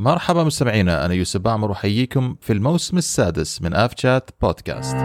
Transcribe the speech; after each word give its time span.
مرحبا 0.00 0.44
مستمعينا 0.44 1.04
أنا 1.04 1.14
يوسف 1.14 1.40
بعمر 1.40 1.72
احييكم 1.72 2.36
في 2.40 2.52
الموسم 2.52 2.98
السادس 2.98 3.62
من 3.62 3.74
آف 3.74 3.90
شات 3.96 4.30
بودكاست. 4.42 4.96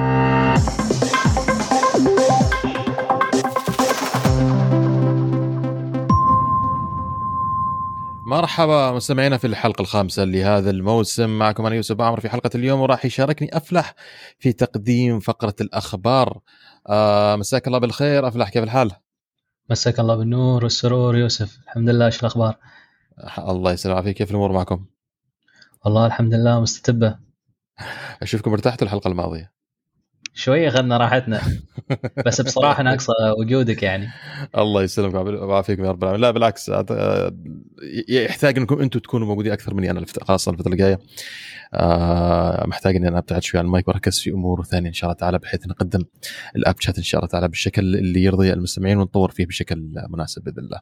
مرحبا 8.27 8.91
مستمعينا 8.91 9.37
في 9.37 9.47
الحلقة 9.47 9.81
الخامسة 9.81 10.23
لهذا 10.23 10.69
الموسم 10.69 11.39
معكم 11.39 11.65
أنا 11.65 11.75
يوسف 11.75 11.95
بعمر 11.95 12.19
في 12.19 12.29
حلقة 12.29 12.49
اليوم 12.55 12.81
وراح 12.81 13.05
يشاركني 13.05 13.57
أفلح 13.57 13.95
في 14.39 14.53
تقديم 14.53 15.19
فقرة 15.19 15.55
الأخبار 15.61 16.39
آه 16.89 17.35
مساك 17.35 17.67
الله 17.67 17.79
بالخير 17.79 18.27
أفلح 18.27 18.49
كيف 18.49 18.63
الحال؟ 18.63 18.91
مساك 19.69 19.99
الله 19.99 20.15
بالنور 20.15 20.63
والسرور 20.63 21.17
يوسف 21.17 21.57
الحمد 21.63 21.89
لله 21.89 22.05
إيش 22.05 22.19
الأخبار؟ 22.19 22.57
الله 23.37 23.71
يسلم 23.71 23.93
عليك 23.93 24.15
كيف 24.17 24.31
الأمور 24.31 24.51
معكم؟ 24.51 24.85
والله 25.85 26.05
الحمد 26.05 26.33
لله 26.33 26.61
مستتبه 26.61 27.15
أشوفكم 28.21 28.51
ارتحتوا 28.51 28.87
الحلقة 28.87 29.07
الماضية. 29.07 29.53
شوية 30.33 30.67
اخذنا 30.67 30.97
راحتنا. 30.97 31.41
بس 32.25 32.41
بصراحة 32.41 32.83
ناقصة 32.83 33.13
وجودك 33.39 33.83
يعني. 33.83 34.09
الله 34.57 34.83
يسلمك 34.83 35.13
ويعافيكم 35.13 35.85
يا 35.85 35.91
رب 35.91 36.03
العالمين. 36.03 36.21
لا 36.21 36.31
بالعكس 36.31 36.69
آه، 36.69 37.33
يحتاج 38.09 38.57
انكم 38.57 38.81
أنتم 38.81 38.99
تكونوا 38.99 39.27
موجودين 39.27 39.51
أكثر 39.51 39.73
مني 39.73 39.91
أنا 39.91 40.05
خاصة 40.21 40.51
الفترة 40.51 40.71
الجاية. 40.71 40.99
آه، 41.73 42.67
محتاج 42.67 42.95
إني 42.95 43.07
أنا 43.07 43.17
أبتعد 43.17 43.43
شوي 43.43 43.59
عن 43.59 43.65
المايك 43.65 43.87
وأركز 43.87 44.19
في 44.19 44.29
أمور 44.29 44.63
ثانية 44.63 44.89
إن 44.89 44.93
شاء 44.93 45.09
الله 45.09 45.19
تعالى 45.19 45.39
بحيث 45.39 45.67
نقدم 45.67 46.03
الأب 46.55 46.75
شات 46.79 46.97
إن 46.97 47.03
شاء 47.03 47.19
الله 47.19 47.29
تعالى 47.29 47.47
بالشكل 47.47 47.95
اللي 47.95 48.23
يرضي 48.23 48.53
المستمعين 48.53 48.97
ونطور 48.97 49.31
فيه 49.31 49.45
بشكل 49.45 49.91
مناسب 50.09 50.43
بإذن 50.43 50.59
الله. 50.59 50.79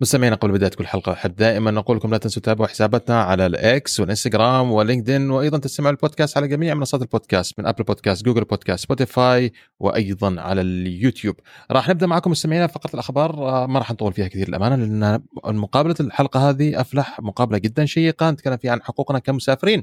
مستمعينا 0.00 0.36
قبل 0.36 0.52
بداية 0.52 0.70
كل 0.70 0.86
حلقة 0.86 1.12
احب 1.12 1.36
دائما 1.36 1.70
نقول 1.70 1.96
لكم 1.96 2.10
لا 2.10 2.18
تنسوا 2.18 2.42
تتابعوا 2.42 2.68
حساباتنا 2.68 3.22
على 3.22 3.46
ال 3.46 3.73
X 3.73 4.00
والإنستغرام 4.00 4.72
وال 4.72 4.84
LinkedIn 4.84 5.30
وأيضا 5.30 5.58
تستمعوا 5.58 5.92
البودكاست 5.92 6.36
على 6.36 6.48
جميع 6.48 6.74
منصات 6.74 7.02
البودكاست 7.02 7.58
من 7.58 7.66
Apple 7.66 7.84
Podcast 7.84 8.24
Google 8.24 8.44
Podcast 8.44 8.84
Spotify 8.84 9.52
وأيضا 9.80 10.40
على 10.40 10.60
اليوتيوب. 10.60 11.36
راح 11.70 11.88
نبدأ 11.88 12.06
معكم 12.06 12.30
مستمعينا 12.30 12.66
فقره 12.66 12.90
الأخبار 12.94 13.48
آه، 13.48 13.66
ما 13.66 13.78
راح 13.78 13.90
نطول 13.90 14.12
فيها 14.12 14.28
كثير 14.28 14.48
الامانه 14.48 14.76
لأن 14.76 15.22
مقابلة 15.44 15.94
الحلقة 16.00 16.50
هذه 16.50 16.80
أفلح 16.80 17.20
مقابلة 17.20 17.58
جدا 17.58 17.86
شيقة 17.86 18.30
نتكلم 18.30 18.56
فيها 18.56 18.72
عن 18.72 18.82
حقوقنا 18.82 19.18
كمسافرين. 19.18 19.82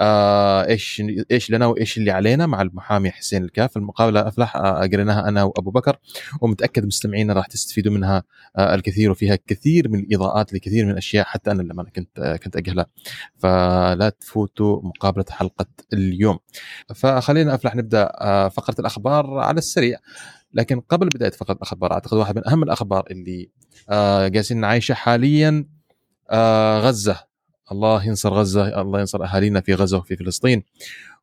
آه 0.00 0.66
إيش 0.66 1.02
إيش 1.30 1.50
لنا 1.50 1.66
وإيش 1.66 1.98
اللي 1.98 2.10
علينا 2.10 2.46
مع 2.46 2.62
المحامي 2.62 3.10
حسين 3.10 3.44
الكاف. 3.44 3.76
المقابلة 3.76 4.28
أفلح 4.28 4.56
آه 4.56 4.80
أجريناها 4.80 5.28
أنا 5.28 5.42
وأبو 5.42 5.70
بكر 5.70 5.96
ومتأكد 6.40 6.86
مستمعينا 6.86 7.32
راح 7.32 7.46
تستفيدوا 7.46 7.92
منها 7.92 8.22
آه 8.56 8.74
الكثير 8.74 9.10
وفيها 9.10 9.37
كثير 9.46 9.88
من 9.88 9.98
الإضاءات 9.98 10.52
لكثير 10.52 10.84
من 10.84 10.90
الأشياء 10.90 11.24
حتى 11.24 11.50
أنا 11.50 11.62
لما 11.62 11.84
كنت 11.84 12.38
كنت 12.44 12.56
أجهلها. 12.56 12.86
فلا 13.38 14.08
تفوتوا 14.20 14.80
مقابلة 14.82 15.24
حلقة 15.30 15.66
اليوم. 15.92 16.38
فخلينا 16.94 17.54
أفلح 17.54 17.76
نبدأ 17.76 18.12
آه، 18.20 18.48
فقرة 18.48 18.74
الأخبار 18.78 19.38
على 19.38 19.58
السريع. 19.58 19.98
لكن 20.54 20.80
قبل 20.80 21.08
بداية 21.08 21.30
فقرة 21.30 21.54
الأخبار 21.54 21.92
أعتقد 21.92 22.16
واحد 22.16 22.36
من 22.36 22.48
أهم 22.48 22.62
الأخبار 22.62 23.04
اللي 23.10 23.50
آه، 23.90 24.28
جالسين 24.28 24.60
نعيشها 24.60 24.94
حاليا 24.94 25.64
آه، 26.30 26.80
غزة. 26.80 27.28
الله 27.72 28.04
ينصر 28.06 28.34
غزة 28.34 28.80
الله 28.80 29.00
ينصر 29.00 29.24
أهالينا 29.24 29.60
في 29.60 29.74
غزة 29.74 29.98
وفي 29.98 30.16
فلسطين. 30.16 30.62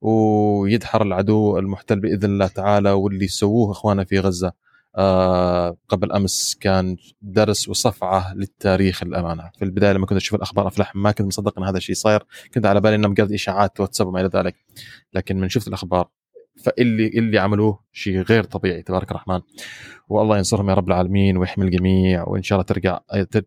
ويدحر 0.01 1.01
العدو 1.01 1.57
المحتل 1.57 1.99
بإذن 1.99 2.29
الله 2.29 2.47
تعالى 2.47 2.91
واللي 2.91 3.27
سووه 3.27 3.71
اخواننا 3.71 4.03
في 4.03 4.19
غزة. 4.19 4.64
آه 4.97 5.77
قبل 5.89 6.11
أمس 6.11 6.57
كان 6.61 6.97
درس 7.21 7.69
وصفعة 7.69 8.33
للتاريخ 8.33 9.03
الامانه 9.03 9.51
في 9.57 9.65
البداية 9.65 9.93
لما 9.93 10.05
كنت 10.05 10.17
أشوف 10.17 10.35
الأخبار 10.35 10.67
أفلح 10.67 10.95
ما 10.95 11.11
كنت 11.11 11.27
مصدق 11.27 11.59
إن 11.59 11.63
هذا 11.63 11.77
الشيء 11.77 11.95
صاير 11.95 12.23
كنت 12.53 12.65
على 12.65 12.81
بالي 12.81 12.95
انه 12.95 13.07
مجرد 13.07 13.31
إشاعات 13.31 13.79
واتساب 13.79 14.07
وما 14.07 14.21
إلى 14.21 14.29
ذلك 14.33 14.55
لكن 15.13 15.39
من 15.39 15.49
شفت 15.49 15.67
الأخبار 15.67 16.09
فاللي 16.63 17.07
اللي 17.07 17.39
عملوه 17.39 17.79
شيء 17.91 18.21
غير 18.21 18.43
طبيعي 18.43 18.81
تبارك 18.81 19.11
الرحمن 19.11 19.41
والله 20.09 20.37
ينصرهم 20.37 20.69
يا 20.69 20.73
رب 20.73 20.87
العالمين 20.87 21.37
ويحمي 21.37 21.65
الجميع 21.65 22.23
وإن 22.27 22.43
شاء 22.43 22.55
الله 22.55 22.65
ترجع 22.65 22.99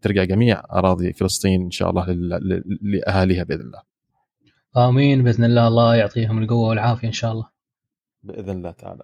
ترجع 0.02 0.24
جميع 0.24 0.62
أراضي 0.72 1.12
فلسطين 1.12 1.62
إن 1.62 1.70
شاء 1.70 1.90
الله 1.90 2.06
لأهاليها 2.82 3.44
بإذن 3.44 3.60
الله. 3.60 3.82
آمين 4.76 5.24
بإذن 5.24 5.44
الله 5.44 5.68
الله 5.68 5.96
يعطيهم 5.96 6.38
القوة 6.42 6.68
والعافية 6.68 7.08
إن 7.08 7.12
شاء 7.12 7.32
الله. 7.32 7.48
بإذن 8.22 8.56
الله 8.56 8.70
تعالى. 8.70 9.02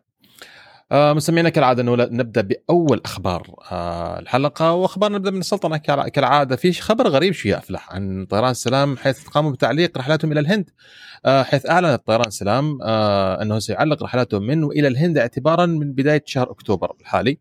آه 0.94 1.12
مستمعينا 1.12 1.48
كالعادة 1.48 1.82
نبدأ 1.82 2.40
بأول 2.40 3.00
أخبار 3.04 3.54
آه 3.72 4.18
الحلقة. 4.18 4.72
وأخبار 4.72 5.12
نبدأ 5.12 5.30
من 5.30 5.40
السلطنة 5.40 5.76
كالعادة. 6.08 6.56
في 6.56 6.72
خبر 6.72 7.08
غريب 7.08 7.32
شوي 7.32 7.56
أفلح 7.56 7.92
عن 7.92 8.26
طيران 8.30 8.50
السلام 8.50 8.96
حيث 8.96 9.28
قاموا 9.28 9.50
بتعليق 9.50 9.98
رحلاتهم 9.98 10.32
إلى 10.32 10.40
الهند 10.40 10.70
آه 11.24 11.42
حيث 11.42 11.66
أعلنت 11.70 12.06
طيران 12.06 12.26
السلام 12.26 12.82
أنه 13.42 13.58
سيعلق 13.58 14.02
رحلاته 14.02 14.38
من 14.38 14.64
وإلى 14.64 14.88
الهند 14.88 15.18
اعتبارا 15.18 15.66
من 15.66 15.92
بداية 15.92 16.22
شهر 16.26 16.50
أكتوبر 16.50 16.92
الحالي. 17.00 17.38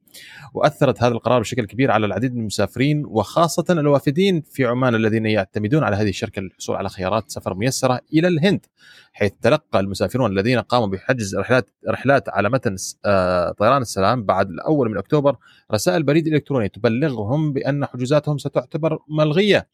وأثرت 0.53 1.03
هذا 1.03 1.13
القرار 1.13 1.39
بشكل 1.39 1.65
كبير 1.65 1.91
على 1.91 2.05
العديد 2.05 2.33
من 2.33 2.41
المسافرين 2.41 3.05
وخاصة 3.05 3.65
الوافدين 3.69 4.43
في 4.51 4.65
عمان 4.65 4.95
الذين 4.95 5.25
يعتمدون 5.25 5.83
على 5.83 5.95
هذه 5.95 6.09
الشركة 6.09 6.41
للحصول 6.41 6.75
على 6.75 6.89
خيارات 6.89 7.31
سفر 7.31 7.53
ميسرة 7.53 7.99
إلى 8.13 8.27
الهند. 8.27 8.65
حيث 9.13 9.31
تلقى 9.41 9.79
المسافرون 9.79 10.31
الذين 10.31 10.59
قاموا 10.59 10.87
بحجز 10.87 11.35
رحلات 11.35 11.69
رحلات 11.89 12.29
على 12.29 12.49
متن 12.49 12.75
آه، 13.05 13.51
طيران 13.51 13.81
السلام 13.81 14.23
بعد 14.23 14.49
الأول 14.49 14.89
من 14.89 14.97
أكتوبر 14.97 15.35
رسائل 15.71 16.03
بريد 16.03 16.27
إلكتروني 16.27 16.69
تبلغهم 16.69 17.53
بأن 17.53 17.85
حجوزاتهم 17.85 18.37
ستعتبر 18.37 18.99
ملغية. 19.09 19.67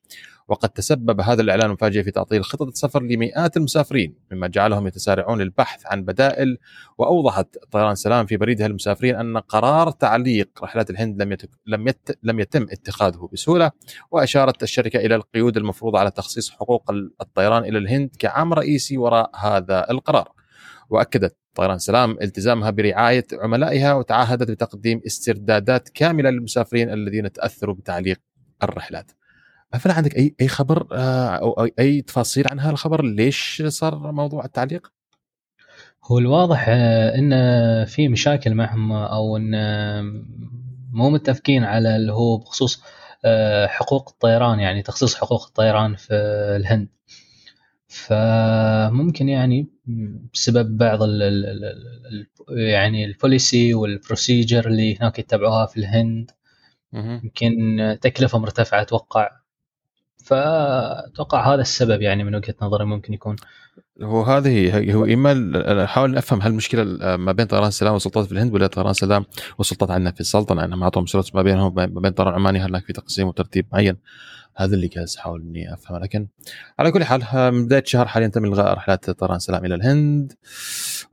وقد 0.50 0.70
تسبب 0.70 1.22
هذا 1.22 1.42
الإعلان 1.42 1.66
المفاجئ 1.66 2.04
في 2.04 2.12
تعطيل 2.12 2.44
خطط 2.44 2.68
السفر 2.68 3.04
لمئات 3.04 3.58
المسافرين 3.58 4.16
مما 4.32 4.48
جعلهم 4.48 4.88
يتسارعون 4.88 5.42
للبحث 5.42 5.86
عن 5.86 6.04
بدائل 6.06 6.58
وأوضحت 6.98 7.58
طيران 7.72 7.96
سلام 7.96 8.26
في 8.26 8.38
بريدها 8.38 8.68
للمسافرين 8.68 9.16
أن 9.16 9.38
قرار 9.38 9.92
تعليق 9.92 10.50
رحلات 10.64 10.90
الهند 10.90 11.22
لم 11.22 11.32
يتك... 11.32 11.50
لم 11.66 11.88
يت... 11.88 12.10
لم 12.24 12.40
يتم 12.40 12.64
اتخاذه 12.72 13.30
بسهولة 13.34 13.72
وأشارت 14.12 14.64
الشركة 14.64 14.98
إلى 14.98 15.16
القيود 15.16 15.58
المفروضه 15.58 16.00
على 16.00 16.12
تخصيص 16.12 16.52
حقوق 16.52 16.92
الطيران 17.22 17.64
إلى 17.64 17.78
الهند 17.78 18.10
كعامل 18.20 18.58
رئيسي 18.58 18.98
وراء 18.98 19.32
هذا 19.36 19.92
القرار. 19.92 20.32
وأكدت 20.90 21.38
طيران 21.56 21.78
سلام 21.78 22.18
التزامها 22.22 22.70
برعاية 22.70 23.26
عملائها 23.34 23.94
وتعهدت 23.94 24.52
بتقديم 24.52 25.02
استردادات 25.08 25.90
كاملة 25.90 26.30
للمسافرين 26.30 26.90
الذين 26.90 27.32
تأثروا 27.32 27.76
بتعليق 27.76 28.20
الرحلات. 28.64 29.12
هل 29.74 29.92
عندك 29.92 30.16
اي 30.16 30.36
أي 30.42 30.48
خبر 30.48 30.88
آه، 30.92 31.28
أو 31.28 31.70
اي 31.80 32.02
تفاصيل 32.02 32.46
عن 32.52 32.60
هذا 32.60 32.72
الخبر؟ 32.72 33.06
ليش 33.06 33.64
صار 33.68 34.12
موضوع 34.12 34.46
التعليق؟ 34.46 34.92
هو 36.04 36.18
الواضح 36.20 36.66
آه، 36.70 37.16
إن 37.16 37.32
في 37.86 38.08
مشاكل 38.08 38.54
معهم 38.54 38.92
أو 38.92 39.38
إن 39.38 39.52
مو 40.94 41.10
متفقين 41.10 41.64
على 41.64 41.96
اللي 41.96 42.14
هو 42.14 42.38
بخصوص 42.38 42.84
آه، 43.26 43.68
حقوق 43.68 44.10
الطيران 44.10 44.60
يعني 44.60 44.82
تخصيص 44.82 45.16
حقوق 45.16 45.46
الطيران 45.46 45.96
في 45.96 46.14
الهند. 46.56 46.88
فممكن 47.88 49.30
يعني 49.30 49.68
بسبب 50.34 50.78
بعض 50.78 51.04
ال 51.04 51.24
ال 51.24 52.28
يعني 52.50 53.06
policy 53.06 53.74
وال 53.74 53.91
procedure 53.91 54.68
اللي 54.68 54.98
هناك 54.98 55.20
يتبعوها 55.20 55.66
في 55.66 55.78
الهند 55.78 56.32
يمكن 56.94 57.98
تكلفة 58.02 58.40
مرتفعة 58.40 58.82
أتوقع. 58.82 59.39
فأتوقع 60.24 61.54
هذا 61.54 61.62
السبب 61.62 62.02
يعني 62.02 62.24
من 62.24 62.36
وجهة 62.36 62.56
نظري 62.62 62.86
ممكن 62.86 63.14
يكون. 63.14 63.36
هو 64.02 64.24
هذه 64.24 64.94
هو 64.94 65.06
إما 65.06 65.84
أحاول 65.84 66.18
أفهم 66.18 66.42
هل 66.42 66.52
المشكلة 66.52 66.84
ما 67.18 67.32
بين 67.32 67.46
طيران 67.46 67.68
السلام 67.68 67.94
والسلطات 67.94 68.26
في 68.26 68.32
الهند 68.32 68.54
ولا 68.54 68.68
طيران 68.68 68.92
السلام 68.92 69.26
والسلطات 69.58 69.92
عندنا 69.92 70.12
في 70.12 70.20
السلطنه 70.20 70.66
انهم 70.66 70.84
اعطوا 70.84 71.06
شروط 71.06 71.36
ما 71.36 71.42
بينهم 71.42 71.76
ما 71.76 71.86
بين 71.86 72.12
طيران 72.12 72.34
عماني 72.34 72.60
هل 72.60 72.82
في 72.82 72.94
تقسيم 72.94 73.28
وترتيب 73.28 73.66
معين؟ 73.74 73.98
هذا 74.56 74.76
اللي 74.76 74.88
جالس 74.88 75.18
أحاول 75.18 75.42
إني 75.42 75.74
افهمه 75.74 76.00
لكن 76.00 76.28
على 76.80 76.92
كل 76.92 77.04
حال 77.04 77.52
من 77.52 77.66
بداية 77.66 77.82
الشهر 77.82 78.08
حاليا 78.08 78.28
تم 78.28 78.46
إلغاء 78.46 78.74
رحلات 78.74 79.10
طيران 79.10 79.36
السلام 79.36 79.66
إلى 79.66 79.76
الهند 79.76 80.34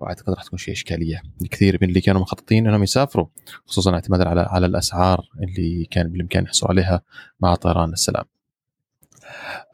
وأعتقد 0.00 0.35
راح 0.35 0.44
تكون 0.44 0.59
شيء 0.59 0.75
إشكالية 0.75 1.23
لكثير 1.41 1.79
من 1.82 1.88
اللي 1.88 2.00
كانوا 2.00 2.20
مخططين 2.20 2.67
إنهم 2.67 2.82
يسافروا 2.82 3.26
خصوصا 3.67 3.94
اعتمادا 3.94 4.29
على 4.29 4.41
على 4.41 4.67
الأسعار 4.67 5.20
اللي 5.43 5.85
كان 5.91 6.09
بالامكان 6.09 6.44
يحصلوا 6.44 6.70
عليها 6.70 7.02
مع 7.41 7.55
طيران 7.55 7.93
السلام. 7.93 8.25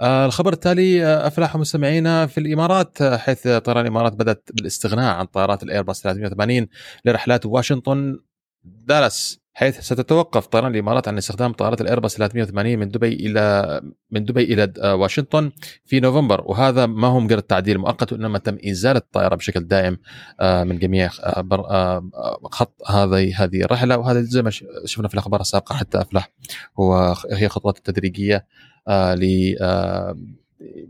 آه 0.01 0.27
الخبر 0.27 0.53
التالي 0.53 1.07
آه 1.07 1.27
أفلاح 1.27 1.57
مستمعينا 1.57 2.27
في 2.27 2.39
الإمارات 2.39 3.03
آه، 3.03 3.17
حيث 3.17 3.43
طيران 3.49 3.85
الإمارات 3.85 4.13
بدأت 4.13 4.49
بالاستغناء 4.55 5.15
عن 5.15 5.27
طائرات 5.27 5.63
الايرباص 5.63 6.03
380 6.03 6.69
لرحلات 7.05 7.47
واشنطن 7.47 8.19
دالاس. 8.65 9.42
حيث 9.55 9.81
ستتوقف 9.81 10.47
طيران 10.47 10.73
الإمارات 10.75 11.09
عن 11.09 11.19
استخدام 11.19 11.53
طائرات 11.53 11.81
الايرباص 11.81 12.17
380 12.17 12.79
من 12.79 12.89
دبي 12.89 13.15
إلى 13.15 13.81
من 14.11 14.25
دبي 14.25 14.43
إلى 14.43 14.73
آه، 14.81 14.95
واشنطن 14.95 15.53
في 15.85 16.01
نوفمبر. 16.01 16.43
وهذا 16.45 16.87
ما 16.87 17.09
هو 17.09 17.21
مجرد 17.21 17.43
تعديل 17.43 17.79
مؤقت 17.79 18.13
وانما 18.13 18.39
تم 18.39 18.59
ازاله 18.67 18.99
الطائرة 18.99 19.35
بشكل 19.35 19.61
دائم 19.61 19.99
من 20.41 20.79
جميع 20.79 21.09
خط 22.53 22.83
هذه 22.87 23.45
هذه 23.45 23.63
الرحلة. 23.65 23.97
وهذا 23.97 24.21
زي 24.21 24.43
ما 24.43 24.51
شفنا 24.85 25.09
في 25.09 25.15
الأخبار 25.15 25.41
السابقة 25.41 25.75
حتى 25.75 26.01
أفلح. 26.01 26.33
هو 26.81 27.15
هي 27.33 27.49
خطوات 27.49 27.79
تدريجية 27.79 28.47
آه، 28.89 29.15
ل 29.15 29.57
آه، 29.61 30.17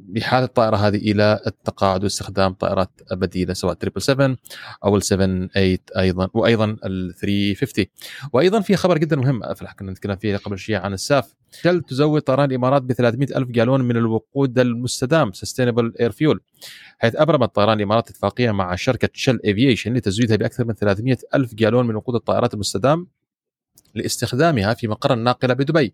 بحاله 0.08 0.44
الطائرة 0.44 0.76
هذه 0.76 0.96
إلى 0.96 1.40
التقاعد 1.46 2.04
واستخدام 2.04 2.52
طائرات 2.52 2.90
بديله 3.12 3.54
سواء 3.54 3.74
777 3.74 4.36
أو 4.84 4.96
ال 4.96 5.02
78 5.02 5.78
أيضا 5.98 6.28
وأيضا 6.34 6.76
ال 6.84 7.14
350 7.14 7.84
وأيضا 8.32 8.60
في 8.60 8.76
خبر 8.76 8.98
جدا 8.98 9.16
مهم 9.16 9.42
كنا 9.78 9.92
نتكلم 9.92 10.16
فيه 10.16 10.36
قبل 10.36 10.58
شوية 10.58 10.78
عن 10.78 10.92
ال 10.92 11.01
SAF. 11.01 11.34
Shell 11.62 11.82
تزود 11.82 12.22
طيران 12.22 12.50
الإمارات 12.50 12.82
ب 12.82 12.92
300 12.92 13.28
ألف 13.36 13.48
جالون 13.48 13.80
من 13.80 13.96
الوقود 13.96 14.58
المستدام 14.58 15.32
sustainable 15.32 15.92
air 16.00 16.10
fuel 16.10 16.40
حيث 16.98 17.16
أبرمت 17.16 17.54
طيران 17.54 17.76
الإمارات 17.76 18.10
اتفاقيه 18.10 18.50
مع 18.50 18.74
شركة 18.74 19.08
Shell 19.12 19.40
Aviation 19.44 19.94
لتزويدها 19.94 20.36
بأكثر 20.36 20.64
من 20.64 20.74
300 20.74 21.16
ألف 21.34 21.54
جالون 21.54 21.86
من 21.86 21.96
وقود 21.96 22.14
الطائرات 22.14 22.54
المستدام. 22.54 23.06
لاستخدامها 23.94 24.74
في 24.74 24.88
مقر 24.88 25.12
الناقلة 25.12 25.54
بدبي. 25.54 25.92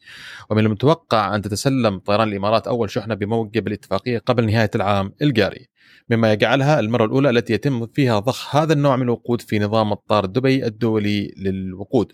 ومن 0.51 0.67
المتوقع 0.67 1.35
أن 1.35 1.43
تتسلم 1.43 1.99
طيران 1.99 2.29
الإمارات 2.29 2.67
أول 2.67 2.91
شحنة 2.91 3.15
بموجب 3.15 3.69
الاتفاقية 3.69 4.19
قبل 4.19 4.47
نهاية 4.47 4.71
العام 4.75 5.13
الجاري. 5.23 5.69
مما 6.11 6.33
يجعلها 6.33 6.81
المرة 6.81 7.05
الأولى 7.05 7.31
التي 7.31 7.53
يتم 7.53 7.87
فيها 7.87 8.19
ضخ 8.19 8.57
هذا 8.57 8.73
النوع 8.73 8.97
من 8.97 9.03
الوقود 9.03 9.41
في 9.41 9.59
نظام 9.59 9.91
مطار 9.91 10.27
دبي 10.27 10.67
الدولي 10.67 11.35
للوقود. 11.37 12.13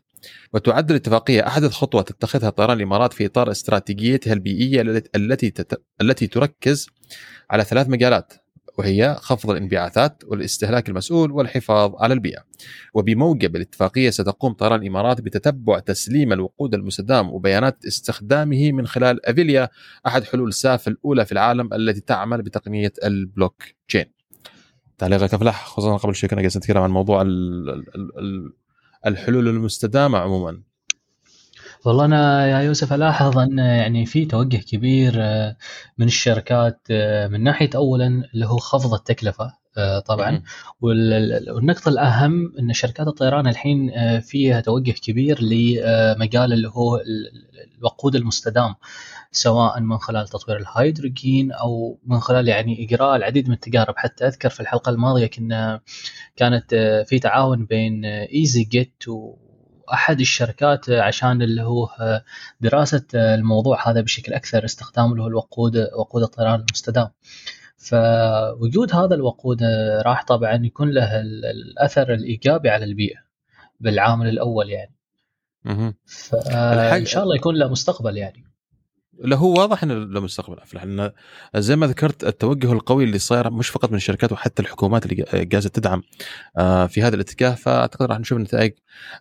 وتعد 0.53 0.91
الاتفاقية 0.91 1.47
أحدث 1.47 1.73
خطوة 1.73 2.03
تتخذها 2.03 2.51
طيران 2.51 2.77
الإمارات 2.77 3.13
في 3.13 3.27
إطار 3.27 3.51
استراتيجيتها 3.51 4.33
البيئية 4.33 4.81
التي 5.17 5.53
التي 6.01 6.27
تركز 6.27 6.89
على 7.51 7.65
ثلاث 7.65 7.89
مجالات 7.89 8.33
وهي 8.79 9.17
خفض 9.21 9.51
الانبعاثات 9.51 10.23
والاستهلاك 10.27 10.89
المسؤول 10.89 11.33
والحفاظ 11.33 11.93
على 11.99 12.15
البيئة. 12.15 12.45
وبموجب 12.95 13.57
الاتفاقية 13.57 14.11
ستقوم 14.11 14.53
طيران 14.53 14.81
الإمارات 14.81 15.21
بتتبع 15.21 15.79
تسليم 15.79 16.33
الوقود 16.33 16.75
المستدام 16.75 17.31
وبيانات 17.31 17.85
استخدامه 17.87 18.73
من 18.73 18.87
خلال 18.87 19.27
أفيليا 19.27 19.69
أحد 20.07 20.25
حلول 20.25 20.53
ساف 20.53 20.89
الأولى 20.89 21.25
في 21.27 21.33
العالم 21.33 21.75
التي 21.75 22.01
تعمل 22.01 22.43
بتقنية 22.43 22.93
البلوك 23.05 23.63
تشين. 23.89 24.13
تعليقك 24.99 25.35
أفلح 25.35 25.67
خصوصا 25.67 25.97
قبل 25.97 26.15
شوي 26.15 26.31
كنا 26.31 26.43
جالسين 26.43 26.61
نتكلم 26.61 26.83
عن 26.83 26.91
موضوع 26.91 27.23
الحلول 29.07 29.49
المستدامة 29.49 30.19
عموما. 30.19 30.63
والله 31.85 32.05
أنا 32.05 32.47
يا 32.49 32.59
يوسف 32.61 32.93
ألاحظ 32.93 33.39
أن 33.39 33.59
يعني 33.59 34.07
في 34.07 34.25
توجه 34.25 34.57
كبير 34.57 35.15
آه، 35.17 35.57
من 35.99 36.07
الشركات 36.07 36.81
آه، 36.91 37.29
من 37.29 37.43
ناحية 37.43 37.71
اولا 37.75 38.07
اللي 38.35 38.47
هو 38.47 38.57
خفض 38.57 38.95
التكلفة 38.95 39.53
آه، 39.79 39.99
طبعا. 39.99 40.43
والنقطة 40.81 41.89
الأهم 41.89 42.53
أن 42.59 42.73
شركات 42.73 43.07
الطيران 43.07 43.47
الحين 43.47 43.91
فيها 44.21 44.61
توجه 44.61 44.91
كبير 44.91 45.39
لمجال 45.43 46.53
اللي 46.53 46.69
هو 46.69 47.01
الوقود 47.79 48.17
المستدام 48.17 48.75
سواء 49.33 49.81
من 49.81 49.99
خلال 49.99 50.29
تطوير 50.29 50.59
الهيدروجين 50.59 51.53
أو 51.53 51.99
من 52.07 52.21
خلال 52.21 52.49
يعني 52.49 52.85
إجراء 52.85 53.17
العديد 53.17 53.49
من 53.49 53.55
التجارب. 53.55 53.95
حتى 53.97 54.27
أذكر 54.27 54.49
في 54.49 54.61
الحلقة 54.61 54.91
الماضية 54.91 55.27
كنا 55.27 55.81
كانت 56.37 56.75
في 57.09 57.19
تعاون 57.19 57.67
بين 57.67 58.05
ايزي 58.05 58.65
جيت 58.65 59.05
أحد 59.93 60.21
الشركات 60.21 60.91
عشان 60.91 61.43
اللي 61.43 61.63
هو 61.63 61.89
دراسة 62.61 63.05
الموضوع 63.15 63.91
هذا 63.91 64.01
بشكل 64.01 64.33
أكثر 64.33 64.65
استخدام 64.65 65.13
اللي 65.13 65.23
هو 65.23 65.27
الوقود 65.27 65.77
وقود 65.77 66.23
الطيران 66.23 66.55
المستدام. 66.61 67.09
فوجود 67.77 68.95
هذا 68.95 69.15
الوقود 69.15 69.63
راح 70.05 70.25
طبعا 70.25 70.67
يكون 70.67 70.91
له 70.91 71.21
الأثر 71.21 72.15
الإيجابي 72.15 72.71
على 72.71 72.85
البيئة 72.85 73.19
بالعامل 73.81 74.29
الأول 74.29 74.71
يعني. 74.71 74.95
فإن 76.07 77.05
شاء 77.05 77.23
الله 77.23 77.37
يكون 77.37 77.57
له 77.57 77.69
مستقبل 77.69 78.17
يعني. 78.17 78.45
لا 79.19 79.37
هو 79.37 79.61
واضح 79.61 79.83
إنه 79.83 79.95
له 79.95 80.21
مستقبل. 80.21 80.59
افلح 80.59 80.85
لأن 80.85 81.13
زي 81.57 81.77
ما 81.77 81.87
ذكرت 81.87 82.25
التوجه 82.25 82.73
القوي 82.73 83.05
اللي 83.05 83.19
صاير 83.19 83.51
مش 83.51 83.69
فقط 83.69 83.91
من 83.91 83.97
الشركات 83.97 84.33
وحتى 84.33 84.63
الحكومات 84.63 85.07
اللي 85.07 85.25
جالسة 85.45 85.69
تدعم 85.69 86.03
آه، 86.59 86.87
في 86.87 87.03
هذا 87.03 87.15
الاتجاه. 87.15 87.55
فأعتقد 87.55 88.07
راح 88.07 88.19
نشوف 88.19 88.39
نتائج 88.39 88.73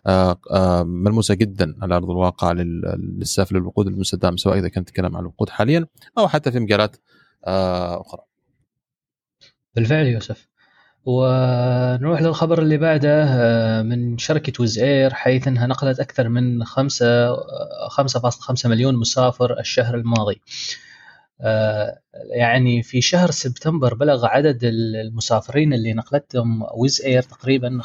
آه، 0.06 0.40
آه، 0.50 0.82
ملموسة 0.82 1.34
جدا 1.34 1.74
على 1.82 1.96
أرض 1.96 2.10
الواقع 2.10 2.52
للساف 2.52 3.52
للوقود 3.52 3.86
المستدام 3.86 4.36
سواء 4.36 4.58
إذا 4.58 4.68
كنت 4.68 4.88
تتكلم 4.88 5.16
عن 5.16 5.22
الوقود 5.22 5.48
حاليا 5.48 5.86
أو 6.18 6.28
حتى 6.28 6.52
في 6.52 6.60
مجالات 6.60 6.96
أخرى. 7.44 8.22
بالفعل 9.74 10.06
يوسف. 10.06 10.53
ونروح 11.06 12.22
للخبر 12.22 12.62
اللي 12.62 12.76
بعده 12.76 13.24
آه، 13.24 13.82
من 13.82 14.18
شركة 14.18 14.52
ويز 14.60 14.78
إير 14.78 15.14
حيث 15.14 15.48
إنها 15.48 15.66
نقلت 15.66 16.00
أكثر 16.00 16.28
من 16.28 16.64
5 16.64 17.36
5.5 17.88 18.66
مليون 18.66 18.96
مسافر 18.96 19.60
الشهر 19.60 19.94
الماضي. 19.94 20.40
آه، 21.40 21.98
يعني 22.30 22.82
في 22.82 23.00
شهر 23.00 23.30
سبتمبر 23.30 23.94
بلغ 23.94 24.26
عدد 24.26 24.58
المسافرين 24.64 25.72
اللي 25.72 25.92
نقلتهم 25.92 26.66
ويز 26.74 27.02
إير 27.04 27.22
تقريبا 27.22 27.80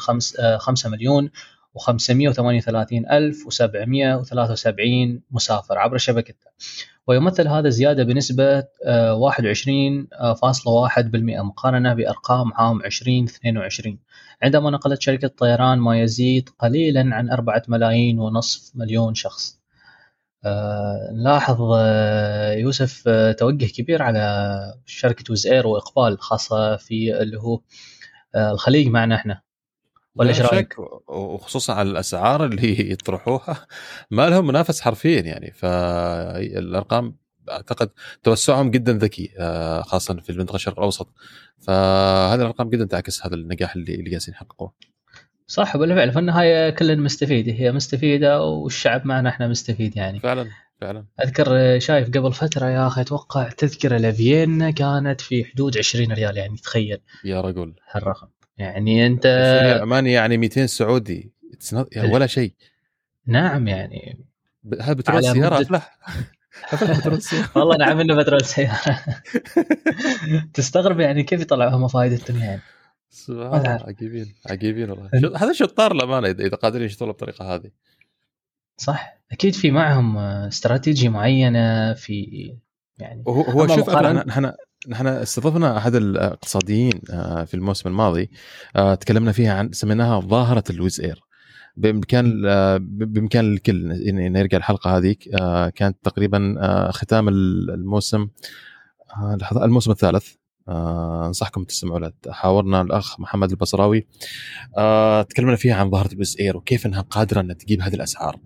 5 0.58 0.88
مليون 0.88 1.30
و533773 1.78 1.82
مسافر 5.30 5.78
عبر 5.78 5.98
شبكتها. 5.98 6.52
ويمثل 7.06 7.48
هذا 7.48 7.68
زيادة 7.68 8.04
بنسبة 8.04 8.60
21.1% 8.60 8.64
آه، 11.38 11.42
مقارنة 11.42 11.94
بأرقام 11.94 12.52
عام 12.54 12.84
2022 12.84 13.98
عندما 14.42 14.70
نقلت 14.70 15.02
شركة 15.02 15.28
طيران 15.28 15.78
ما 15.78 16.00
يزيد 16.00 16.48
قليلا 16.58 17.14
عن 17.14 17.30
4 17.30 17.62
ملايين 17.68 18.18
ونصف 18.18 18.76
مليون 18.76 19.14
شخص. 19.14 19.60
آه، 20.44 21.10
نلاحظ 21.12 21.58
آه، 21.74 22.52
يوسف 22.52 23.08
توجه 23.38 23.66
كبير 23.66 24.02
على 24.02 24.74
شركة 24.86 25.24
ويز 25.30 25.46
اير 25.46 25.66
وإقبال 25.66 26.20
خاصة 26.20 26.76
في 26.76 27.22
اللي 27.22 27.38
هو 27.38 27.60
الخليج 28.36 28.88
معنا 28.88 29.14
إحنا. 29.14 29.42
ولا 30.20 30.28
إيش 30.28 30.40
رأيك؟ 30.40 30.76
وخصوصا 31.08 31.72
على 31.72 31.90
الأسعار 31.90 32.44
اللي 32.44 32.90
يطرحوها 32.92 33.66
ما 34.10 34.28
لهم 34.30 34.46
منافس 34.46 34.80
حرفيا 34.80 35.20
يعني 35.20 35.50
فالارقام 35.50 37.16
أعتقد 37.50 37.90
توسعهم 38.22 38.70
جدا 38.70 38.92
ذكي 38.92 39.30
آه، 39.38 39.82
خاصه 39.82 40.14
في 40.14 40.30
المنطقة 40.30 40.56
الشرق 40.56 40.78
الأوسط 40.78 41.08
فهذه 41.58 42.40
الأرقام 42.40 42.70
جدا 42.70 42.84
تعكس 42.84 43.26
هذا 43.26 43.34
النجاح 43.34 43.76
اللي 43.76 43.94
اللي 43.94 44.10
جالسين 44.10 44.34
يحققوه. 44.34 44.72
صح 45.46 45.76
بالفعل 45.76 46.12
في 46.12 46.18
النهاية 46.18 46.70
كلنا 46.70 47.02
مستفيد 47.02 47.48
هي 47.48 47.72
مستفيدة 47.72 48.42
والشعب 48.42 49.06
معنا 49.06 49.28
إحنا 49.28 49.48
مستفيد 49.48 49.96
يعني. 49.96 50.20
فعلا 50.20 50.48
فعلا 50.80 51.04
أذكر 51.24 51.78
شايف 51.78 52.08
قبل 52.08 52.32
فترة 52.32 52.66
يا 52.66 52.86
أخي 52.86 53.00
أتوقع 53.00 53.48
تذكرة 53.48 53.96
لفيينا 53.96 54.70
كانت 54.70 55.20
في 55.20 55.44
حدود 55.44 55.78
20 55.78 56.12
ريال 56.12 56.36
يعني 56.36 56.56
تخيل. 56.56 57.00
يا 57.24 57.40
رجل 57.40 57.74
هالرقم. 57.90 58.28
يعني 58.60 59.06
انت 59.06 59.26
عماني 59.82 60.12
يعني 60.12 60.36
200 60.36 60.66
سعودي. 60.66 61.32
يعني 61.92 62.12
ولا 62.12 62.26
شيء. 62.26 62.54
نعم 63.26 63.68
يعني 63.68 64.24
هذا 64.80 64.92
بترول 64.92 65.24
سيارة؟ 65.24 65.60
افلح 65.60 65.98
والله 67.56 67.76
نعم 67.76 68.00
إنه 68.00 68.16
بترول 68.16 68.44
سيارة. 68.44 68.98
تستغرب 70.54 71.00
يعني 71.00 71.22
كيف 71.22 71.40
يطلعوها 71.40 71.78
مفايد 71.78 72.12
الدنيا 72.12 72.44
يعني. 72.44 72.62
سبحان 73.10 73.60
الله 73.60 73.84
عجيبين 73.86 74.34
عجيبين 74.46 74.90
والله. 74.90 75.10
هذا 75.36 75.52
شطار 75.52 75.92
الأمانة 75.92 76.28
اذا 76.28 76.56
قادرين 76.56 76.86
يشتغلوا 76.86 77.12
بالطريقة 77.12 77.54
هذه؟ 77.54 77.70
صح. 78.76 79.20
أكيد 79.32 79.54
في 79.54 79.70
معهم 79.70 80.18
استراتيجيه 80.18 81.08
معينة 81.08 81.94
في 81.94 82.56
يعني. 83.00 83.22
هو, 83.28 83.42
هو 83.42 83.66
شوف 83.66 83.90
إحنا 83.90 84.56
نحن 84.88 85.06
استضفنا 85.06 85.76
احد 85.76 85.94
الاقتصاديين 85.94 87.00
آه، 87.10 87.44
في 87.44 87.54
الموسم 87.54 87.88
الماضي 87.88 88.30
آه، 88.76 88.94
تكلمنا 88.94 89.32
فيها 89.32 89.54
عن 89.54 89.72
سميناها 89.72 90.20
ظاهرة 90.20 90.64
الويز 90.70 91.00
إير. 91.00 91.22
بإمكان 91.76 92.42
آه، 92.46 92.78
بإمكان 92.82 93.52
الكل 93.52 93.92
ان 93.92 94.36
يرجع 94.36 94.58
الحلقة 94.58 94.96
هذيك 94.96 95.28
كانت 95.74 95.96
تقريبا 96.02 96.56
ختام 96.90 97.28
الموسم 97.28 98.28
الموسم 99.56 99.90
الثالث. 99.90 100.26
أنصحكم 100.68 101.64
تستمعوا 101.64 101.98
له. 101.98 102.12
حاورنا 102.28 102.82
الأخ 102.82 103.20
محمد 103.20 103.50
البصراوي. 103.50 104.06
تكلمنا 105.28 105.56
فيها 105.56 105.74
عن 105.74 105.90
ظاهرة 105.90 106.08
الويز 106.08 106.36
إير 106.40 106.56
وكيف 106.56 106.86
إنها 106.86 107.00
قادرة 107.00 107.40
إنها 107.40 107.54
تجيب 107.54 107.82
هذه 107.82 107.94
الأسعار. 107.94 108.36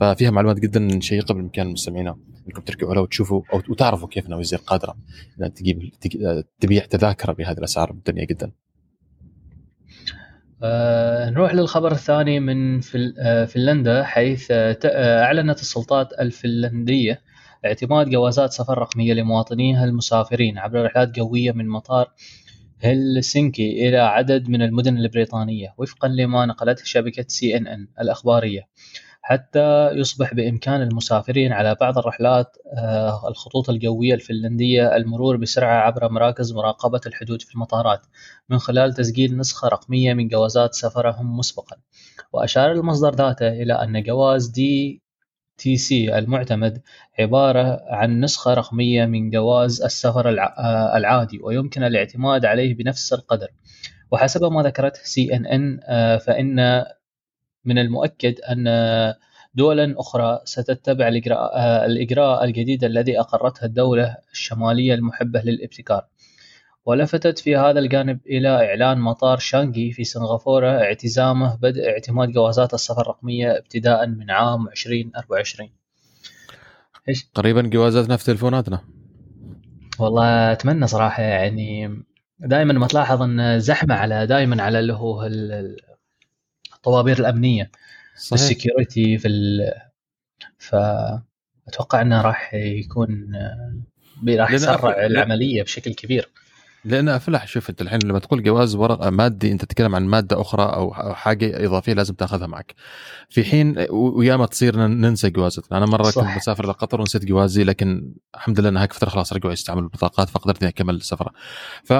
ففيها 0.00 0.30
معلومات 0.30 0.60
جدا 0.60 1.00
شيقة 1.00 1.34
بالامكان 1.34 1.66
المستمعين 1.66 2.08
إنكم 2.48 2.62
ترجعوا 2.62 2.94
لها 2.94 3.02
وتشوفوا 3.02 3.42
أو 3.52 3.62
وتعرفوا 3.68 4.08
كيف 4.08 4.26
انه 4.26 4.40
يصير 4.40 4.58
قادرة 4.58 4.96
إنها 5.38 5.48
تجيب 5.48 5.90
تبيع 6.60 6.84
تذاكر 6.84 7.32
بهذه 7.32 7.58
الأسعار 7.58 7.90
الدنيا 7.90 8.24
جدا. 8.24 8.52
آه 10.62 11.30
نروح 11.30 11.54
للخبر 11.54 11.92
الثاني 11.92 12.40
من 12.40 12.80
آه، 13.18 13.44
فنلندا 13.44 14.04
حيث 14.04 14.50
آه، 14.50 14.78
آه، 14.84 15.22
أعلنت 15.22 15.60
السلطات 15.60 16.12
الفنلندية 16.12 17.20
اعتماد 17.64 18.10
جوازات 18.10 18.52
سفر 18.52 18.78
رقمية 18.78 19.12
لمواطنيها 19.14 19.84
المسافرين 19.84 20.58
عبر 20.58 20.84
رحلات 20.84 21.10
جويه 21.10 21.52
من 21.52 21.68
مطار 21.68 22.12
هلسنكي 22.78 23.88
إلى 23.88 23.98
عدد 23.98 24.48
من 24.48 24.62
المدن 24.62 24.96
البريطانية 24.98 25.74
وفقا 25.78 26.08
لما 26.08 26.46
نقلته 26.46 26.84
شبكة 26.84 27.24
سي 27.28 27.56
إن 27.56 27.66
إن 27.66 27.88
الأخبارية. 28.00 28.68
حتى 29.26 29.90
يصبح 29.90 30.34
بإمكان 30.34 30.82
المسافرين 30.82 31.52
على 31.52 31.76
بعض 31.80 31.98
الرحلات 31.98 32.56
الخطوط 33.28 33.70
الجوية 33.70 34.14
الفنلندية 34.14 34.96
المرور 34.96 35.36
بسرعة 35.36 35.80
عبر 35.80 36.08
مراكز 36.08 36.52
مراقبة 36.52 37.00
الحدود 37.06 37.42
في 37.42 37.54
المطارات. 37.54 38.00
من 38.48 38.58
خلال 38.58 38.92
تسجيل 38.92 39.36
نسخة 39.36 39.68
رقمية 39.68 40.14
من 40.14 40.28
جوازات 40.28 40.74
سفرهم 40.74 41.38
مسبقًا، 41.38 41.76
وأشار 42.32 42.72
المصدر 42.72 43.14
ذاته 43.14 43.48
إلى 43.48 43.72
أن 43.72 44.02
جواز 44.02 44.46
DTC 44.46 46.18
المعتمد 46.18 46.82
عبارة 47.18 47.80
عن 47.90 48.20
نسخة 48.20 48.54
رقمية 48.54 49.06
من 49.06 49.30
جواز 49.30 49.82
السفر 49.82 50.28
العادي 50.96 51.40
ويمكن 51.42 51.82
الاعتماد 51.82 52.44
عليه 52.44 52.74
بنفس 52.74 53.12
القدر. 53.12 53.48
وحسب 54.10 54.44
ما 54.44 54.62
ذكرته 54.62 55.00
CNN 55.02 55.80
فإن 56.18 56.84
من 57.64 57.78
المؤكد 57.78 58.40
أن 58.40 58.64
دولا 59.54 59.94
أخرى 59.98 60.40
ستتبع 60.44 61.08
الإجراء 61.86 62.44
الجديد 62.44 62.84
الذي 62.84 63.20
أقرته 63.20 63.64
الدولة 63.64 64.16
الشمالية 64.32 64.94
المحبة 64.94 65.40
للابتكار. 65.40 66.06
ولفتت 66.86 67.38
في 67.38 67.56
هذا 67.56 67.78
الجانب 67.80 68.18
إلى 68.26 68.48
إعلان 68.48 68.98
مطار 68.98 69.38
شانغي 69.38 69.92
في 69.92 70.04
سنغافورة 70.04 70.68
اعتزامه 70.68 71.56
بدء 71.56 71.88
اعتماد 71.88 72.28
جوازات 72.28 72.74
السفر 72.74 73.00
الرقمية 73.00 73.58
ابتداء 73.58 74.06
من 74.06 74.30
عام 74.30 74.68
2024 74.68 75.70
إيش؟ 77.08 77.28
قريبا 77.34 77.62
جوازاتنا 77.62 78.16
في 78.16 78.24
تلفوناتنا 78.24 78.80
والله 79.98 80.52
أتمنى 80.52 80.86
صراحة 80.86 81.22
يعني 81.22 82.02
دائما 82.38 82.72
ما 82.72 82.86
تلاحظ 82.86 83.22
إن 83.22 83.60
زحمة 83.60 83.94
على 83.94 84.26
دائما 84.26 84.62
على 84.62 84.78
اللي 84.78 84.92
هو 84.92 85.26
الطوابير 86.84 87.18
الأمنية 87.18 87.70
صحيح. 88.16 88.32
السكيورتي 88.32 89.18
في 89.18 89.28
ال... 89.28 89.72
فأتوقع 90.58 92.00
إنه 92.00 92.22
راح 92.22 92.54
يكون 92.54 93.32
راح 94.28 94.50
يسرع 94.50 95.06
العملية 95.06 95.62
بشكل 95.62 95.94
كبير. 95.94 96.30
لأن 96.84 97.08
أفلح 97.08 97.46
شوف 97.46 97.70
أنت 97.70 97.82
الحين 97.82 97.98
لما 98.04 98.18
تقول 98.18 98.42
جواز 98.42 98.74
ورق 98.74 99.08
مادي 99.08 99.52
أنت 99.52 99.64
تتكلم 99.64 99.94
عن 99.94 100.04
مادة 100.06 100.40
أخرى 100.40 100.62
أو 100.62 101.14
حاجة 101.14 101.66
إضافية 101.66 101.92
لازم 101.92 102.14
تأخذها 102.14 102.46
معك. 102.46 102.74
في 103.28 103.44
حين 103.44 103.86
وياما 103.90 104.46
تصير 104.46 104.76
ننسى 104.76 105.30
جوازاتنا 105.30 105.78
أنا 105.78 105.86
مرة 105.86 106.02
صح. 106.02 106.22
كنت 106.24 106.36
مسافر 106.36 106.66
لقطر 106.68 107.00
ونسيت 107.00 107.24
جوازي 107.24 107.64
لكن 107.64 108.14
الحمد 108.34 108.60
لله 108.60 108.68
إنها 108.68 108.86
فتره 108.86 109.08
خلاص 109.08 109.32
رجعوا 109.32 109.52
يستعملوا 109.52 109.84
البطاقات 109.84 110.28
فقدرت 110.28 110.62
إني 110.62 110.68
أكمل 110.68 110.94
السفرة. 110.94 111.32
ف 111.84 111.92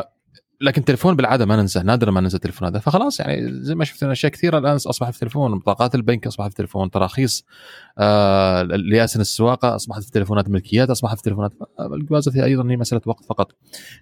لكن 0.61 0.81
التليفون 0.81 1.17
بالعادة 1.17 1.47
ما 1.47 1.57
ننسى 1.57 1.81
نادرا 1.83 2.11
ما 2.11 2.21
ننسى 2.21 2.37
التليفون 2.37 2.69
هذا. 2.69 2.79
فخلاص 2.79 3.21
يعني 3.21 3.63
زي 3.63 3.75
ما 3.75 3.85
شفت 3.85 4.03
أشياء 4.03 4.33
كثيرة 4.33 4.59
الآن 4.59 4.75
اصبحت 4.75 5.11
في 5.11 5.17
التليفون 5.17 5.59
بطاقات 5.59 5.95
البنك 5.95 6.27
اصبحت 6.27 6.49
في 6.49 6.53
التليفون 6.53 6.91
تراخيص 6.91 7.45
آه 7.99 8.63
لياسن 8.63 9.21
السواقة 9.21 9.75
أصبحت 9.75 10.03
في 10.03 10.11
تليفونات 10.11 10.49
ملكيات 10.49 10.91
أصبحت 10.91 11.17
في 11.17 11.23
تليفونات 11.23 11.53
الجوازات 11.81 12.37
هي 12.37 12.45
أيضا 12.45 12.71
هي 12.71 12.77
مسألة 12.77 13.01
وقت 13.07 13.25
فقط. 13.25 13.53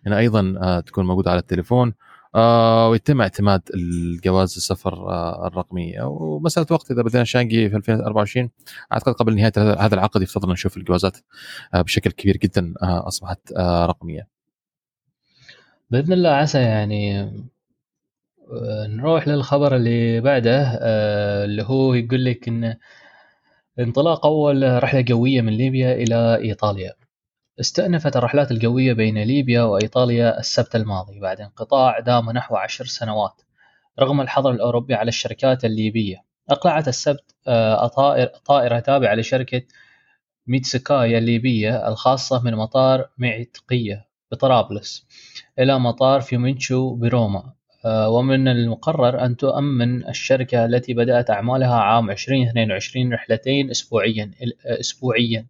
يعني 0.05 0.19
أيضا 0.19 0.55
آه 0.63 0.81
تكون 0.81 1.07
موجودة 1.07 1.31
على 1.31 1.41
التليفون 1.41 1.95
آه 2.35 2.89
ويتم 2.89 3.21
اعتماد 3.21 3.63
الجواز 3.75 4.55
السفر 4.57 4.95
آه 5.11 5.47
الرقمي. 5.47 5.95
ومسألة 6.01 6.67
وقت 6.71 6.91
إذا 6.91 7.03
بدينا 7.03 7.25
شانجي 7.25 7.71
في 7.71 7.77
2024 7.77 8.51
أعتقد 8.93 9.13
قبل 9.13 9.37
نهاية 9.37 9.53
هذا 9.57 9.95
العقد 9.95 10.23
يفترض 10.23 10.51
نشوف 10.51 10.77
الجوازات 10.77 11.17
آه 11.75 11.83
بشكل 11.83 12.11
كبير 12.11 12.37
جدا 12.37 12.75
آه 12.83 13.09
أصبحت 13.09 13.53
آه 13.57 13.87
رقمية. 13.87 14.42
بإذن 15.93 16.13
الله 16.13 16.31
عسى 16.31 16.59
يعني 16.63 17.21
آه، 18.53 18.87
نروح 18.87 19.29
للخبر 19.29 19.77
اللي 19.77 20.21
بعده 20.21 20.79
آه، 20.83 21.45
اللي 21.45 21.63
هو 21.63 21.95
يقول 21.95 22.25
لك 22.25 22.49
إن 22.49 22.77
انطلاق 23.79 24.27
أول 24.27 24.83
رحلة 24.83 25.01
جويه 25.01 25.41
من 25.41 25.53
ليبيا 25.53 25.93
إلى 25.93 26.37
إيطاليا. 26.37 26.95
استأنفت 27.61 28.17
الرحلات 28.17 28.51
الجوية 28.51 28.93
بين 28.93 29.19
ليبيا 29.23 29.63
وإيطاليا 29.63 30.39
السبت 30.41 30.77
الماضي 30.77 31.21
بعد 31.21 31.41
انقطاع 31.41 31.99
دام 31.99 32.31
نحو 32.31 32.57
عشر 32.57 32.85
سنوات 32.85 33.43
رغم 34.01 34.21
الحظر 34.21 34.51
الأوروبي 34.51 34.95
على 34.95 35.09
الشركات 35.09 35.65
الليبية. 35.65 36.25
أقلعت 36.51 36.89
السبت 36.89 37.35
آه، 37.49 37.87
طائرة 38.45 38.79
تابعة 38.79 39.15
لشركة 39.15 39.63
ميد 40.47 40.83
سكاي 40.83 41.19
الليبية 41.19 41.89
الخاصة 41.89 42.43
من 42.45 42.55
مطار 42.55 43.09
معيتيقة 43.19 44.07
بطرابلس. 44.33 45.07
إلى 45.59 45.79
مطار 45.79 46.21
فيوميتشينو 46.21 46.95
بروما. 46.95 47.53
آه، 47.85 48.09
ومن 48.09 48.49
المقرر 48.49 49.25
أن 49.25 49.37
تؤمن 49.37 50.09
الشركة 50.09 50.65
التي 50.65 50.95
بدأت 50.95 51.31
أعمالها 51.31 51.75
عام 51.75 52.11
2022 52.11 53.13
رحلتين 53.13 53.71
أسبوعيا 53.71 54.31
أسبوعيا. 54.67 55.47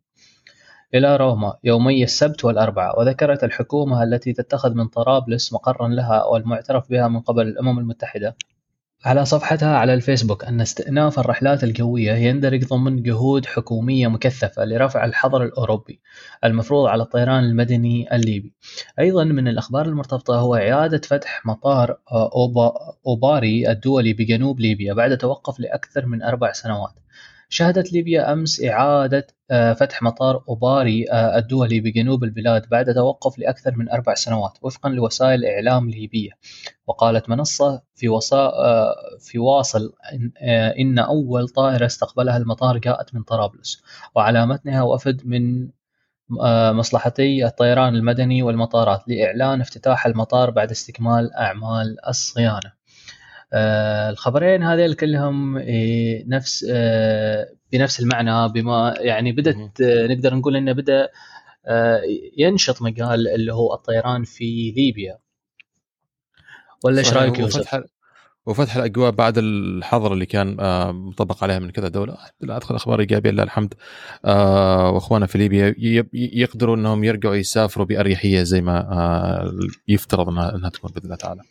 إلى 0.94 1.16
روما 1.16 1.54
يومي 1.64 2.04
السبت 2.04 2.44
والأربعاء. 2.44 3.00
وذكرت 3.00 3.44
الحكومة 3.44 4.02
التي 4.02 4.32
تتخذ 4.32 4.74
من 4.74 4.86
طرابلس 4.86 5.52
مقرا 5.52 5.88
لها 5.88 6.24
والمعترف 6.24 6.90
بها 6.90 7.08
من 7.08 7.20
قبل 7.20 7.48
الأمم 7.48 7.78
المتحدة. 7.78 8.36
على 9.04 9.24
صفحتها 9.24 9.76
على 9.76 9.94
الفيسبوك 9.94 10.44
أن 10.44 10.60
استئناف 10.60 11.18
الرحلات 11.18 11.64
الجوية 11.64 12.12
يندرج 12.12 12.64
ضمن 12.64 13.02
جهود 13.02 13.46
حكومية 13.46 14.08
مكثفة 14.08 14.64
لرفع 14.64 15.04
الحظر 15.04 15.42
الأوروبي 15.42 16.00
المفروض 16.44 16.86
على 16.86 17.02
الطيران 17.02 17.44
المدني 17.44 18.16
الليبي. 18.16 18.52
أيضا 18.98 19.24
من 19.24 19.48
الأخبار 19.48 19.86
المرتبطة 19.86 20.40
هو 20.40 20.54
إعادة 20.54 21.00
فتح 21.04 21.46
مطار 21.46 21.96
أوبا 22.12 22.72
أوباري 23.06 23.70
الدولي 23.70 24.12
بجنوب 24.12 24.60
ليبيا 24.60 24.94
بعد 24.94 25.18
توقف 25.18 25.60
لأكثر 25.60 26.06
من 26.06 26.22
أربع 26.22 26.52
سنوات. 26.52 27.01
شهدت 27.52 27.92
ليبيا 27.92 28.32
أمس 28.32 28.64
إعادة 28.64 29.26
آه، 29.50 29.72
فتح 29.72 30.02
مطار 30.02 30.44
أوباري 30.48 31.10
آه، 31.10 31.38
الدولي 31.38 31.80
بجنوب 31.80 32.24
البلاد 32.24 32.68
بعد 32.68 32.94
توقف 32.94 33.38
لأكثر 33.38 33.76
من 33.76 33.90
أربع 33.90 34.14
سنوات 34.14 34.58
وفقا 34.62 34.90
لوسائل 34.90 35.44
إعلام 35.44 35.90
ليبية 35.90 36.30
وقالت 36.86 37.28
منصة 37.28 37.82
في, 37.94 38.08
وصا 38.08 38.46
آه، 38.46 38.94
في 39.20 39.38
واصل 39.38 39.92
إن 40.78 40.98
أول 40.98 41.48
طائرة 41.48 41.86
استقبلها 41.86 42.36
المطار 42.36 42.78
جاءت 42.78 43.14
من 43.14 43.22
طرابلس. 43.22 43.82
وعلى 44.14 44.46
متنها 44.46 44.82
وفد 44.82 45.22
من 45.24 45.68
مصلحتي 46.72 47.46
الطيران 47.46 47.94
المدني 47.94 48.42
والمطارات 48.42 49.02
لإعلان 49.08 49.60
افتتاح 49.60 50.06
المطار 50.06 50.50
بعد 50.50 50.70
استكمال 50.70 51.34
أعمال 51.34 51.96
الصيانة. 52.08 52.72
الخبرين 53.54 54.62
هذيل 54.62 54.94
كلهم 54.94 55.56
إيه، 55.56 56.24
نفس 56.28 56.66
آه، 56.70 57.48
بنفس 57.72 58.00
المعنى 58.00 58.52
بما 58.52 58.94
يعني 58.98 59.32
بدأت 59.32 59.80
آه، 59.80 60.06
نقدر 60.06 60.34
نقول 60.34 60.56
إنه 60.56 60.72
بدأ 60.72 61.08
ينشط 62.38 62.82
مجال 62.82 63.28
اللي 63.28 63.54
هو 63.54 63.74
الطيران 63.74 64.24
في 64.24 64.72
ليبيا 64.76 65.18
ولا 66.84 66.98
إيش 66.98 67.12
رأيك 67.12 67.38
يوسف؟ 67.38 67.84
وفتح 68.46 68.76
الأجواء 68.76 69.10
بعد 69.10 69.38
الحظر 69.38 70.12
اللي 70.12 70.26
كان 70.26 70.56
مطبق 70.94 71.44
عليها 71.44 71.58
من 71.58 71.70
كذا 71.70 71.88
دولة 71.88 72.16
أدخل 72.42 72.74
أخبار 72.74 73.00
إيجابية 73.00 73.30
لله 73.30 73.42
الحمد 73.42 73.74
واخواننا 74.94 75.26
في 75.26 75.38
ليبيا 75.38 75.74
يقدروا 76.12 76.76
إنهم 76.76 77.04
يرجعوا 77.04 77.34
يسافروا 77.34 77.86
بأريحية 77.86 78.42
زي 78.42 78.60
ما 78.60 79.52
يفترض 79.88 80.28
إنها 80.28 80.70
تكون 80.70 80.90
بإذن 80.90 81.04
الله 81.04 81.16
تعالى. 81.16 81.42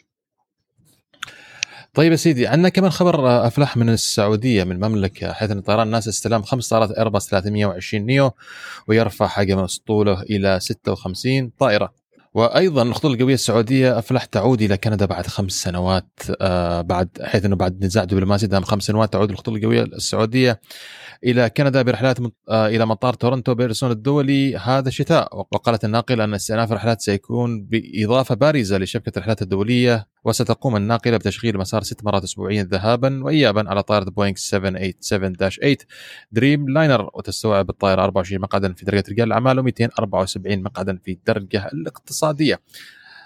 طيب 1.93 2.11
يا 2.11 2.17
سيدي 2.17 2.47
عندنا 2.47 2.69
كمان 2.69 2.91
خبر 2.91 3.27
آه، 3.27 3.47
أفلح 3.47 3.77
من 3.77 3.89
السعودية 3.89 4.63
من 4.63 4.71
المملكه 4.71 5.33
حيث 5.33 5.51
إن 5.51 5.61
طيران 5.61 5.87
ناس 5.87 6.07
استلام 6.07 6.41
خمس 6.41 6.69
طائرات 6.69 6.91
إيرباص 6.91 7.29
320 7.29 8.05
نيو 8.05 8.31
ويرفع 8.87 9.27
حجم 9.27 9.59
اسطوله 9.59 10.21
إلى 10.21 10.59
56 10.59 11.49
طائرة. 11.59 11.93
وأيضا 12.33 12.83
الخطوط 12.83 13.11
الجوية 13.11 13.33
السعودية 13.33 13.99
أفلح 13.99 14.25
تعود 14.25 14.61
إلى 14.61 14.77
كندا 14.77 15.05
بعد 15.05 15.27
خمس 15.27 15.51
سنوات 15.51 16.19
آه 16.41 16.81
بعد 16.81 17.09
حيث 17.23 17.45
إنه 17.45 17.55
بعد 17.55 17.85
نزاع 17.85 18.03
دبلوماسي 18.03 18.47
دام 18.47 18.63
خمس 18.63 18.83
سنوات 18.83 19.13
تعود 19.13 19.31
الخطوط 19.31 19.55
الجوية 19.55 19.83
السعودية 19.83 20.59
إلى 21.23 21.49
كندا 21.49 21.81
برحلات 21.81 22.17
آه 22.49 22.67
إلى 22.67 22.85
مطار 22.85 23.13
تورنتو 23.13 23.55
بيرسون 23.55 23.91
الدولي 23.91 24.57
هذا 24.57 24.87
الشتاء 24.87 25.35
وقالت 25.35 25.85
الناقله 25.85 26.23
أن 26.23 26.33
استئناف 26.33 26.71
الرحلات 26.71 27.01
سيكون 27.01 27.63
بإضافة 27.63 28.35
بارزة 28.35 28.77
لشبكة 28.77 29.11
الرحلات 29.17 29.41
الدولية 29.41 30.07
وستقوم 30.23 30.75
الناقلة 30.75 31.17
بتشغيل 31.17 31.57
مسار 31.57 31.83
ست 31.83 32.05
مرات 32.05 32.23
اسبوعيا 32.23 32.63
ذهابا 32.63 33.23
وايابا 33.23 33.69
على 33.69 33.83
طائرة 33.83 34.03
بوينغ 34.03 34.35
787-8 34.35 35.85
دريم 36.31 36.69
لاينر 36.69 37.09
وتستوعب 37.13 37.69
الطائرة 37.69 38.03
24 38.03 38.41
مقعدا 38.41 38.73
في 38.73 38.85
درجة 38.85 39.03
رجال 39.09 39.27
الأعمال 39.27 39.71
و274 39.71 40.37
مقعدا 40.45 40.99
في 41.03 41.11
الدرجه 41.11 41.67
الاقتصادية. 41.73 42.59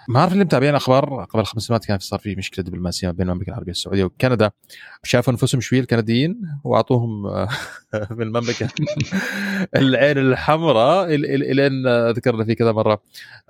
ما 0.08 0.20
أعرف 0.20 0.34
اللي 0.34 0.44
متابعين 0.44 0.76
أخبار 0.76 1.24
قبل 1.24 1.46
خمس 1.46 1.62
سنوات 1.62 1.86
كان 1.86 2.00
صار 2.00 2.20
في 2.20 2.36
مشكلة 2.36 2.66
دبلوماسيه 2.66 3.10
بين 3.10 3.30
المملكة 3.30 3.50
العربية 3.50 3.72
السعودية 3.72 4.04
وكندا. 4.04 4.52
شافوا 5.04 5.34
أنفسهم 5.34 5.62
شوية 5.62 5.80
الكنديين 5.80 6.42
وأعطوهم 6.64 7.24
من 8.18 8.22
المملكة 8.22 8.70
العين 9.76 10.18
الحمراء 10.18 11.16
الين 11.16 11.88
ذكرنا 12.12 12.46
في 12.46 12.56
كذا 12.56 12.72
مرة 12.72 13.02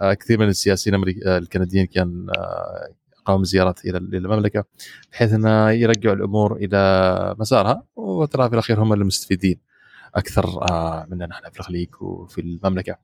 آه، 0.01 0.13
كثير 0.13 0.39
من 0.39 0.47
السياسيين 0.47 1.03
الكنديين 1.27 1.85
كان 1.85 2.27
آه، 2.37 2.93
قام 3.25 3.43
زيارات 3.43 3.85
إلى 3.85 3.97
المملكه 3.97 4.63
بحيث 5.11 5.33
أنه 5.33 5.71
يرجعوا 5.71 6.15
الأمور 6.15 6.55
إلى 6.55 7.35
مسارها. 7.39 7.83
وترى 7.95 8.47
في 8.47 8.53
الأخير 8.53 8.83
هم 8.83 8.93
المستفيدين. 8.93 9.59
أكثر 10.15 10.71
آه، 10.71 11.05
مننا 11.09 11.25
نحن 11.25 11.49
في 11.51 11.59
الخليج 11.59 11.89
وفي 12.01 12.41
المملكة. 12.41 12.97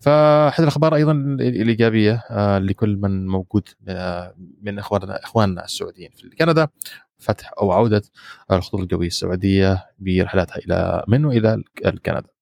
فاحد 0.00 0.62
الأخبار 0.62 0.94
أيضا 0.94 1.12
الإيجابية 1.12 2.22
آه، 2.30 2.58
لكل 2.58 2.96
من 2.96 3.26
موجود 3.26 3.68
آه، 3.88 4.34
من 4.62 4.78
إخواننا 4.78 5.24
إخواننا 5.24 5.64
السعوديين 5.64 6.10
في 6.16 6.30
كندا 6.38 6.68
فتح 7.18 7.50
أو 7.58 7.72
عودة 7.72 8.02
الخطوط 8.52 8.80
الجوية 8.80 9.06
السعودية 9.06 9.84
برحلاتها 9.98 10.56
إلى 10.56 11.04
من 11.08 11.24
والى 11.24 11.62
كندا. 12.04 12.35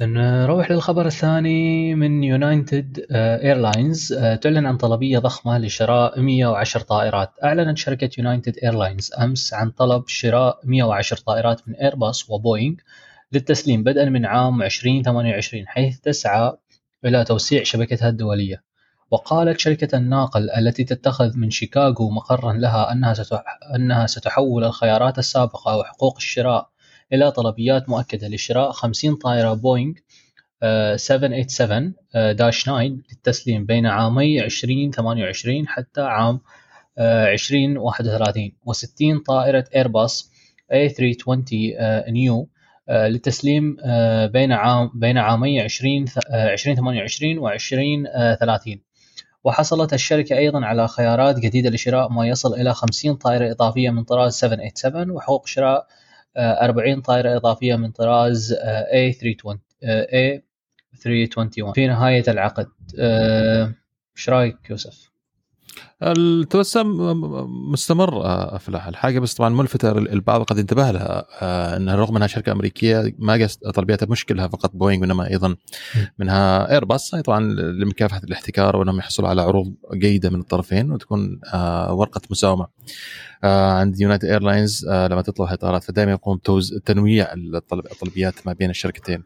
نروح 0.00 0.70
للخبر 0.70 1.06
الثاني 1.06 1.94
من 1.94 2.24
يونايتد 2.24 3.06
ايرلاينز 3.10 4.14
تعلن 4.42 4.66
عن 4.66 4.76
طلبية 4.76 5.18
ضخمة 5.18 5.58
لشراء 5.58 6.20
110 6.20 6.80
طائرات. 6.80 7.30
أعلنت 7.44 7.78
شركة 7.78 8.10
يونايتد 8.18 8.56
ايرلاينز 8.62 9.12
أمس 9.18 9.54
عن 9.54 9.70
طلب 9.70 10.08
شراء 10.08 10.60
110 10.64 11.16
طائرات 11.16 11.68
من 11.68 11.74
ايرباص 11.74 12.30
وبوينغ 12.30 12.74
للتسليم 13.32 13.84
بدءا 13.84 14.04
من 14.04 14.26
عام 14.26 14.62
2028 14.62 15.66
حيث 15.66 16.00
تسعى 16.00 16.52
إلى 17.04 17.24
توسيع 17.24 17.62
شبكتها 17.62 18.08
الدولية. 18.08 18.62
وقالت 19.10 19.60
شركة 19.60 19.98
الناقل 19.98 20.50
التي 20.50 20.84
تتخذ 20.84 21.36
من 21.36 21.50
شيكاغو 21.50 22.10
مقرا 22.10 22.52
لها 22.52 22.92
أنها 22.92 23.14
أنها 23.74 24.06
ستحول 24.06 24.64
الخيارات 24.64 25.18
السابقة 25.18 25.76
وحقوق 25.76 26.16
الشراء 26.16 26.68
إلى 27.12 27.32
طلبيات 27.32 27.88
مؤكدة 27.88 28.28
لشراء 28.28 28.70
50 28.70 29.14
طائرة 29.16 29.54
بوينغ 29.54 29.92
787 30.96 31.94
9 32.36 32.82
للتسليم 32.82 33.66
بين 33.66 33.86
عامي 33.86 34.44
2028 34.44 35.68
حتى 35.68 36.00
عام 36.00 36.40
2031 36.98 38.52
و60 38.68 39.22
طائرة 39.26 39.64
إيرباص 39.74 40.30
A320 40.72 41.28
نيو 42.08 42.48
للتسليم 42.90 43.76
بين 44.32 44.52
عام 44.52 44.90
بين 44.94 45.18
عامي 45.18 45.60
20 45.60 46.04
2028 46.30 47.38
و 47.38 47.48
2030 47.48 48.80
وحصلت 49.44 49.92
الشركة 49.92 50.36
أيضا 50.38 50.64
على 50.64 50.88
خيارات 50.88 51.38
جديدة 51.38 51.70
لشراء 51.70 52.12
ما 52.12 52.26
يصل 52.28 52.54
إلى 52.54 52.74
50 52.74 53.14
طائرة 53.14 53.50
إضافية 53.52 53.90
من 53.90 54.04
طراز 54.04 54.32
787 54.34 55.10
وحقوق 55.10 55.46
شراء 55.46 55.86
40 56.36 57.00
طائرة 57.00 57.36
إضافية 57.36 57.76
من 57.76 57.90
طراز 57.90 58.54
A320 58.92 59.56
A321 59.84 61.72
في 61.74 61.86
نهاية 61.86 62.24
العقد 62.28 62.68
إيش 64.16 64.28
رأيك 64.28 64.70
يوسف؟ 64.70 65.10
التوسع 66.02 66.82
مستمر 67.72 68.20
أفلاح. 68.56 68.86
الحاجة 68.86 69.18
بس 69.18 69.34
طبعا 69.34 69.48
ملفتة 69.48 69.92
البعض 69.92 70.42
قد 70.42 70.58
انتبه 70.58 70.90
لها 70.90 71.26
إنها 71.76 71.96
رغم 71.96 72.16
إنها 72.16 72.26
شركة 72.26 72.52
أمريكية 72.52 73.14
ما 73.18 73.32
قست 73.32 73.66
طلبياتها 73.66 74.06
مش 74.06 74.24
كلها 74.26 74.48
فقط 74.48 74.70
بوينغ 74.74 75.00
وإنما 75.00 75.30
أيضا 75.30 75.56
منها 76.18 76.70
ايرباص 76.72 77.14
طبعا 77.14 77.40
لمكافحة 77.54 78.20
الاحتكار 78.24 78.76
وإنهم 78.76 78.98
يحصلوا 78.98 79.28
على 79.28 79.42
عروض 79.42 79.74
جيدة 79.94 80.30
من 80.30 80.40
الطرفين 80.40 80.92
وتكون 80.92 81.40
ورقة 81.90 82.20
مساومة. 82.30 82.66
عند 83.44 84.00
يونايتد 84.00 84.24
ايرلاينز 84.24 84.86
لما 84.88 85.22
تطلب 85.22 85.52
الطائرات 85.52 85.84
فدائما 85.84 86.12
يقوم 86.12 86.38
تنويع 86.84 87.32
الطلبيات 87.92 88.34
ما 88.46 88.52
بين 88.52 88.70
الشركتين. 88.70 89.24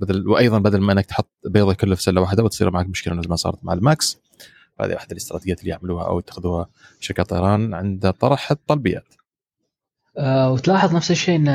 بدل 0.00 0.28
وأيضا 0.28 0.58
بدل 0.58 0.80
ما 0.80 0.92
إنك 0.92 1.06
تحط 1.06 1.30
بيضك 1.46 1.74
كلها 1.74 1.94
في 1.94 2.02
سلة 2.02 2.20
واحدة 2.20 2.44
وتصير 2.44 2.70
معك 2.70 2.86
مشكلة 2.86 3.14
مثل 3.14 3.28
ما 3.28 3.36
صارت 3.36 3.64
مع 3.64 3.72
الماكس. 3.72 4.25
هذه 4.80 4.96
احد 4.96 5.10
الاستراتيجيات 5.10 5.60
اللي 5.60 5.70
يعملوها 5.70 6.06
أو 6.06 6.18
يتخذوها 6.18 6.68
شركات 7.00 7.30
طيران 7.30 7.74
عند 7.74 8.10
طرح 8.10 8.50
الطلبيات. 8.50 9.14
أه 10.18 10.52
وتلاحظ 10.52 10.94
نفس 10.94 11.10
الشيء 11.10 11.36
إن 11.36 11.46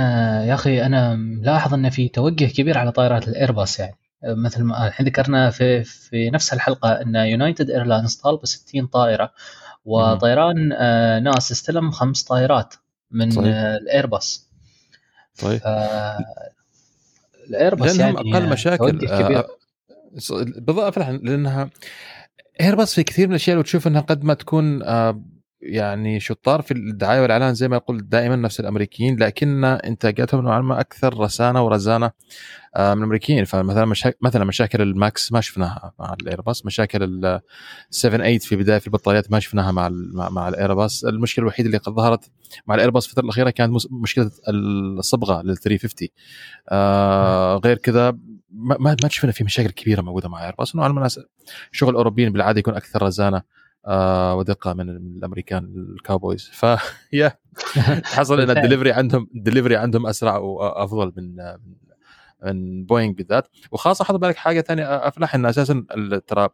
يا 0.48 0.54
أخي 0.54 0.86
أنا 0.86 1.16
ملاحظ 1.16 1.74
إن 1.74 1.90
في 1.90 2.08
توجه 2.08 2.46
كبير 2.46 2.78
على 2.78 2.92
طائرات 2.92 3.28
الإيرباص 3.28 3.80
يعني. 3.80 3.96
مثل 4.24 4.64
ما 4.64 4.88
الحين 4.88 5.06
ذكرنا 5.06 5.50
في 5.50 5.84
في 5.84 6.30
نفس 6.30 6.54
الحلقة 6.54 6.90
إن 6.90 7.16
يونايتد 7.16 7.70
ايرلاينز 7.70 8.16
طالبة 8.16 8.44
60 8.44 8.88
طائرة 8.88 9.34
وطيران 9.86 10.72
آه 10.74 11.20
ناس 11.20 11.52
استلم 11.52 11.92
خمس 11.92 12.24
طائرات 12.24 12.74
من 13.12 13.32
صحيح. 13.32 13.56
آه 13.56 13.78
الايرباص 13.78 14.50
طيب 15.42 15.62
الإيرباص 17.50 18.00
يعني 18.00 18.18
أقل 18.18 18.50
مشاكل 18.50 19.08
آه 19.08 19.46
بالضبط 20.58 20.98
لأنها 20.98 21.70
ايرباص 22.62 22.96
في 22.96 23.04
كثير 23.04 23.28
من 23.28 23.34
الأشياء 23.34 23.56
لو 23.56 23.62
تشوف 23.62 23.88
إنها 23.88 24.02
قد 24.02 24.24
ما 24.24 24.34
تكون 24.34 24.84
آه 24.84 25.22
يعني 25.62 26.20
شطار 26.20 26.62
في 26.62 26.72
الدعاية 26.72 27.22
والإعلان 27.22 27.54
زي 27.54 27.68
ما 27.68 27.76
يقول 27.76 28.10
دائما 28.10 28.36
نفس 28.36 28.60
الأمريكيين 28.60 29.20
لكن 29.20 29.64
إنتاجاتهم 29.66 30.42
نوعا 30.44 30.62
ما 30.62 30.80
أكثر 30.80 31.20
رصانة 31.20 31.66
ورزانة 31.66 32.12
آه 32.76 32.94
من 32.94 33.00
الأمريكيين. 33.00 33.46
فمثلا 33.46 33.86
مشا... 33.86 34.14
مثلا 34.22 34.46
مشاكل 34.46 34.82
الماكس 34.82 35.32
ما 35.32 35.42
شفناها 35.42 35.94
مع 36.00 36.16
الايرباص 36.22 36.66
مشاكل 36.66 37.04
ال 37.04 37.42
7 37.90 38.18
8 38.18 38.40
في 38.40 38.56
بداية 38.56 38.80
في 38.80 38.88
البطاريات 38.88 39.32
ما 39.32 39.40
شفناها 39.40 39.72
مع 39.72 39.88
ال... 39.88 40.12
مع, 40.16 40.30
مع 40.30 40.48
الايرباص 40.48 41.06
المشكلة 41.06 41.44
الوحيدة 41.44 41.68
اللي 41.68 41.78
قد 41.78 41.94
ظهرت 41.94 42.32
مع 42.68 42.76
الايرباص 42.76 43.06
الفترة 43.06 43.24
الأخيرة 43.24 43.50
كانت 43.50 43.74
مشكلة 43.92 44.32
الصبغة 44.50 45.42
لل 45.42 45.58
350 45.58 46.08
آه 46.70 47.56
غير 47.66 47.78
كذا 47.78 48.18
ما 48.54 48.96
ما 49.04 49.10
شفنا 49.10 49.32
في 49.32 49.44
مشاكل 49.44 49.70
كبيرة 49.70 50.02
موجودة 50.02 50.30
مع 50.30 50.46
ايرباص 50.46 50.76
نوعا 50.76 50.88
ما 50.88 51.10
شغل 51.72 51.90
الاوروبيين 51.90 52.32
بالعادة 52.32 52.60
يكون 52.60 52.76
أكثر 52.76 53.04
رزانة 53.04 53.42
آه 53.86 54.36
ودقة 54.36 54.74
من 54.74 54.90
الأمريكان 54.90 55.64
ال 55.76 55.85
cowboys 55.85 56.50
فيا 56.54 57.38
حصل 58.04 58.42
إن 58.42 58.50
الدليفري 58.58 58.92
عندهم 58.92 59.28
الدليفري 59.36 59.76
عندهم 59.76 60.06
أسرع 60.08 60.38
وافضل 60.38 61.14
من 61.18 61.36
من 62.46 62.86
بوينغ 62.86 63.14
بالذات. 63.14 63.48
وخاصة 63.72 64.06
حط 64.06 64.16
بالك 64.16 64.36
حاجة 64.36 64.62
ثانية 64.62 65.08
أفلح 65.08 65.36
إن 65.36 65.46
أساسا 65.46 65.86
ترى 66.28 66.50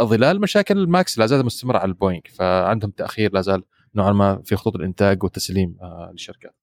ظلال 0.00 0.40
مشاكل 0.40 0.78
الماكس 0.78 1.18
لا 1.18 1.26
زالت 1.26 1.44
مستمرة 1.44 1.78
على 1.78 1.88
البوينغ 1.88 2.20
فعندهم 2.34 2.90
تأخير 2.90 3.32
لا 3.32 3.40
زال 3.40 3.62
نوعا 3.94 4.12
ما 4.12 4.42
في 4.44 4.56
خطوط 4.56 4.76
الإنتاج 4.76 5.24
والتسليم 5.24 5.76
للشركات. 6.12 6.54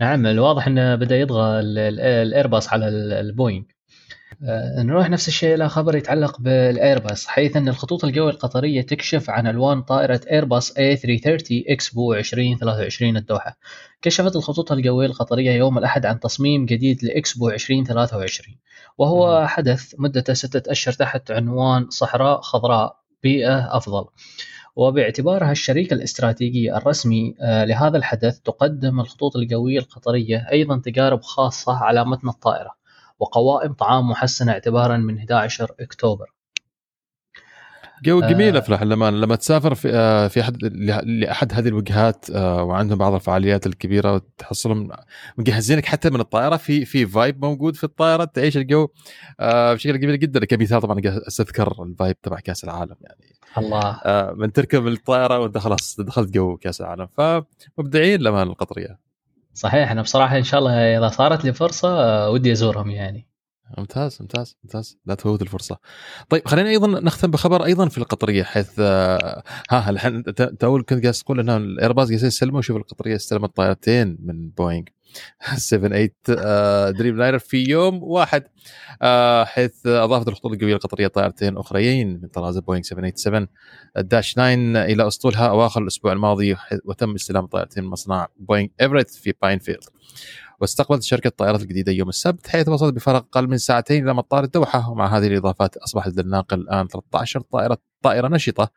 نعم 0.00 0.26
الواضح 0.26 0.66
إنه 0.66 0.94
بدأ 0.94 1.16
يطغى 1.16 1.60
الايرباص 1.60 2.68
على 2.72 2.88
البوينغ 2.88 3.64
آه، 4.44 4.82
نروح 4.82 5.10
نفس 5.10 5.28
الشيء 5.28 5.54
إلى 5.54 5.68
خبر 5.68 5.96
يتعلق 5.96 6.40
بالإيرباص 6.40 7.26
حيث 7.26 7.56
أن 7.56 7.68
الخطوط 7.68 8.04
الجوية 8.04 8.30
القطرية 8.30 8.82
تكشف 8.82 9.30
عن 9.30 9.46
ألوان 9.46 9.82
طائرة 9.82 10.20
إيرباص 10.30 10.72
A330 10.72 11.64
إكسبو 11.68 12.14
2023 12.14 13.16
الدوحة. 13.16 13.58
كشفت 14.02 14.36
الخطوط 14.36 14.72
الجوية 14.72 15.06
القطرية 15.06 15.50
يوم 15.50 15.78
الأحد 15.78 16.06
عن 16.06 16.20
تصميم 16.20 16.66
جديد 16.66 17.04
لإكسبو 17.04 17.50
2023 17.50 18.56
وهو 18.98 19.46
حدث 19.46 19.94
مدته 19.98 20.32
ستة 20.32 20.70
أشهر 20.72 20.94
تحت 20.94 21.30
عنوان 21.30 21.90
صحراء 21.90 22.40
خضراء 22.40 22.96
بيئة 23.22 23.76
أفضل. 23.76 24.04
وباعتبارها 24.76 25.52
الشريك 25.52 25.92
الاستراتيجي 25.92 26.76
الرسمي 26.76 27.34
آه، 27.40 27.64
لهذا 27.64 27.96
الحدث 27.96 28.38
تقدم 28.40 29.00
الخطوط 29.00 29.36
الجوية 29.36 29.78
القطرية 29.78 30.46
أيضا 30.52 30.80
تجارب 30.84 31.22
خاصة 31.22 31.72
على 31.76 32.04
متن 32.04 32.28
الطائرة 32.28 32.70
وقوائم 33.18 33.72
طعام 33.72 34.10
محسنة 34.10 34.52
اعتبارا 34.52 34.96
من 34.96 35.18
11 35.18 35.74
أكتوبر. 35.80 36.35
جو 38.04 38.20
جميل 38.20 38.56
أفلح 38.56 38.82
لما 38.82 39.10
لما 39.10 39.36
تسافر 39.36 39.74
في 39.74 39.90
آه، 39.94 40.28
في 40.28 40.40
أحد 40.40 40.64
لأحد 41.04 41.52
هذه 41.52 41.68
الوجهات 41.68 42.30
آه، 42.30 42.62
وعندهم 42.62 42.98
بعض 42.98 43.14
الفعاليات 43.14 43.66
الكبيرة 43.66 44.14
وتحصلهم 44.14 44.88
مجهزينك 45.38 45.84
حتى 45.84 46.10
من 46.10 46.20
الطائرة. 46.20 46.56
في 46.56 46.84
في 46.84 47.06
vibe 47.06 47.44
موجود 47.44 47.76
في 47.76 47.84
الطائرة 47.84 48.24
تعيش 48.24 48.56
الجو 48.56 48.88
آه، 49.40 49.74
بشكل 49.74 50.00
جميل 50.00 50.18
جدا. 50.18 50.44
كمثال 50.44 50.82
طبعا 50.82 51.00
أستذكر 51.04 51.82
ال 51.82 51.90
vibe 51.90 52.20
تبع 52.20 52.40
كأس 52.40 52.64
العالم 52.64 52.96
يعني. 53.00 53.36
الله. 53.58 54.00
من 54.34 54.52
تركب 54.52 54.86
الطائرة 54.86 55.38
وأنت 55.38 55.58
خلاص 55.58 56.00
دخلت 56.00 56.30
جو 56.34 56.56
كأس 56.56 56.80
العالم. 56.80 57.08
فمبدعين 57.16 58.20
لما 58.20 58.42
القطرية. 58.42 59.06
صحيح 59.56 59.90
أنا 59.90 60.02
بصراحة 60.02 60.38
إن 60.38 60.42
شاء 60.42 60.60
الله 60.60 60.98
إذا 60.98 61.08
صارت 61.08 61.44
لي 61.44 61.52
فرصة 61.52 61.88
آه، 61.88 62.30
ودي 62.30 62.52
أزورهم 62.52 62.90
يعني. 62.90 63.26
ممتاز 63.78 64.18
ممتاز 64.20 64.56
ممتاز. 64.64 64.98
لا 65.06 65.14
تفوت 65.14 65.42
الفرصة. 65.42 65.78
طيب 66.28 66.48
خلينا 66.48 66.68
أيضا 66.68 66.86
نختم 67.00 67.30
بخبر 67.30 67.64
أيضا 67.64 67.88
في 67.88 67.98
القطرية 67.98 68.42
حيث 68.42 68.70
آه، 68.78 69.42
ها 69.70 69.90
الحين 69.90 70.22
تو 70.58 70.78
كنت 70.82 71.02
قاعد 71.02 71.14
تقول 71.14 71.40
ان 71.40 71.50
الايرباص 71.50 72.08
قاعدين 72.08 72.26
يسلموا 72.26 72.60
شوف 72.60 72.76
القطرية 72.76 73.16
استلمت 73.16 73.56
طائرتين 73.56 74.18
من 74.20 74.50
بوينغ. 74.50 74.84
7 75.56 75.88
8 75.88 76.90
دريم 76.90 77.16
لاينر 77.16 77.38
في 77.38 77.64
يوم 77.68 78.02
واحد. 78.02 78.44
آه، 79.02 79.44
حيث 79.44 79.86
أضافت 79.86 80.28
الخطوط 80.28 80.52
الجوية 80.52 80.74
القطرية 80.74 81.06
طائرتين 81.06 81.56
أخريين 81.56 82.20
من 82.22 82.28
طراز 82.28 82.58
بوينغ 82.58 82.82
787 82.82 83.46
dash 83.96 84.32
9 84.34 84.54
إلى 84.84 85.06
أسطولها 85.06 85.48
أواخر 85.48 85.82
الأسبوع 85.82 86.12
الماضي 86.12 86.56
وتم 86.84 87.14
استلام 87.14 87.46
طائرتين 87.46 87.84
من 87.84 87.90
مصنع 87.90 88.28
بوينغ 88.36 88.68
إيفريت 88.80 89.10
في 89.10 89.34
باينفيلد. 89.42 89.84
واستقبلت 90.60 91.02
شركة 91.02 91.28
الطائرات 91.28 91.62
الجديدة 91.62 91.92
يوم 91.92 92.08
السبت 92.08 92.48
حيث 92.48 92.68
وصلت 92.68 92.94
بفرق 92.94 93.16
أقل 93.16 93.48
من 93.48 93.58
ساعتين 93.58 94.04
إلى 94.04 94.14
مطار 94.14 94.44
الدوحة. 94.44 94.90
ومع 94.90 95.18
هذه 95.18 95.26
الإضافات 95.26 95.76
أصبحت 95.76 96.16
للناقل 96.16 96.60
الآن 96.60 96.88
13 96.88 97.40
طائرة 97.40 97.78
طائرة 98.02 98.28
نشطة 98.28 98.70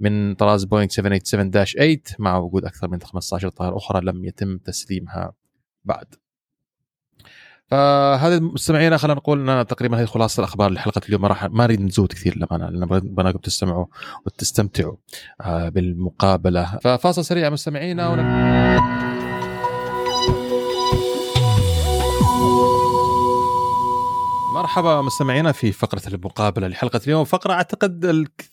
من 0.00 0.34
طراز 0.34 0.64
بوينغ 0.64 0.88
787 0.88 1.96
8 1.96 2.02
مع 2.18 2.38
وجود 2.38 2.64
أكثر 2.64 2.88
من 2.88 3.02
15 3.02 3.48
طائرة 3.48 3.76
أخرى 3.76 4.00
لم 4.00 4.24
يتم 4.24 4.58
تسليمها 4.58 5.32
بعد. 5.84 6.14
فهذا 7.66 8.38
مستمعينا 8.38 8.96
خلينا 8.96 9.14
نقول 9.14 9.50
إن 9.50 9.66
تقريبا 9.66 10.00
هذه 10.00 10.04
خلاصة 10.04 10.40
الأخبار 10.40 10.70
لحلقة 10.70 11.00
اليوم. 11.08 11.22
ما 11.22 11.28
راح 11.28 11.44
ما 11.44 11.64
نريد 11.64 11.80
نزود 11.80 12.12
كثير 12.12 12.36
للأمانة 12.36 12.68
لأن 12.68 13.00
بناكم 13.00 13.38
تستمعوا 13.38 13.86
وتستمتعوا 14.26 14.96
آه، 15.40 15.68
بالمقابلة. 15.68 16.78
ففاصل 16.78 17.24
سريع 17.24 17.50
مستمعينا 17.50 18.08
ونك... 18.08 19.25
مرحبا 24.66 25.02
مستمعينا 25.02 25.52
في 25.52 25.72
فقرة 25.72 26.02
المقابلة 26.06 26.68
لحلقة 26.68 27.00
اليوم 27.06 27.24
فقرة 27.24 27.52
أعتقد 27.52 28.04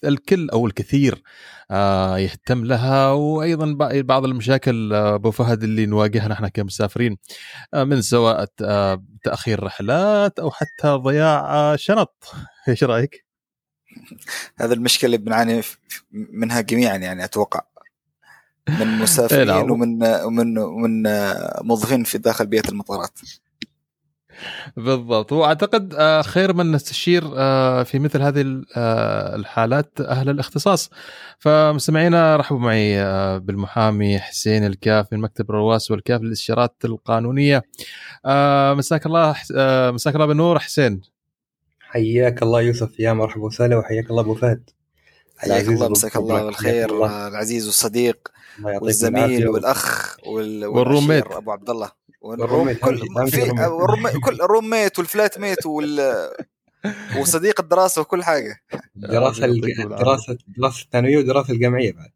الكل 0.04 0.50
أو 0.50 0.68
الكثير 0.68 1.24
آه، 1.72 2.18
يهتم 2.18 2.66
لها 2.66 3.12
وأيضا 3.12 3.78
بعض 4.02 4.26
المشاكل 4.26 4.94
آه، 4.94 5.16
أبو 5.16 5.32
فهد 5.32 5.64
اللي 5.64 5.86
نواجهها 5.86 6.28
نحن 6.28 6.48
كمسافرين 6.48 7.18
آه، 7.74 7.84
من 7.84 8.02
سواء 8.02 8.46
تأخير 9.24 9.64
رحلات 9.64 10.40
أو 10.40 10.52
حتى 10.52 10.88
ضياع 10.88 11.76
شنط 11.76 12.34
إيش 12.68 12.84
رأيك؟ 12.84 13.26
هذا 14.58 14.74
المشكلة 14.74 15.06
اللي 15.06 15.18
بنعاني 15.18 15.62
منها 16.12 16.62
جميعا 16.62 16.96
يعني 16.96 17.24
أتوقع 17.24 17.62
من 18.70 18.88
مسافرين 18.88 19.50
إيه، 19.50 19.62
نعم. 19.62 19.72
ومن 19.72 20.04
ومن 20.04 20.58
ومن 20.58 21.04
موظفين 21.62 22.04
في 22.04 22.18
داخل 22.18 22.48
بيئة 22.48 22.70
المطارات 22.70 23.20
بالضبط. 24.78 25.32
وأعتقد 25.32 25.94
آه، 25.98 26.22
خير 26.22 26.54
من 26.54 26.72
نستشير 26.72 27.24
آه، 27.36 27.84
في 27.84 28.00
مثل 28.00 28.22
هذه 28.22 28.62
آه، 28.78 29.36
الحالات 29.36 30.02
أهل 30.02 30.30
الاختصاص. 30.30 30.90
فمستمعينا 31.40 32.36
رحبوا 32.36 32.60
معي 32.60 33.04
بالمحامي 33.40 34.20
حسين 34.20 34.66
الكاف 34.66 35.14
من 35.14 35.20
مكتب 35.20 35.52
رواس 35.52 35.92
والكاف 35.92 36.22
للاستشارات 36.22 36.76
القانونية. 36.86 37.64
مساك 38.74 39.06
الله 39.06 39.36
مساك 39.92 40.16
الله 40.16 40.26
بالنور 40.26 40.60
حسين. 40.60 41.02
حياك 41.80 42.44
الله 42.44 42.62
يوسف 42.62 43.00
يا 43.00 43.14
مرحبا 43.14 43.44
وسهلا 43.44 43.78
وحياك 43.78 44.10
الله 44.10 44.22
أبو 44.22 44.36
فهد. 44.36 44.70
حياك 45.38 45.68
الله 45.68 45.90
مساك 45.90 46.16
الله 46.16 46.46
بالخير 46.46 47.06
العزيز 47.28 47.66
والصديق 47.66 48.28
والزميل 48.64 49.48
والأخ 49.48 50.18
والروميت 50.28 51.26
أبو 51.32 51.52
عبد 51.52 51.70
الله. 51.70 52.03
والروميت 52.24 52.80
كل 52.80 52.98
في 53.32 53.52
كل 54.26 54.42
الروميت 54.42 55.00
والفلات 55.00 55.40
ميت 55.40 55.66
وال 55.66 56.30
وصديق 57.20 57.62
الدراسة 57.62 58.02
وكل 58.02 58.24
حاجة. 58.24 58.60
دراسة 58.96 59.48
دراسة 59.86 60.38
دراسة 60.58 60.84
الثانوية 60.84 61.18
ودراسة 61.18 61.54
الجامعية 61.54 61.94
بعد. 61.94 62.12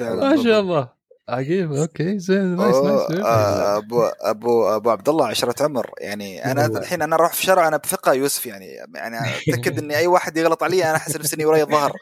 ما 0.00 0.42
شاء 0.42 0.60
الله. 0.60 0.93
عجيب 1.28 1.72
okay 1.72 2.18
زين 2.18 2.56
nice 2.56 2.76
nice 2.76 3.10
آه، 3.10 3.78
أبو 3.78 4.02
أبو 4.02 4.68
أبو 4.68 4.90
عبد 4.90 5.08
الله 5.08 5.26
عشرة 5.26 5.64
عمر. 5.64 5.90
يعني 6.00 6.52
أنا 6.52 6.66
الحين 6.66 7.02
أنا 7.02 7.16
أروح 7.16 7.32
في 7.32 7.42
شارع 7.42 7.68
أنا 7.68 7.76
بثقة 7.76 8.12
يوسف 8.12 8.46
يعني 8.46 8.66
يعني 8.94 9.16
أتأكد 9.48 9.78
إني 9.78 9.96
أي 9.96 10.06
واحد 10.06 10.36
يغلط 10.36 10.62
علي 10.62 10.84
أنا 10.84 10.96
أحس 10.96 11.16
نفسي 11.16 11.36
إني 11.36 11.44
وراي 11.44 11.62
الظهر 11.62 11.92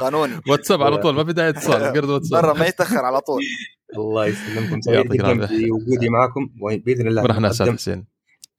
قانوني. 0.00 0.40
واتساب 0.48 0.82
على 0.82 0.96
طول 0.96 1.14
ما 1.14 1.24
في 1.24 1.32
داعي 1.32 1.48
اتصال 1.48 1.82
قروب 1.96 2.08
واتساب. 2.08 2.44
مره 2.44 2.52
ما 2.52 2.66
يتأخر 2.66 3.04
على 3.04 3.20
طول. 3.20 3.42
الله 3.96 4.26
يسلمكم 4.26 4.80
سعيد 4.80 5.12
جدا 5.12 5.32
بوجودي 5.32 6.08
معكم 6.08 6.50
وبإذن 6.60 7.08
الله 7.08 7.22
ورحنا 7.22 7.50
أستاذ 7.50 7.72
حسين. 7.72 8.06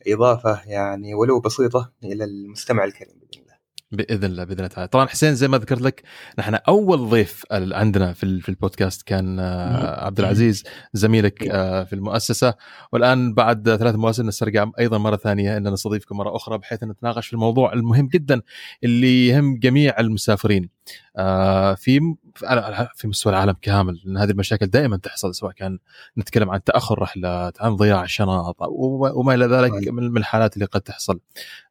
إضافة 0.08 0.62
يعني 0.66 1.14
ولو 1.14 1.40
بسيطة 1.40 1.92
إلى 2.04 2.24
المستمع 2.24 2.84
الكريم. 2.84 3.14
باذن 3.20 3.43
بإذن 3.94 4.24
الله 4.24 4.44
بإذن 4.44 4.58
الله 4.58 4.68
تعالى. 4.68 4.88
طبعا 4.88 5.06
حسين 5.06 5.36
زي 5.36 5.48
ما 5.48 5.58
ذكرت 5.58 5.82
لك 5.82 6.04
نحن 6.40 6.56
أول 6.68 7.10
ضيف 7.10 7.44
عندنا 7.52 8.14
في 8.14 8.42
في 8.42 8.50
البودكاست 8.50 9.02
كان 9.02 9.40
آه، 9.40 10.06
عبد 10.06 10.20
العزيز 10.20 10.64
زميلك 10.94 11.48
آه، 11.48 11.84
في 11.84 11.94
المؤسسة. 11.94 12.54
والآن 12.92 13.34
بعد 13.34 13.76
ثلاث 13.76 13.96
مواسم 13.96 14.28
نسترجع 14.28 14.66
أيضا 14.80 14.98
مرة 14.98 15.16
ثانية 15.16 15.58
إن 15.58 15.74
نستضيفكم 15.74 16.18
مرة 16.18 16.36
أخرى 16.36 16.58
بحيث 16.58 16.84
نتناقش 16.84 17.28
في 17.28 17.34
الموضوع 17.34 17.74
المهم 17.74 18.08
جدا 18.08 18.42
اللي 18.84 19.28
يهم 19.28 19.60
جميع 19.60 20.00
المسافرين. 20.00 20.70
في 21.76 22.16
في 22.96 23.08
مستوى 23.08 23.34
العالم 23.34 23.56
كامل 23.62 24.02
لأن 24.06 24.18
هذه 24.18 24.32
المشاكل 24.32 24.68
دائما 24.68 24.98
تحصل 24.98 25.36
سواء 25.36 25.52
كان 25.52 25.80
نتكلم 26.18 26.50
عن 26.50 26.64
تأخر 26.64 27.00
رحلات 27.00 27.62
عن 27.62 27.76
ضياع 27.76 28.06
شنط 28.06 28.56
وما 29.16 29.34
إلى 29.34 29.46
ذلك 29.46 29.88
من 29.88 30.18
الحالات 30.18 30.54
اللي 30.54 30.66
قد 30.66 30.82
تحصل 30.82 31.20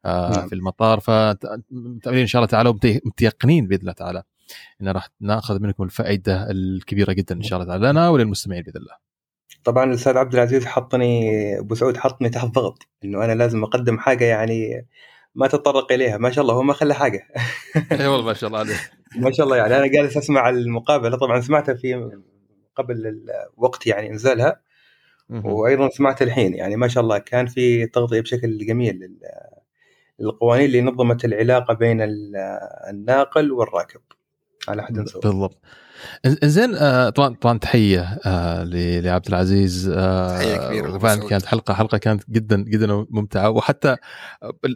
نعم. 0.05 0.47
في 0.47 0.55
المطار 0.55 0.99
فمتاملين 0.99 2.21
إن 2.21 2.27
شاء 2.27 2.39
الله 2.39 2.47
تعالى 2.47 2.69
ومتيقنين 2.69 3.67
بإذن 3.67 3.81
الله 3.81 3.93
تعالى 3.93 4.23
إن 4.81 4.87
راح 4.87 5.09
نأخذ 5.21 5.59
منكم 5.59 5.83
الفائدة 5.83 6.51
الكبيرة 6.51 7.13
جدا 7.13 7.35
إن 7.35 7.41
شاء 7.41 7.61
الله 7.61 7.73
تعالى 7.73 7.89
لنا 7.89 8.09
وللمستمعين 8.09 8.63
بإذن 8.63 8.77
الله. 8.77 8.95
طبعا 9.63 9.83
الأستاذ 9.83 10.17
عبد 10.17 10.33
العزيز 10.33 10.65
حطني 10.65 11.59
أبو 11.59 11.75
سعود 11.75 11.97
حطني 11.97 12.29
تحت 12.29 12.47
ضغط 12.47 12.87
إنه 13.03 13.25
أنا 13.25 13.33
لازم 13.33 13.63
أقدم 13.63 13.99
حاجة 13.99 14.25
يعني 14.25 14.87
ما 15.35 15.47
تطرق 15.47 15.91
إليها 15.91 16.17
ما 16.17 16.31
شاء 16.31 16.41
الله 16.41 16.53
هو 16.53 16.63
ما 16.63 16.73
خلى 16.73 16.93
حاجة 16.93 17.27
اي 17.91 18.07
والله 18.07 18.25
ما 18.25 18.33
شاء 18.33 18.47
الله 18.47 18.59
عليه 18.59 18.75
ما 19.15 19.31
شاء 19.31 19.45
الله 19.45 19.57
يعني. 19.57 19.77
أنا 19.77 19.87
جالس 19.87 20.17
أسمع 20.17 20.49
المقابلة. 20.49 21.17
طبعا 21.17 21.41
سمعتها 21.41 21.75
في 21.75 22.19
قبل 22.75 23.23
الوقت 23.57 23.87
يعني 23.87 24.09
إنزالها. 24.09 24.61
وأيضا 25.29 25.89
سمعت 25.89 26.21
الحين 26.21 26.53
يعني. 26.53 26.75
ما 26.75 26.87
شاء 26.87 27.03
الله 27.03 27.17
كان 27.17 27.45
في 27.45 27.85
تغطية 27.85 28.21
بشكل 28.21 28.57
جميل 28.57 29.17
للقوانين 30.19 30.65
اللي 30.65 30.81
نظمت 30.81 31.25
العلاقة 31.25 31.73
بين 31.73 31.97
الناقل 32.89 33.51
والراكب. 33.51 34.01
على 34.67 34.83
حد 34.83 35.07
سواء 35.07 35.23
بالضبط. 35.23 35.57
زين 36.43 36.75
آه، 36.75 37.09
طبعا 37.09 37.35
طبعا 37.35 37.57
تحية 37.57 38.19
آه، 38.25 38.63
لعبد 39.01 39.27
العزيز 39.27 39.91
آه، 39.95 40.37
تحية 40.37 40.57
كبيرة 40.57 41.15
كانت 41.29 41.45
حلقة 41.45 41.73
حلقة 41.73 41.97
كانت 41.97 42.23
جدا 42.29 42.61
جدا 42.61 43.05
ممتعة. 43.09 43.49
وحتى 43.49 43.95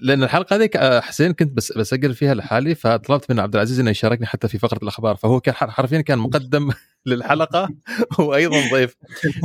لأن 0.03 0.23
الحلقة 0.23 0.55
هذيك 0.55 0.77
حسين 0.77 1.33
كنت 1.33 1.57
بس 1.57 1.71
بسجل 1.77 2.13
فيها 2.13 2.33
لحالي 2.33 2.75
فطلبت 2.75 3.31
من 3.31 3.39
عبد 3.39 3.55
العزيز 3.55 3.79
إنه 3.79 3.91
يشاركني 3.91 4.25
حتى 4.25 4.47
في 4.47 4.57
فقرة 4.57 4.79
الأخبار. 4.83 5.15
فهو 5.15 5.39
كان 5.39 5.55
حرفيا 5.55 6.01
كان 6.01 6.19
مقدم 6.19 6.71
للحلقة 7.07 7.69
وأيضا 8.19 8.69
ضيف 8.71 8.95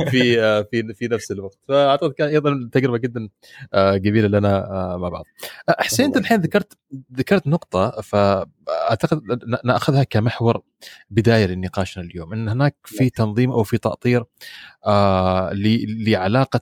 في 0.09 0.63
في 0.71 0.93
في 0.93 1.07
نفس 1.07 1.31
الوقت. 1.31 1.57
فأعتقد 1.67 2.11
كان 2.11 2.27
أيضا 2.27 2.69
تجربة 2.71 2.97
جدا 2.97 3.29
جميلة 3.75 4.27
لنا 4.27 4.59
مع 4.97 5.09
بعض. 5.09 5.25
حسين 5.69 6.05
أنت 6.05 6.17
الحين 6.17 6.41
ذكرت 6.41 6.77
ذكرت 7.13 7.47
نقطة 7.47 8.01
فأعتقد 8.01 9.21
نأخذها 9.65 10.03
كمحور 10.03 10.61
بداية 11.09 11.45
لنقاشنا 11.45 12.03
اليوم. 12.03 12.33
إن 12.33 12.49
هناك 12.49 12.75
في 12.83 13.09
تنظيم 13.09 13.51
أو 13.51 13.63
في 13.63 13.77
تأطير 13.77 14.23
آه 14.85 15.51
لعلاقة 15.53 16.61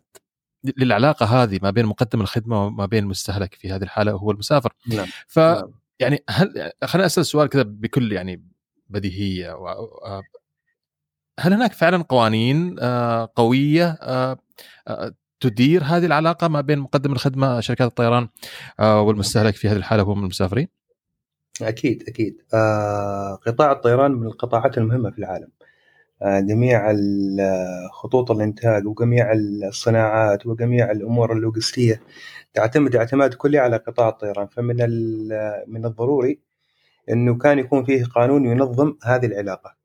للعلاقة 0.77 1.25
هذه 1.25 1.59
ما 1.61 1.69
بين 1.69 1.85
مقدم 1.85 2.21
الخدمة 2.21 2.65
وما 2.65 2.85
بين 2.85 3.03
المستهلك 3.03 3.53
في 3.53 3.71
هذه 3.71 3.83
الحالة 3.83 4.13
وهو 4.13 4.31
المسافر. 4.31 4.73
نعم. 4.87 5.07
ف 5.27 5.39
نعم. 5.39 5.71
يعني 5.99 6.23
هل 6.29 6.71
خليني 6.83 7.05
أسأل 7.05 7.25
سؤال 7.25 7.49
كذا 7.49 7.63
بكل 7.63 8.11
يعني 8.11 8.43
بديهية 8.89 9.51
آه، 9.51 10.21
هل 11.39 11.53
هناك 11.53 11.73
فعلا 11.73 12.03
قوانين 12.03 12.75
آه، 12.79 13.29
قوية 13.35 13.97
آه، 14.01 14.37
تدير 15.39 15.83
هذه 15.83 16.05
العلاقة 16.05 16.47
ما 16.47 16.61
بين 16.61 16.79
مقدم 16.79 17.11
الخدمة 17.11 17.59
شركات 17.59 17.87
الطيران 17.87 18.27
والمستهلك 18.79 19.55
في 19.55 19.69
هذه 19.69 19.75
الحالة 19.75 20.03
هم 20.03 20.19
المسافرين؟ 20.19 20.67
أكيد 21.61 22.03
أكيد. 22.07 22.41
آه 22.53 23.35
قطاع 23.35 23.71
الطيران 23.71 24.11
من 24.11 24.27
القطاعات 24.27 24.77
المهمة 24.77 25.11
في 25.11 25.19
العالم. 25.19 25.47
آه 26.21 26.39
جميع 26.39 26.95
خطوط 27.91 28.31
الإنتاج 28.31 28.87
وجميع 28.87 29.31
الصناعات 29.67 30.45
وجميع 30.47 30.91
الأمور 30.91 31.33
اللوجستية 31.33 32.01
تعتمد 32.53 32.95
اعتماد 32.95 33.33
كلي 33.33 33.57
على 33.57 33.77
قطاع 33.77 34.09
الطيران. 34.09 34.47
فمن 34.47 34.75
من 35.67 35.85
الضروري 35.85 36.39
إنه 37.09 37.37
كان 37.37 37.59
يكون 37.59 37.83
فيه 37.83 38.05
قانون 38.05 38.45
ينظم 38.45 38.95
هذه 39.03 39.25
العلاقة. 39.25 39.69
آه، 39.69 39.80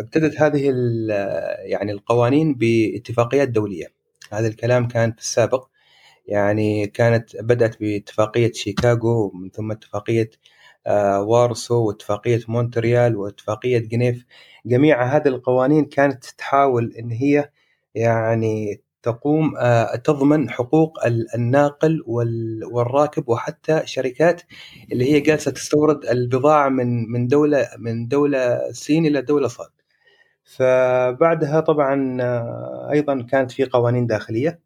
ابتدت 0.00 0.40
هذه 0.42 0.70
يعني 1.62 1.92
القوانين 1.92 2.54
باتفاقيات 2.54 3.48
دولية. 3.48 3.86
هذا 4.32 4.48
الكلام 4.48 4.88
كان 4.88 5.12
في 5.12 5.18
السابق. 5.18 5.68
يعني 6.26 6.86
كانت 6.86 7.36
بدأت 7.36 7.80
باتفاقية 7.80 8.52
شيكاغو 8.52 9.30
ومن 9.34 9.50
ثم 9.50 9.72
اتفاقية 9.72 10.30
آه، 10.86 11.22
وارسو 11.22 11.86
واتفاقية 11.88 12.40
مونتريال 12.48 13.16
واتفاقية 13.16 13.78
جنيف. 13.78 14.24
جميع 14.66 15.04
هذه 15.16 15.28
القوانين 15.28 15.84
كانت 15.84 16.24
تحاول 16.24 16.94
إن 16.98 17.10
هي 17.10 17.50
يعني 17.94 18.82
تقوم 19.02 19.56
آه، 19.56 19.96
تضمن 19.96 20.50
حقوق 20.50 20.98
الناقل 21.34 22.02
والراكب 22.72 23.28
وحتى 23.28 23.82
شركات 23.84 24.42
اللي 24.92 25.12
هي 25.12 25.20
جالسة 25.20 25.50
تستورد 25.50 26.04
البضاعة 26.04 26.68
من 26.68 27.10
من 27.12 27.28
دولة 27.28 27.68
من 27.78 28.08
دولة 28.08 28.72
سين 28.72 29.06
إلى 29.06 29.22
دولة 29.22 29.48
صاد. 29.48 29.70
فبعدها 30.44 31.60
طبعا 31.60 32.18
آه، 32.22 32.88
أيضا 32.92 33.22
كانت 33.22 33.50
في 33.50 33.64
قوانين 33.64 34.06
داخلية 34.06 34.60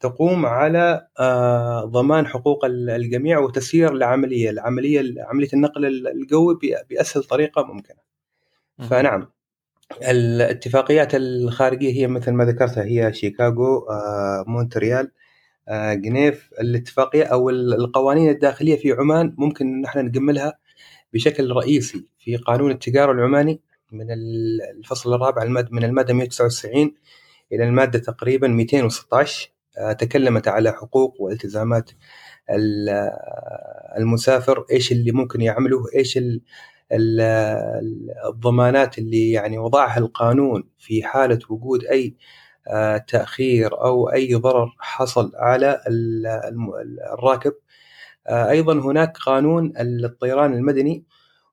تقوم 0.00 0.46
على 0.46 1.08
آه، 1.20 1.84
ضمان 1.84 2.26
حقوق 2.26 2.64
الجميع 2.64 3.38
وتسيير 3.38 3.92
العملية، 3.92 4.50
العملية 4.50 5.14
عملية 5.22 5.48
النقل 5.54 5.86
الجوي 6.06 6.58
بأسهل 6.90 7.24
طريقة 7.24 7.62
ممكنة. 7.64 8.04
فنعم 8.78 9.33
الاتفاقيات 10.02 11.14
الخارجية 11.14 11.92
هي 11.92 12.06
مثل 12.06 12.32
ما 12.32 12.44
ذكرتها 12.44 12.84
هي 12.84 13.12
شيكاغو 13.12 13.78
آه، 13.78 14.44
مونتريال 14.46 15.10
آه، 15.68 15.94
جنيف. 15.94 16.50
الاتفاقية 16.60 17.24
أو 17.24 17.50
القوانين 17.50 18.30
الداخلية 18.30 18.76
في 18.76 18.92
عمان 18.92 19.34
ممكن 19.38 19.80
نحن 19.80 19.98
نجملها 19.98 20.58
بشكل 21.12 21.50
رئيسي 21.52 22.06
في 22.18 22.36
قانون 22.36 22.70
التجارة 22.70 23.12
العماني 23.12 23.60
من 23.92 24.06
الفصل 24.78 25.14
الرابع 25.14 25.44
من 25.44 25.84
المادة 25.84 26.14
199 26.14 26.94
إلى 27.52 27.64
المادة 27.64 27.98
تقريبا 27.98 28.48
216 28.48 29.50
آه، 29.78 29.92
تكلمت 29.92 30.48
على 30.48 30.72
حقوق 30.72 31.20
والتزامات 31.20 31.90
المسافر 33.98 34.64
إيش 34.70 34.92
اللي 34.92 35.12
ممكن 35.12 35.40
يعمله 35.40 35.84
إيش 35.94 36.18
الضمانات 36.92 38.98
اللي 38.98 39.30
يعني 39.32 39.58
وضعها 39.58 39.98
القانون 39.98 40.64
في 40.78 41.02
حالة 41.02 41.38
وجود 41.50 41.84
أي 41.84 42.14
آه، 42.68 42.96
تأخير 42.98 43.80
أو 43.84 44.08
أي 44.12 44.34
ضرر 44.34 44.74
حصل 44.78 45.32
على 45.36 45.80
الراكب. 47.12 47.52
آه، 48.26 48.50
أيضا 48.50 48.72
هناك 48.74 49.16
قانون 49.18 49.72
الطيران 49.80 50.52
المدني. 50.54 51.04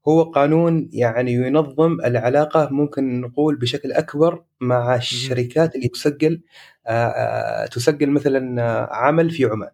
هو 0.08 0.24
قانون 0.24 0.89
يعني 0.94 1.34
ينظم 1.34 1.98
العلاقة 2.06 2.70
ممكن 2.72 3.22
نقول 3.22 3.56
بشكل 3.56 3.91
أكبر 3.91 4.44
مع 4.62 4.96
الشركات 4.96 5.76
اللي 5.76 5.88
تسجل 5.88 6.41
آه، 6.88 7.65
تسجل 7.65 8.10
مثلا 8.12 8.62
عمل 8.96 9.32
في 9.32 9.46
عمان. 9.46 9.70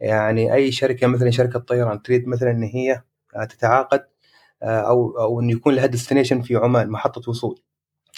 يعني 0.00 0.54
أي 0.54 0.72
شركة 0.72 1.06
مثلا 1.06 1.30
شركة 1.30 1.58
طيران 1.60 2.02
تريد 2.02 2.28
مثلا 2.28 2.50
إن 2.50 2.62
هي 2.62 3.02
تتعاقد 3.50 4.04
أو 4.62 5.18
أو 5.18 5.40
انه 5.40 5.52
يكون 5.52 5.74
لها 5.74 5.86
ديستنيشن 5.86 6.42
في 6.42 6.56
عمان 6.56 6.90
محطة 6.90 7.30
وصول. 7.30 7.60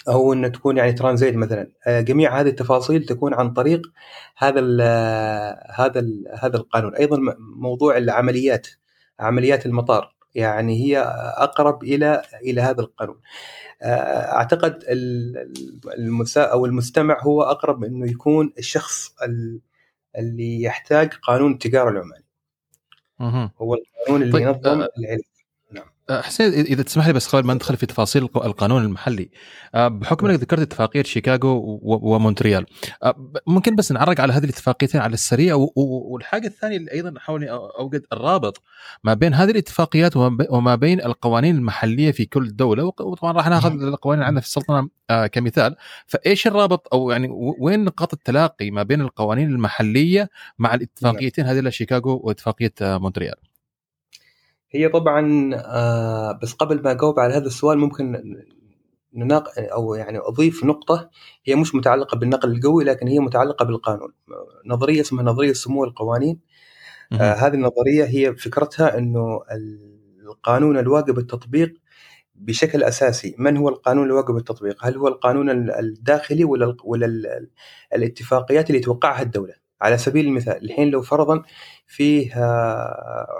أو 0.07 0.33
انه 0.33 0.47
تكون 0.47 0.77
يعني 0.77 0.93
ترانزيت 0.93 1.35
مثلا. 1.35 1.71
آه، 1.87 2.01
جميع 2.01 2.39
هذه 2.41 2.47
التفاصيل 2.49 3.05
تكون 3.05 3.33
عن 3.33 3.53
طريق 3.53 3.81
هذا 4.37 4.59
ال 4.59 4.81
هذا 5.75 5.99
ال 5.99 6.25
هذا 6.39 6.57
القانون. 6.57 6.95
أيضا 6.95 7.17
موضوع 7.39 7.97
العمليات 7.97 8.67
عمليات 9.19 9.65
المطار. 9.65 10.15
يعني 10.35 10.83
هي 10.83 10.99
أقرب 11.37 11.83
إلى 11.83 12.21
إلى 12.43 12.61
هذا 12.61 12.81
القانون. 12.81 13.19
آه، 13.81 14.35
أعتقد 14.35 14.83
المسا 15.97 16.43
أو 16.43 16.65
المستمع 16.65 17.21
هو 17.21 17.41
أقرب 17.41 17.83
إنه 17.83 18.11
يكون 18.11 18.53
الشخص 18.57 19.15
اللي 20.17 20.61
يحتاج 20.61 21.13
قانون 21.13 21.51
التجارة 21.51 21.89
العماني. 21.89 22.25
هو 23.61 23.73
القانون 23.73 24.21
اللي 24.21 24.33
طيب 24.33 24.41
ينظم 24.41 24.81
آه، 24.81 24.89
العلم 24.97 25.21
حسين 26.11 26.53
اذا 26.53 26.83
تسمح 26.83 27.07
لي 27.07 27.13
بس 27.13 27.35
قبل 27.35 27.47
ما 27.47 27.53
ندخل 27.53 27.77
في 27.77 27.85
تفاصيل 27.85 28.23
القانون 28.23 28.83
المحلي 28.83 29.29
أه، 29.75 29.87
بحكم 29.87 30.27
إنك 30.27 30.39
ذكرت 30.39 30.61
اتفاقية 30.61 31.03
شيكاغو 31.03 31.79
ومونتريال 31.83 32.65
أه، 33.03 33.31
ممكن 33.47 33.75
بس 33.75 33.91
نعرج 33.91 34.21
على 34.21 34.33
هذه 34.33 34.43
الاتفاقيتين 34.43 35.01
على 35.01 35.13
السريع 35.13 35.55
والحاجة 35.75 36.47
الثانية 36.47 36.77
اللي 36.77 36.91
أيضا 36.91 37.13
أحاول 37.17 37.47
أوجد 37.79 38.05
الرابط 38.13 38.61
ما 39.03 39.13
بين 39.13 39.33
هذه 39.33 39.51
الاتفاقيات 39.51 40.17
وما 40.49 40.75
بين 40.75 41.01
القوانين 41.01 41.55
المحلية 41.55 42.11
في 42.11 42.25
كل 42.25 42.55
دولة 42.55 42.83
وطبعا 42.83 43.31
راح 43.31 43.47
ناخذ 43.47 43.71
القوانين 43.71 44.23
عندنا 44.23 44.41
في 44.41 44.47
السلطنة 44.47 44.89
كمثال. 45.31 45.75
فإيش 46.07 46.47
الرابط؟ 46.47 46.87
أو 46.93 47.11
يعني 47.11 47.27
وين 47.59 47.83
نقاط 47.83 48.13
التلاقي 48.13 48.71
ما 48.71 48.83
بين 48.83 49.01
القوانين 49.01 49.49
المحلية 49.49 50.29
مع 50.59 50.73
الاتفاقيتين 50.73 51.45
هذه 51.45 51.69
شيكاغو 51.69 52.21
واتفاقية 52.23 52.73
مونتريال؟ 52.81 53.52
هي 54.75 54.89
طبعا 54.89 55.51
آه 55.55 56.39
بس 56.43 56.53
قبل 56.53 56.81
ما 56.83 56.91
أجاوب 56.91 57.19
على 57.19 57.33
هذا 57.33 57.45
السؤال 57.47 57.77
ممكن 57.77 58.23
نناق 59.13 59.49
أو 59.57 59.95
يعني 59.95 60.19
أضيف 60.19 60.63
نقطة 60.65 61.09
هي 61.45 61.55
مش 61.55 61.75
متعلقة 61.75 62.17
بالنقل 62.17 62.51
القوي 62.51 62.83
لكن 62.83 63.07
هي 63.07 63.19
متعلقة 63.19 63.65
بالقانون. 63.65 64.13
نظرية 64.65 65.01
اسمها 65.01 65.23
نظرية 65.23 65.53
سمو 65.53 65.83
القوانين. 65.83 66.39
آه 67.13 67.33
هذه 67.33 67.53
النظرية 67.53 68.05
هي 68.05 68.35
فكرتها 68.35 68.97
إنه 68.97 69.41
القانون 70.27 70.77
الواجب 70.77 71.17
التطبيق 71.19 71.73
بشكل 72.35 72.83
أساسي. 72.83 73.35
من 73.39 73.57
هو 73.57 73.69
القانون 73.69 74.07
الواجب 74.07 74.37
التطبيق؟ 74.37 74.85
هل 74.85 74.97
هو 74.97 75.07
القانون 75.07 75.49
الداخلي 75.79 76.43
ولا 76.43 76.77
ولا 76.83 77.07
الاتفاقيات 77.95 78.69
اللي 78.69 78.81
توقعها 78.81 79.21
الدولة؟ 79.21 79.62
على 79.83 79.97
سبيل 79.97 80.25
المثال 80.25 80.63
الحين 80.65 80.89
لو 80.89 81.01
فرضا 81.01 81.43
فيه 81.87 82.33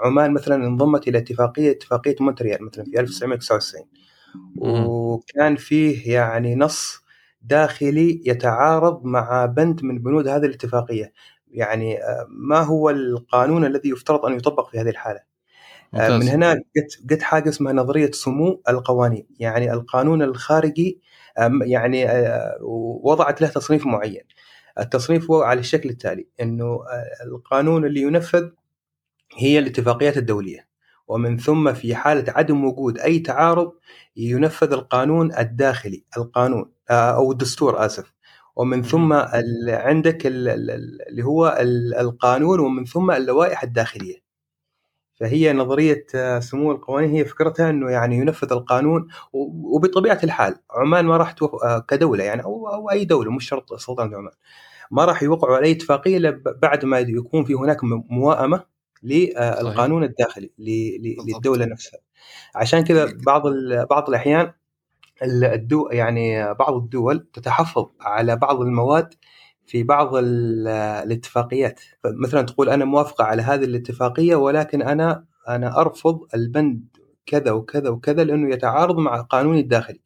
عمان 0.04 0.32
مثلا 0.34 0.54
انضمت 0.66 1.08
إلى 1.08 1.18
اتفاقية 1.18 1.70
اتفاقية 1.70 2.16
مونتريال 2.20 2.64
مثلا 2.64 2.84
في 2.84 3.00
1999 3.00 3.86
وكان 4.56 5.56
فيه 5.56 6.12
يعني 6.14 6.54
نص 6.54 7.04
داخلي 7.42 8.22
يتعارض 8.26 9.04
مع 9.04 9.46
بند 9.46 9.82
من 9.82 9.98
بنود 9.98 10.28
هذه 10.28 10.44
الاتفاقية. 10.44 11.12
يعني 11.48 12.02
آه، 12.02 12.26
ما 12.28 12.58
هو 12.58 12.90
القانون 12.90 13.64
الذي 13.64 13.88
يفترض 13.88 14.26
أن 14.26 14.36
يطبق 14.36 14.70
في 14.70 14.80
هذه 14.80 14.88
الحالة؟ 14.88 15.20
آه، 15.94 16.10
ممتاز. 16.10 16.22
من 16.22 16.28
هنا 16.28 16.54
جت 16.54 17.02
جت 17.04 17.22
حاجة 17.22 17.48
اسمها 17.48 17.72
نظرية 17.72 18.10
سمو 18.10 18.62
القوانين. 18.68 19.26
يعني 19.40 19.72
القانون 19.72 20.22
الخارجي 20.22 21.00
يعني 21.62 22.10
آه، 22.10 22.58
وضعت 23.02 23.40
له 23.40 23.48
تصنيف 23.48 23.86
معين. 23.86 24.22
التصنيف 24.78 25.30
هو 25.30 25.42
على 25.42 25.60
الشكل 25.60 25.90
التالي 25.90 26.28
إنه 26.40 26.80
القانون 27.26 27.84
اللي 27.84 28.00
ينفذ 28.00 28.50
هي 29.36 29.58
الاتفاقيات 29.58 30.16
الدولية. 30.16 30.68
ومن 31.08 31.38
ثم 31.38 31.72
في 31.72 31.94
حالة 31.94 32.32
عدم 32.32 32.64
وجود 32.64 32.98
أي 32.98 33.18
تعارض 33.18 33.72
ينفذ 34.16 34.72
القانون 34.72 35.34
الداخلي 35.38 36.04
القانون 36.16 36.72
آه، 36.90 37.10
أو 37.16 37.32
الدستور 37.32 37.84
آسف. 37.86 38.12
ومن 38.56 38.82
ثم 38.82 39.12
عندك 39.68 40.26
اللي 40.26 41.24
هو 41.24 41.58
القانون 42.00 42.60
ومن 42.60 42.84
ثم 42.84 43.10
اللوائح 43.10 43.62
الداخلية. 43.62 44.23
فهي 45.14 45.52
نظرية 45.52 46.06
آه، 46.14 46.40
سمو 46.40 46.72
القوانين 46.72 47.10
هي 47.10 47.24
فكرتها 47.24 47.70
إنه 47.70 47.90
يعني 47.90 48.16
ينفذ 48.16 48.52
القانون 48.52 49.08
وبطبيعة 49.32 50.20
الحال 50.24 50.56
عمان 50.70 51.04
ما 51.04 51.16
راح 51.16 51.34
آه، 51.64 51.84
كدولة 51.88 52.24
يعني 52.24 52.44
أو 52.44 52.68
أو 52.68 52.90
أي 52.90 53.04
دولة 53.04 53.30
مش 53.30 53.48
شرط 53.48 53.74
سلطنه 53.74 54.16
عمان 54.16 54.32
ما 54.90 55.04
راح 55.04 55.22
يوقعوا 55.22 55.56
على 55.56 55.66
أي 55.66 55.72
اتفاقية 55.72 56.16
إلا 56.16 56.42
بعد 56.62 56.84
ما 56.84 56.98
يكون 56.98 57.44
في 57.44 57.54
هناك 57.54 57.84
موائمة 57.84 58.64
للقانون 59.02 60.04
الداخلي 60.04 60.50
للدولة 60.58 61.64
نفسها. 61.64 62.00
عشان 62.54 62.84
كذا 62.84 63.08
بعض 63.26 63.42
بعض 63.90 64.08
الأحيان 64.08 64.52
الدو 65.22 65.88
يعني 65.92 66.54
بعض 66.54 66.74
الدول 66.74 67.26
تتحفظ 67.32 67.86
على 68.00 68.36
بعض 68.36 68.60
المواد 68.60 69.14
في 69.66 69.82
بعض 69.82 70.10
الاتفاقيات. 70.14 71.80
مثلا 72.04 72.42
تقول 72.42 72.68
أنا 72.68 72.84
موافقة 72.84 73.24
على 73.24 73.42
هذه 73.42 73.64
الاتفاقية 73.64 74.36
ولكن 74.36 74.82
أنا 74.82 75.24
أنا 75.48 75.80
أرفض 75.80 76.20
البند 76.34 76.84
كذا 77.26 77.50
وكذا 77.50 77.88
وكذا 77.90 78.24
لأنه 78.24 78.54
يتعارض 78.54 78.98
مع 78.98 79.20
قانوني 79.20 79.60
الداخلي. 79.60 80.00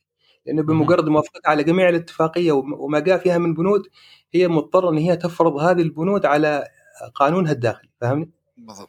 لأنه 0.47 0.62
بمجرد 0.62 1.09
موافقتها 1.09 1.51
على 1.51 1.64
جميع 1.64 1.88
الاتفاقية 1.88 2.53
وما 2.53 2.99
جاء 2.99 3.18
فيها 3.18 3.38
من 3.38 3.55
بنود 3.55 3.83
هي 4.33 4.49
مضطرة 4.49 4.90
إن 4.90 4.99
هي 4.99 5.16
تفرض 5.16 5.57
هذه 5.57 5.83
البنود 5.83 6.27
على 6.27 6.64
قانونها 7.14 7.53
الداخلي. 7.53 7.90
فاهمني؟ 8.01 8.31
بالضبط. 8.59 8.88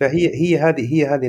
فهي 0.00 0.34
هي 0.34 0.58
هذه 0.58 0.94
هي 0.94 1.06
هذه 1.06 1.28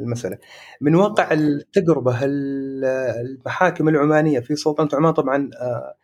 المسألة. 0.00 0.38
من 0.80 0.94
واقع 0.94 1.32
التجربة 1.32 2.18
المحاكم 2.22 3.88
العمانية 3.88 4.40
في 4.40 4.56
سلطنة 4.56 4.88
عمان 4.92 5.12
طبعا 5.12 5.50
آه، 5.60 5.94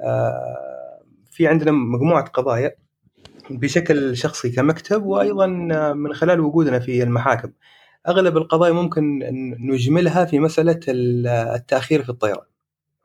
آه، 0.00 0.75
في 1.36 1.46
عندنا 1.46 1.72
مجموعة 1.72 2.24
قضايا 2.24 2.76
بشكل 3.50 4.16
شخصي 4.16 4.50
كمكتب 4.50 5.04
وأيضا 5.04 5.46
من 5.92 6.14
خلال 6.14 6.40
وجودنا 6.40 6.78
في 6.78 7.02
المحاكم. 7.02 7.52
أغلب 8.08 8.36
القضايا 8.36 8.72
ممكن 8.72 9.18
نجملها 9.60 10.24
في 10.24 10.38
مسألة 10.38 10.80
التأخير 10.88 12.02
في 12.02 12.08
الطيران. 12.08 12.46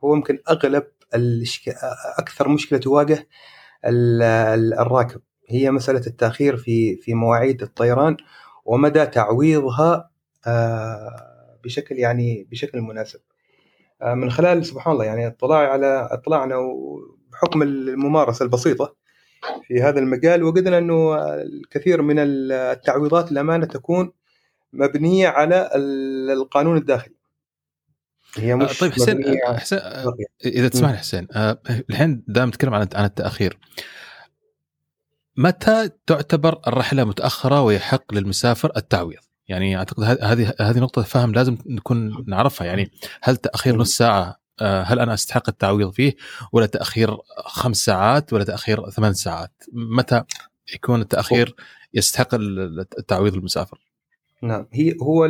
هو 0.04 0.14
يمكن 0.14 0.38
أغلب 0.50 0.84
أكثر 2.18 2.48
مشكلة 2.48 2.78
تواجه 2.78 3.28
الراكب. 3.84 5.20
هي 5.48 5.70
مسألة 5.70 6.06
التأخير 6.06 6.56
في 6.56 6.96
في 6.96 7.14
مواعيد 7.14 7.62
الطيران 7.62 8.16
ومدى 8.64 9.06
تعويضها 9.06 10.10
آه، 10.46 11.58
بشكل 11.64 11.98
يعني 11.98 12.48
بشكل 12.50 12.80
مناسب. 12.80 13.20
آه، 14.02 14.14
من 14.14 14.30
خلال 14.30 14.66
سبحان 14.66 14.92
الله 14.92 15.04
يعني 15.04 15.26
اطلاع 15.26 15.72
على 15.72 16.08
اطلعنا 16.10 16.56
بحكم 17.42 17.62
الممارسة 17.62 18.42
البسيطة 18.42 18.94
في 19.66 19.82
هذا 19.82 19.98
المجال 19.98 20.42
وجدنا 20.42 20.78
إنه 20.78 21.14
الكثير 21.24 22.02
من 22.02 22.16
التعويضات 22.18 23.32
الأمانة 23.32 23.66
تكون 23.66 24.12
مبنية 24.72 25.28
على 25.28 25.70
القانون 26.32 26.76
الداخلي. 26.76 27.14
هي 28.36 28.52
آه، 28.52 28.56
مش 28.56 28.78
طيب 28.78 28.92
حسين 28.92 29.24
حسين 29.46 29.78
إذا 30.44 30.68
تسمح 30.68 30.90
لي 30.90 30.96
حسين 30.96 31.26
الحين 31.90 32.24
دام 32.28 32.48
نتكلم 32.48 32.74
عن 32.74 32.88
عن 32.94 33.04
التأخير 33.04 33.58
متى 35.36 35.90
تعتبر 36.06 36.60
الرحلة 36.66 37.04
متأخرة 37.04 37.62
ويحق 37.62 38.14
للمسافر 38.14 38.72
التعويض؟ 38.76 39.20
يعني 39.48 39.76
أعتقد 39.76 40.02
هذه 40.02 40.54
هذه 40.60 40.78
نقطة 40.78 41.02
فهم 41.02 41.32
لازم 41.32 41.58
نكون 41.66 42.24
نعرفها. 42.26 42.66
يعني 42.66 42.90
هل 43.22 43.36
تأخير 43.36 43.76
نص 43.76 43.96
ساعة 43.96 44.22
آه، 44.22 44.41
هل 44.60 45.00
أنا 45.00 45.14
أستحق 45.14 45.48
التعويض 45.48 45.90
فيه 45.90 46.16
ولا 46.52 46.66
تأخير 46.66 47.16
خمس 47.44 47.76
ساعات 47.76 48.32
ولا 48.32 48.44
تأخير 48.44 48.90
ثمان 48.90 49.14
ساعات؟ 49.14 49.52
متى 49.72 50.22
يكون 50.74 51.00
التأخير 51.00 51.54
يستحق 51.94 52.34
التعويض 52.34 53.34
المسافر؟ 53.34 53.78
نعم 54.42 54.66
هي 54.72 54.96
هو 55.02 55.24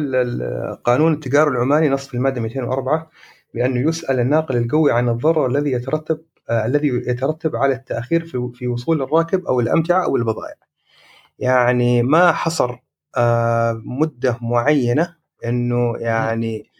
قانون 0.85 1.13
التجار 1.13 1.49
العماني 1.49 1.89
نص 1.89 2.07
في 2.07 2.15
الماده 2.15 2.41
204 2.41 3.11
بأنه 3.55 3.89
يسأل 3.89 4.21
الناقل 4.21 4.57
القوي 4.57 4.93
عن 4.93 5.09
الضرر 5.09 5.47
الذي 5.47 5.73
يترتب 5.73 6.21
آه 6.51 6.67
الذي 6.67 6.89
يترتب 6.89 7.57
على 7.57 7.75
التأخير 7.75 8.25
في 8.25 8.51
في 8.55 8.69
وصول 8.69 9.03
الراكب 9.03 9.47
أو 9.47 9.61
الأمتعة 9.61 10.05
أو 10.05 10.17
البضائع. 10.17 10.55
يعني 11.39 12.03
ما 12.03 12.33
حصر 12.33 12.77
آه 13.17 13.83
مدة 13.85 14.39
معينة 14.41 15.17
إنه 15.45 15.97
يعني 15.99 16.59
آه 16.61 16.72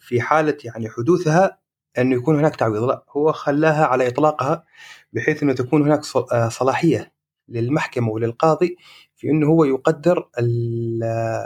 في 0.00 0.20
حالة 0.20 0.56
يعني 0.64 0.88
حدوثها 0.88 1.58
انه 1.98 2.16
يكون 2.16 2.38
هناك 2.38 2.56
تعويض. 2.56 2.82
لا 2.82 3.04
هو 3.16 3.32
خلاها 3.32 3.86
على 3.86 4.08
إطلاقها 4.08 4.64
بحيث 5.12 5.42
أنه 5.42 5.52
تكون 5.52 5.82
هناك 5.82 6.00
آه، 6.32 6.48
صلاحية 6.48 7.12
للمحكمة 7.48 8.08
وللقاضي 8.10 8.76
في 9.16 9.30
أنه 9.30 9.46
هو 9.46 9.64
يقدر 9.64 10.28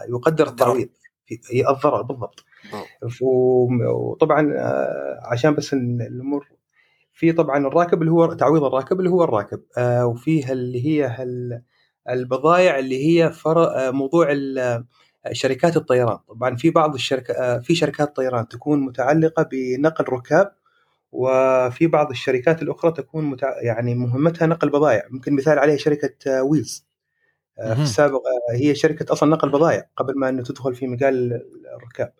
يقدر 0.08 0.48
التعويض. 0.48 0.88
الضرر 1.70 2.02
بالضبط. 2.02 2.44
وطبعا 3.90 4.52
آه، 4.56 5.20
عشان 5.32 5.54
بس 5.54 5.74
الأمور 5.74 6.48
في 7.12 7.32
طبعا 7.32 7.66
الراكب 7.66 8.00
اللي 8.00 8.12
هو 8.12 8.32
تعويض 8.32 8.64
الراكب 8.64 8.98
اللي 8.98 9.10
هو 9.10 9.24
الراكب. 9.24 9.62
آه، 9.78 10.06
وفيه 10.06 10.52
اللي 10.52 10.86
هي 10.86 11.16
البضائع 12.10 12.78
اللي 12.78 13.06
هي 13.06 13.32
آه، 13.46 13.90
موضوع 13.90 14.28
شركات 15.32 15.76
الطيران. 15.76 16.18
طبعا 16.28 16.56
في 16.56 16.70
بعض 16.70 16.94
الشركات 16.94 17.64
في 17.64 17.74
شركات 17.74 18.16
طيران 18.16 18.48
تكون 18.48 18.80
متعلقة 18.80 19.42
بنقل 19.42 20.04
ركاب 20.04 20.52
وفي 21.12 21.86
بعض 21.86 22.10
الشركات 22.10 22.62
الأخرى 22.62 22.92
تكون 22.92 23.24
متع... 23.24 23.62
يعني 23.62 23.94
مهمتها 23.94 24.46
نقل 24.46 24.70
بضائع 24.70 25.06
ممكن 25.10 25.34
مثال 25.34 25.58
عليها 25.58 25.76
شركة 25.76 26.42
ويلز. 26.42 26.86
آه، 27.58 27.74
في 27.74 27.82
السابق 27.82 28.22
آه، 28.26 28.56
هي 28.56 28.74
شركة 28.74 29.12
أصلا 29.12 29.30
نقل 29.30 29.48
بضائع 29.48 29.86
قبل 29.96 30.18
ما 30.18 30.28
إنه 30.28 30.42
تدخل 30.42 30.74
في 30.74 30.86
مجال 30.86 31.42
الركاب. 31.76 32.12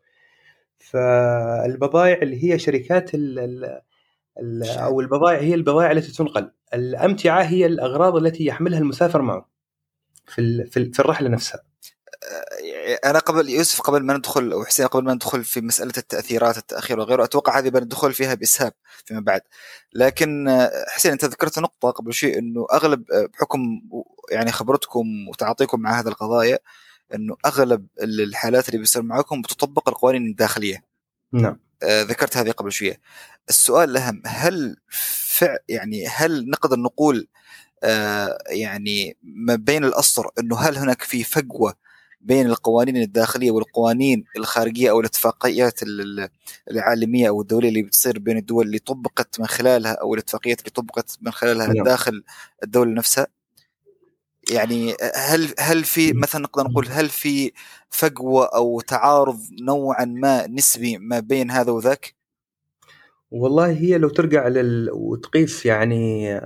فالبضائع 0.79 2.23
اللي 2.23 2.45
هي 2.45 2.59
شركات 2.59 3.15
ال 3.15 3.39
ال 4.39 4.63
أو 4.69 5.01
البضائع 5.01 5.39
هي 5.39 5.55
البضائع 5.55 5.91
التي 5.91 6.13
تنقل. 6.13 6.51
الأمتعة 6.75 7.43
هي 7.43 7.67
الأغراض 7.67 8.17
التي 8.17 8.47
يحملها 8.47 8.79
المسافر 8.79 9.23
معه 9.23 9.49
في 10.27 10.65
في 10.65 11.01
الرحلة 11.01 11.29
نفسها. 11.29 11.63
أنا 13.05 13.19
قبل 13.19 13.49
يوسف 13.49 13.81
قبل 13.81 14.03
ما 14.03 14.17
ندخل 14.17 14.53
أو 14.53 14.65
حسين 14.65 14.87
قبل 14.87 15.05
ما 15.05 15.15
ندخل 15.15 15.45
في 15.45 15.61
مسألة 15.61 15.93
التأثيرات 15.99 16.59
التأخير 16.59 16.99
وغيره 16.99 17.25
أتوقع 17.25 17.59
هذه 17.59 17.69
بندخل 17.69 18.13
فيها 18.13 18.35
بإسهاب 18.35 18.73
فيما 19.05 19.21
بعد. 19.21 19.41
لكن 19.95 20.47
حسين 20.89 21.13
أنت 21.13 21.25
ذكرت 21.25 21.59
نقطة 21.59 21.91
قبل 21.91 22.15
شيء 22.15 22.39
إنه 22.39 22.67
أغلب 22.73 23.05
بحكم 23.33 23.61
يعني 24.31 24.53
خبرتكم 24.53 25.29
وتعاطيكم 25.29 25.81
مع 25.81 26.01
هذه 26.01 26.09
القضايا 26.09 26.59
إنه 27.15 27.37
أغلب 27.47 27.87
الحالات 28.03 28.69
اللي 28.69 28.79
بيصير 28.79 29.03
معكم 29.03 29.43
بتطبق 29.43 29.89
القوانين 29.89 30.27
الداخلية. 30.27 30.85
نعم. 31.33 31.61
آه 31.83 32.03
ذكرت 32.03 32.37
هذه 32.37 32.51
قبل 32.51 32.73
شوية. 32.73 33.01
السؤال 33.49 33.91
الأهم 33.91 34.23
هل 34.27 34.77
فع 34.89 35.57
يعني 35.69 36.07
هل 36.07 36.51
نقدر 36.51 36.79
نقول 36.79 37.29
آه 37.83 38.39
يعني 38.49 39.17
ما 39.23 39.55
بين 39.55 39.85
الأسطر 39.85 40.31
إنه 40.39 40.59
هل 40.59 40.79
هناك 40.79 41.03
في 41.03 41.25
فجوة 41.25 41.75
بين 42.21 42.47
القوانين 42.47 42.97
الداخلية 42.97 43.51
والقوانين 43.51 44.25
الخارجية 44.37 44.91
أو 44.91 45.01
الاتفاقيات 45.01 45.81
العالمية 46.71 47.29
أو 47.29 47.41
الدولية 47.41 47.69
اللي 47.69 47.83
بتصير 47.83 48.19
بين 48.19 48.37
الدول 48.37 48.67
اللي 48.67 48.79
طبقت 48.79 49.41
من 49.41 49.47
خلالها 49.47 49.93
أو 49.93 50.15
الاتفاقيات 50.15 50.61
اللي 50.61 50.71
طبقت 50.71 51.19
من 51.21 51.31
خلالها 51.31 51.67
نعم. 51.67 51.85
داخل 51.85 52.25
الدولة 52.65 52.93
نفسها 52.93 53.27
يعني 54.51 54.95
هل 55.15 55.55
هل 55.59 55.85
في 55.85 56.13
مثلا 56.13 56.43
نقدر 56.43 56.65
نقول 56.65 56.87
هل 56.89 57.09
في 57.09 57.53
فجوة 57.91 58.47
أو 58.47 58.81
تعارض 58.81 59.39
نوعا 59.61 60.05
ما 60.05 60.47
نسبي 60.47 60.99
ما 60.99 61.21
بين 61.21 61.51
هذا 61.51 61.73
وذاك؟ 61.73 62.15
والله 63.31 63.71
هي 63.71 63.99
لو 63.99 64.09
ترجع 64.09 64.49
لل... 64.49 64.91
وتقيس 64.93 65.67
يعني 65.67 66.41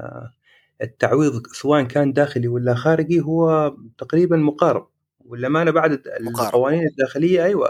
التعويض 0.83 1.47
سواء 1.47 1.83
كان 1.83 2.13
داخلي 2.13 2.49
ولا 2.49 2.75
خارجي 2.75 3.21
هو 3.21 3.75
تقريبا 3.99 4.37
مقارب 4.37 4.92
والأمانة 5.33 5.71
بعد 5.71 6.03
القوانين 6.21 6.87
الداخلية 6.87 7.45
أيوه 7.45 7.69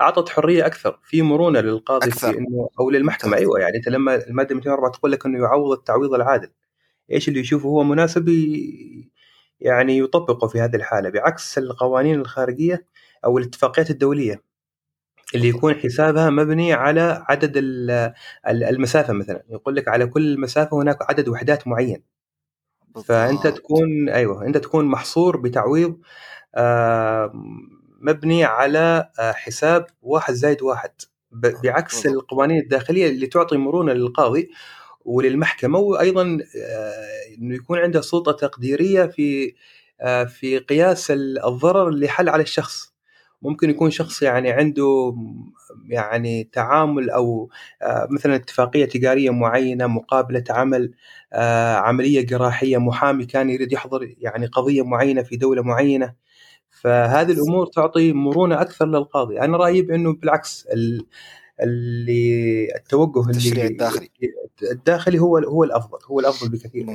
أعطت 0.00 0.28
حرية 0.28 0.66
أكثر 0.66 0.98
في 1.02 1.22
مرونة 1.22 1.60
للقاضي 1.60 2.08
أكثر. 2.08 2.32
في 2.32 2.38
انه 2.38 2.68
أو 2.80 2.90
للمحكمة 2.90 3.36
أيوه 3.36 3.60
يعني 3.60 3.76
أنت 3.76 3.88
لما 3.88 4.14
المادة 4.14 4.54
204 4.54 4.90
تقول 4.90 5.12
لك 5.12 5.26
إنه 5.26 5.38
يعوض 5.38 5.72
التعويض 5.78 6.14
العادل 6.14 6.50
إيش 7.12 7.28
اللي 7.28 7.40
يشوفه؟ 7.40 7.68
هو 7.68 7.84
مناسب 7.84 8.28
يعني 9.60 9.98
يطبقه 9.98 10.48
في 10.48 10.60
هذه 10.60 10.76
الحالة 10.76 11.10
بعكس 11.10 11.58
القوانين 11.58 12.20
الخارجية 12.20 12.86
أو 13.24 13.38
الاتفاقيات 13.38 13.90
الدولية 13.90 14.42
اللي 15.34 15.48
يكون 15.48 15.74
حسابها 15.74 16.30
مبني 16.30 16.72
على 16.72 17.24
عدد 17.28 17.52
المسافة 18.46 19.12
مثلا 19.12 19.42
يقول 19.50 19.76
لك 19.76 19.88
على 19.88 20.06
كل 20.06 20.40
مسافة 20.40 20.82
هناك 20.82 21.10
عدد 21.10 21.28
وحدات 21.28 21.68
معين. 21.68 22.02
فأنت 23.04 23.46
تكون 23.46 24.08
أيوه 24.08 24.46
أنت 24.46 24.56
تكون 24.56 24.84
محصور 24.84 25.36
بتعويض 25.36 25.98
مبني 28.00 28.44
على 28.44 29.10
آه، 29.20 29.32
حساب 29.32 29.86
واحد 30.02 30.34
زائد 30.34 30.62
واحد. 30.62 30.90
بعكس 31.32 32.06
القوانين 32.06 32.60
الداخلية 32.60 33.08
اللي 33.08 33.26
تعطي 33.26 33.56
مرونة 33.56 33.92
للقاضي 33.92 34.50
وللمحكمة 35.04 35.78
وأيضا 35.78 36.38
آه، 36.56 37.34
إنه 37.38 37.54
يكون 37.54 37.78
عنده 37.78 38.00
سلطة 38.00 38.32
تقديرية 38.32 39.04
في 39.06 39.54
في 40.28 40.58
قياس 40.58 41.10
الضرر 41.10 41.88
اللي 41.88 42.08
حل 42.08 42.28
على 42.28 42.42
الشخص. 42.42 42.92
ممكن 43.42 43.70
يكون 43.70 43.90
شخص 43.90 44.22
يعني 44.22 44.50
عنده 44.50 45.14
يعني 45.88 46.44
تعامل 46.44 47.10
أو 47.10 47.50
مثلا 48.10 48.34
اتفاقية 48.36 48.84
تجارية 48.84 49.30
معينة 49.30 49.86
مقابلة 49.86 50.44
عمل 50.50 50.94
عملية 51.76 52.26
جراحية 52.26 52.78
محامي 52.78 53.26
كان 53.26 53.50
يريد 53.50 53.72
يحضر 53.72 54.14
يعني 54.18 54.46
قضية 54.46 54.82
معينة 54.84 55.22
في 55.22 55.36
دولة 55.36 55.62
معينة. 55.62 56.25
فهذه 56.86 57.32
الأمور 57.32 57.66
تعطي 57.66 58.12
مرونة 58.12 58.60
أكثر 58.60 58.86
للقاضي. 58.86 59.40
أنا 59.40 59.56
رأيي 59.56 59.82
بأنه 59.82 60.12
بالعكس 60.12 60.66
اللي 61.60 62.68
التوجه 62.76 63.30
اللي 63.30 63.66
الداخلي. 63.66 64.10
الداخلي 64.62 65.18
هو 65.18 65.38
هو 65.38 65.64
الأفضل 65.64 65.98
هو 66.10 66.20
الأفضل 66.20 66.48
بكثير. 66.48 66.86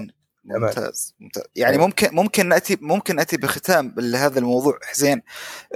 ممتاز 0.45 1.15
ممتاز. 1.19 1.43
يعني 1.55 1.77
طيب. 1.77 1.85
ممكن 1.85 2.15
ممكن 2.15 2.49
نأتي 2.49 2.77
ممكن 2.81 3.15
نأتي 3.15 3.37
بختام 3.37 3.95
لهذا 3.97 4.39
الموضوع 4.39 4.79
حسين 4.83 5.21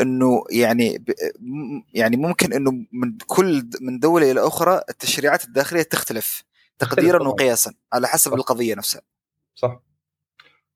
إنه 0.01 0.43
يعني 0.51 1.05
يعني 1.93 2.17
ممكن 2.17 2.53
إنه 2.53 2.71
من 2.91 3.17
كل 3.27 3.69
من 3.81 3.99
دولة 3.99 4.31
إلى 4.31 4.39
أخرى 4.47 4.81
التشريعات 4.89 5.45
الداخلية 5.45 5.81
تختلف 5.81 6.43
تقديرا 6.79 7.27
وقياسا 7.27 7.73
على 7.93 8.07
حسب 8.07 8.31
صح. 8.31 8.37
القضية 8.37 8.75
نفسها. 8.75 9.01
صح. 9.55 9.81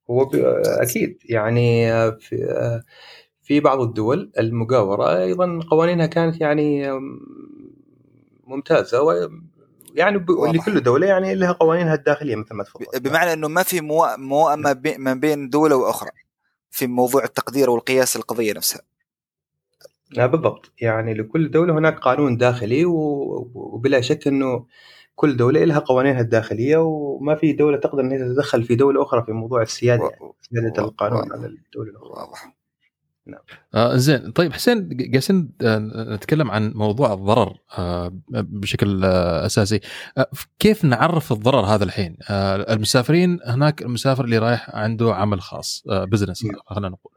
هو 0.09 0.29
أكيد. 0.65 1.17
يعني 1.25 1.87
في 2.11 2.81
في 3.49 3.59
بعض 3.59 3.81
الدول 3.81 4.31
المجاورة 4.39 5.17
أيضا 5.17 5.59
قوانينها 5.71 6.05
كانت 6.05 6.41
يعني 6.41 6.89
ممتازة 8.47 9.01
و 9.01 9.29
يعني 9.95 10.25
لكل 10.29 10.83
دولة 10.83 11.07
يعني 11.07 11.35
لها 11.35 11.51
قوانينها 11.51 11.95
الداخلية 11.95 12.35
مثل 12.35 12.55
ما 12.55 12.63
تفضل. 12.63 12.99
بمعنى 12.99 13.33
أنه 13.33 13.47
ما 13.47 13.63
في 13.63 13.81
موائمة 14.17 14.81
ما 14.97 15.13
بين 15.13 15.49
دولة 15.49 15.75
وأخرى 15.75 16.09
في 16.69 16.87
موضوع 16.87 17.23
التقدير 17.23 17.69
والقياس 17.69 18.15
القضية 18.15 18.53
نفسها. 18.53 18.81
لا 20.11 20.25
بالضبط. 20.25 20.71
يعني 20.81 21.13
لكل 21.13 21.51
دولة 21.51 21.73
هناك 21.73 21.99
قانون 21.99 22.37
داخلي 22.37 22.85
وبلا 22.85 24.01
شك 24.01 24.27
أنه 24.27 24.65
كل 25.15 25.37
دولة 25.37 25.63
لها 25.63 25.79
قوانينها 25.79 26.21
الداخلية 26.21 26.77
وما 26.77 27.35
في 27.35 27.53
دولة 27.53 27.77
تقدر 27.77 28.01
أن 28.01 28.09
تتدخل 28.09 28.63
في 28.63 28.75
دولة 28.75 29.03
أخرى 29.03 29.23
في 29.25 29.31
موضوع 29.31 29.61
السيادة 29.61 30.03
يعني 30.03 30.33
سيادة 30.41 30.83
القانون 30.83 31.31
على 31.31 31.45
الدولة 31.45 31.89
الأخرى. 31.89 32.09
واضح. 32.09 32.58
نعم. 33.29 33.41
آه 33.75 33.95
زين. 33.95 34.31
طيب 34.31 34.53
حسين 34.53 34.89
جالسين 34.91 35.51
آه، 35.61 35.77
نتكلم 36.15 36.51
عن 36.51 36.71
موضوع 36.75 37.13
الضرر 37.13 37.57
آه 37.77 38.11
بشكل 38.29 39.05
آه 39.05 39.45
أساسي. 39.45 39.79
آه 40.17 40.27
كيف 40.59 40.85
نعرف 40.85 41.31
الضرر 41.31 41.65
هذا 41.65 41.83
الحين؟ 41.83 42.17
آه 42.29 42.73
المسافرين 42.73 43.39
هناك 43.45 43.81
المسافر 43.81 44.25
اللي 44.25 44.37
رايح 44.37 44.75
عنده 44.75 45.15
عمل 45.15 45.41
خاص 45.41 45.83
آه 45.89 46.05
بزنس 46.05 46.45
نعم. 46.45 46.55
خلينا 46.65 46.89
نقول. 46.89 47.13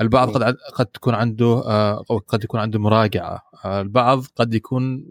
البعض 0.00 0.36
قد 0.36 0.56
قد 0.74 0.86
تكون 0.86 1.14
عنده 1.14 1.62
آه 1.66 2.04
قد 2.28 2.44
يكون 2.44 2.60
عنده 2.60 2.78
مراجعة. 2.78 3.42
آه 3.64 3.80
البعض 3.80 4.24
قد 4.36 4.54
يكون 4.54 5.04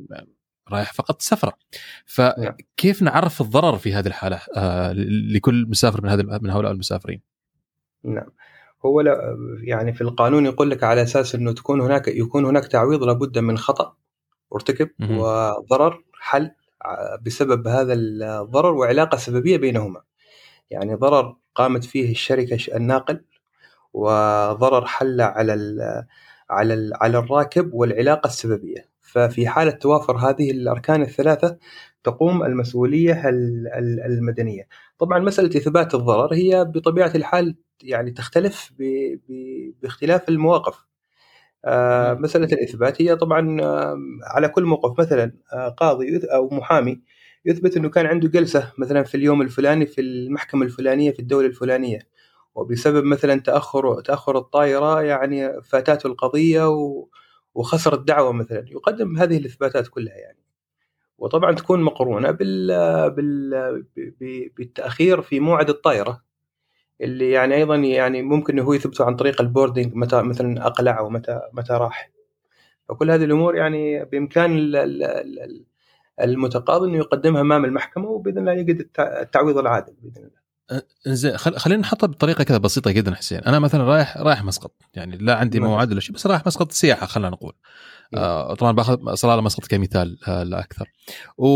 رايح 0.72 0.94
فقط 0.94 1.22
سفرة. 1.22 1.54
فكيف 2.06 3.02
نعرف 3.02 3.42
الضرر 3.42 3.78
في 3.78 3.94
هذه 3.94 4.08
الحالة؟ 4.08 4.42
آه 4.56 4.94
لكل 5.34 5.66
مسافر 5.70 6.04
من 6.04 6.10
هذه 6.10 6.40
من 6.42 6.50
هؤلاء 6.50 6.72
المسافرين؟ 6.72 7.22
نعم. 8.04 8.28
هو 8.86 9.02
لا 9.02 9.38
يعني 9.64 9.94
في 9.94 10.02
القانون 10.02 10.46
يقول 10.46 10.70
لك 10.70 10.84
على 10.84 11.02
أساس 11.02 11.36
إنه 11.36 11.52
تكون 11.52 11.82
هناك 11.82 12.08
يكون 12.08 12.46
هناك 12.46 12.68
تعويض 12.68 13.04
لابد 13.04 13.40
من 13.40 13.58
خطأ 13.58 13.94
ارتكب. 14.56 14.90
وضرر 15.20 16.04
حل 16.20 16.52
بسبب 17.26 17.68
هذا 17.68 17.94
الضرر 17.94 18.74
وعلاقة 18.74 19.18
سببية 19.18 19.58
بينهما. 19.58 20.02
يعني 20.70 20.96
ضرر 20.96 21.36
قامت 21.56 21.84
فيه 21.84 22.12
الشركة 22.12 22.58
الناقل 22.76 23.24
وضرر 23.94 24.86
حل 24.86 25.22
على 25.22 25.54
ال 25.54 26.04
على 26.50 26.74
ال 26.74 26.92
على 26.96 27.18
الراكب 27.18 27.74
والعلاقة 27.74 28.28
السببية. 28.28 28.90
ففي 29.02 29.48
حالة 29.48 29.72
توافر 29.72 30.18
هذه 30.18 30.52
الأركان 30.52 31.02
الثلاثة 31.02 31.58
تقوم 32.04 32.44
المسؤولية 32.44 33.30
ال- 33.30 33.68
ال- 33.68 34.00
المدنية. 34.06 34.68
طبعا 35.00 35.20
مسألة 35.20 35.48
إثبات 35.48 35.96
الضرر 35.96 36.34
هي 36.34 36.66
بطبيعة 36.66 37.12
الحال 37.16 37.56
يعني 37.84 38.12
تختلف 38.12 38.72
باختلاف 39.84 40.30
المواقف. 40.30 40.86
آه،. 41.66 42.14
مسألة 42.14 42.46
الإثبات 42.46 43.02
هي 43.02 43.16
طبعا 43.16 43.58
على 44.24 44.50
كل 44.50 44.64
موقف. 44.66 45.00
مثلا 45.00 45.34
آه، 45.54 45.70
قاضي 45.70 46.22
أو 46.36 46.50
محامي 46.50 47.02
يثبت 47.46 47.78
أنه 47.78 47.90
كان 47.90 48.06
عنده 48.06 48.30
جلسة 48.30 48.74
مثلا 48.78 49.04
في 49.04 49.16
اليوم 49.16 49.42
الفلاني 49.42 49.86
في 49.86 50.02
المحكمة 50.02 50.66
الفلانية 50.66 51.12
في 51.12 51.20
الدولة 51.20 51.48
الفلانية. 51.48 52.00
وبسبب 52.56 53.06
مثلا 53.06 53.42
تأخر 53.42 54.02
تأخر 54.02 54.38
الطائرة 54.38 55.02
يعني 55.02 55.62
فاتته 55.64 56.08
القضية 56.08 56.70
وخسر 57.56 57.94
الدعوة 57.96 58.32
مثلا. 58.34 58.66
يقدم 58.72 59.18
هذه 59.18 59.38
الإثباتات 59.38 59.88
كلها 59.88 60.16
يعني. 60.16 60.40
وطبعا 61.18 61.52
تكون 61.56 61.84
مقرونة 61.84 62.32
بال 62.32 62.68
بال 63.12 63.86
بالتأخير 64.58 65.22
في 65.22 65.40
موعد 65.40 65.70
الطائرة. 65.70 66.24
اللي 67.02 67.32
يعني 67.32 67.56
أيضا 67.56 67.76
يعني 67.76 68.22
ممكن 68.22 68.54
إنه 68.54 68.68
هو 68.68 68.74
يثبته 68.74 69.06
عن 69.06 69.16
طريق 69.16 69.42
البوردنج 69.42 69.96
متى 69.96 70.22
مثلا 70.22 70.66
اقلع 70.68 71.00
أو 71.00 71.10
متى 71.10 71.42
متى 71.54 71.74
راح 71.74 72.12
فكل 72.90 73.12
هذه 73.12 73.24
الأمور 73.24 73.56
يعني 73.56 74.06
بإمكان 74.06 74.58
ال- 74.58 74.76
ال- 74.76 75.04
ال- 75.04 75.66
المتقاضي 76.22 76.90
إنه 76.90 76.98
يقدمها 76.98 77.42
أمام 77.42 77.66
المحكمة 77.66 78.08
وبإذن 78.10 78.38
الله 78.38 78.52
يجد 78.54 78.80
التع- 78.82 79.22
التعويض 79.22 79.58
العادل 79.58 79.94
بإذن 80.02 80.18
الله. 80.28 80.42
زين 81.08 81.38
خل... 81.38 81.58
خلينا 81.58 81.82
نحطها 81.82 82.08
بطريقة 82.08 82.44
كذا 82.44 82.58
بسيطة 82.58 82.92
جدا 82.92 83.16
حسين 83.16 83.40
أنا 83.40 83.60
مثلا 83.60 83.84
رايح 83.84 84.18
رايح 84.18 84.44
مسقط 84.44 84.72
يعني 84.94 85.18
لا 85.18 85.36
عندي 85.36 85.60
مثلاً. 85.60 85.70
موعد 85.72 85.92
ولا 85.92 86.00
شيء 86.00 86.16
بس 86.16 86.28
رايح 86.28 86.46
مسقط 86.46 86.72
سياحة 86.72 87.06
خلينا 87.06 87.30
نقول 87.30 87.54
طبعا 88.54 88.72
بأخذ 88.72 89.14
صلاله 89.14 89.42
مسقط 89.42 89.68
كمثال 89.68 90.18
آه 90.28 90.44
لا 90.44 90.60
أكثر 90.60 90.92
و... 91.38 91.48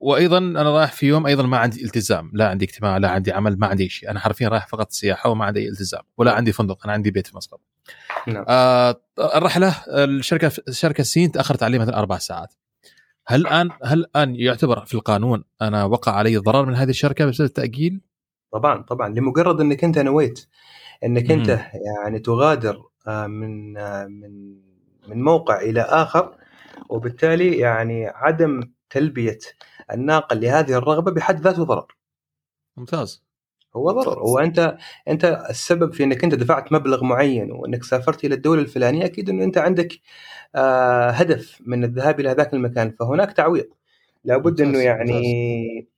وأيضا 0.00 0.38
أنا 0.38 0.62
رايح 0.62 0.92
في 0.92 1.06
يوم 1.06 1.26
أيضا 1.26 1.42
ما 1.42 1.58
عندي 1.58 1.84
التزام 1.84 2.30
لا 2.34 2.48
عندي 2.48 2.64
اجتماع 2.64 2.96
لا 2.96 3.10
عندي 3.10 3.32
عمل 3.32 3.58
ما 3.58 3.66
عندي 3.66 3.88
شيء. 3.88 4.10
أنا 4.10 4.20
حرفيا 4.20 4.48
رايح 4.48 4.66
فقط 4.66 4.90
سياحة 4.90 5.30
وما 5.30 5.44
عندي 5.44 5.60
أي 5.60 5.68
التزام 5.68 6.02
ولا 6.16 6.32
عندي 6.32 6.52
فندق 6.52 6.84
أنا 6.84 6.92
عندي 6.92 7.10
بيت 7.10 7.26
في 7.26 7.36
مسقط 7.36 7.60
نعم. 8.26 8.44
آه 8.48 9.00
الرحلة 9.18 9.74
الشركة 9.88 10.52
شركة 10.70 11.02
سين 11.02 11.32
تأخرت 11.32 11.62
علي 11.62 11.78
مثلا 11.78 11.98
أربع 11.98 12.18
ساعات. 12.18 12.54
هل 13.26 13.40
الان 13.40 13.70
هل 13.84 13.98
الان 13.98 14.36
يعتبر 14.36 14.84
في 14.84 14.94
القانون 14.94 15.44
أنا 15.62 15.84
وقع 15.84 16.12
علي 16.12 16.36
ضرر 16.36 16.66
من 16.66 16.74
هذه 16.74 16.90
الشركة 16.90 17.26
بسبب 17.26 17.46
التأجيل؟ 17.46 18.00
طبعا 18.52 18.82
طبعا. 18.82 19.08
لمجرد 19.08 19.60
إنك 19.60 19.84
أنت 19.84 19.98
نويت 19.98 20.46
إنك 21.04 21.30
أنت. 21.30 21.60
يعني 22.04 22.18
تغادر 22.18 22.82
آه، 23.06 23.26
من 23.26 23.76
آه، 23.76 24.06
من 24.06 24.60
من 25.08 25.22
موقع 25.22 25.60
إلى 25.60 25.80
آخر 25.80 26.34
وبالتالي 26.88 27.58
يعني 27.58 28.06
عدم 28.06 28.60
تلبية 28.90 29.38
الناقل 29.92 30.40
لهذه 30.40 30.72
الرغبة 30.72 31.10
بحد 31.10 31.40
ذاته 31.40 31.64
ضرر. 31.64 31.96
ممتاز. 32.76 33.24
هو 33.76 33.90
ضرر. 33.90 34.18
هو 34.20 34.38
أنت 34.38 34.76
أنت 35.08 35.44
السبب 35.50 35.92
في 35.92 36.04
إنك 36.04 36.24
أنت 36.24 36.34
دفعت 36.34 36.72
مبلغ 36.72 37.04
معين 37.04 37.52
وإنك 37.52 37.84
سافرت 37.84 38.24
إلى 38.24 38.34
الدولة 38.34 38.62
الفلانية 38.62 39.04
أكيد 39.04 39.30
إنه 39.30 39.44
أنت 39.44 39.58
عندك 39.58 40.00
آه 40.54 41.10
هدف 41.10 41.62
من 41.66 41.84
الذهاب 41.84 42.20
إلى 42.20 42.32
ذاك 42.32 42.54
المكان 42.54 42.90
فهناك 42.90 43.32
تعويض. 43.32 43.68
لابد 44.24 44.60
إنه 44.60 44.78
يعني 44.78 45.88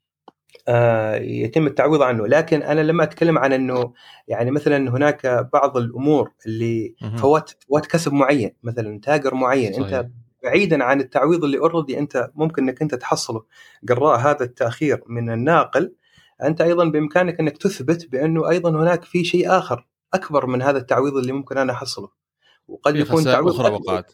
يتم 1.21 1.67
التعويض 1.67 2.03
عنه 2.03 2.27
لكن 2.27 2.63
أنا 2.63 2.81
لما 2.81 3.03
أتكلم 3.03 3.39
عن 3.39 3.53
إنه 3.53 3.93
يعني 4.29 4.51
مثلا 4.51 4.91
هناك 4.91 5.49
بعض 5.53 5.77
الأمور 5.77 6.33
اللي. 6.47 6.95
فوات 7.17 7.51
فوات 7.69 7.87
كسب 7.87 8.13
معين 8.13 8.51
مثلا 8.63 9.01
تاجر 9.01 9.35
معين 9.35 9.73
صحيح. 9.73 9.99
انت 9.99 10.11
بعيدا 10.43 10.85
عن 10.85 11.01
التعويض 11.01 11.45
اللي 11.45 11.59
أوريدي 11.59 11.99
أنت 11.99 12.31
ممكن 12.35 12.63
إنك 12.63 12.83
أنت 12.83 12.95
تحصله 12.95 13.45
جراء 13.85 14.19
هذا 14.19 14.45
التأخير 14.45 15.03
من 15.07 15.31
الناقل 15.31 15.95
أنت 16.43 16.61
أيضا 16.61 16.85
بإمكانك 16.85 17.41
إنك 17.41 17.59
تثبت 17.59 18.09
بأنه 18.13 18.49
أيضا 18.49 18.71
هناك 18.71 19.05
في 19.05 19.25
شيء 19.25 19.59
آخر 19.59 19.87
أكبر 20.15 20.47
من 20.47 20.63
هذا 20.63 20.79
التعويض 20.79 21.17
اللي 21.17 21.33
ممكن 21.33 21.59
أنا 21.59 21.73
أحصله 21.73 22.09
وقد 22.69 22.97
يكون 22.97 23.25
تعويض 23.25 23.61
أخرى. 23.61 23.73
وقعت 23.73 24.13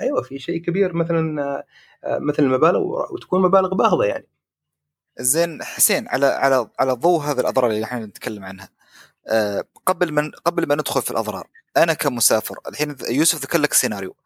أيوه 0.00 0.22
في 0.22 0.38
شيء 0.38 0.60
كبير 0.60 0.92
مثلا 0.92 1.42
آه، 1.42 1.64
آه، 2.04 2.18
مثل 2.18 2.42
المبالغ 2.42 2.80
وتكون 3.12 3.42
مبالغ 3.42 3.74
باهظة 3.74 4.04
يعني 4.04 4.28
زين 5.18 5.62
حسين 5.64 6.08
على 6.08 6.26
على 6.26 6.68
على 6.78 6.92
ضوء 6.92 7.20
هذه 7.20 7.40
الأضرار 7.40 7.70
اللي 7.70 7.84
إحنا 7.84 8.06
نتكلم 8.06 8.44
عنها. 8.44 8.68
آه، 9.28 9.64
قبل 9.86 10.12
ما 10.12 10.32
قبل 10.44 10.68
ما 10.68 10.74
ندخل 10.74 11.02
في 11.02 11.10
الأضرار 11.10 11.48
أنا 11.76 11.94
كمسافر 11.94 12.58
الحين 12.68 12.96
يوسف 13.08 13.42
ذكر 13.42 13.58
لك 13.58 13.72
سيناريو. 13.72 14.16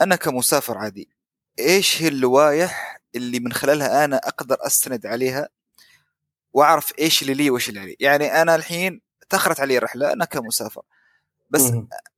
أنا 0.00 0.16
كمسافر 0.16 0.78
عادي 0.78 1.08
إيش 1.58 2.02
هي 2.02 2.08
اللوائح 2.08 3.00
اللي 3.14 3.40
من 3.40 3.52
خلالها 3.52 4.04
أنا 4.04 4.16
أقدر 4.16 4.56
أستند 4.60 5.06
عليها 5.06 5.48
وأعرف 6.52 6.92
إيش 6.98 7.22
اللي 7.22 7.34
لي 7.34 7.50
وإيش 7.50 7.68
اللي 7.68 7.80
علي؟ 7.80 7.96
يعني 8.00 8.42
أنا 8.42 8.54
الحين 8.54 9.00
تأخرت 9.30 9.60
علي 9.60 9.78
الرحلة 9.78 10.12
أنا 10.12 10.24
كمسافر. 10.24 10.82
بس. 11.50 11.72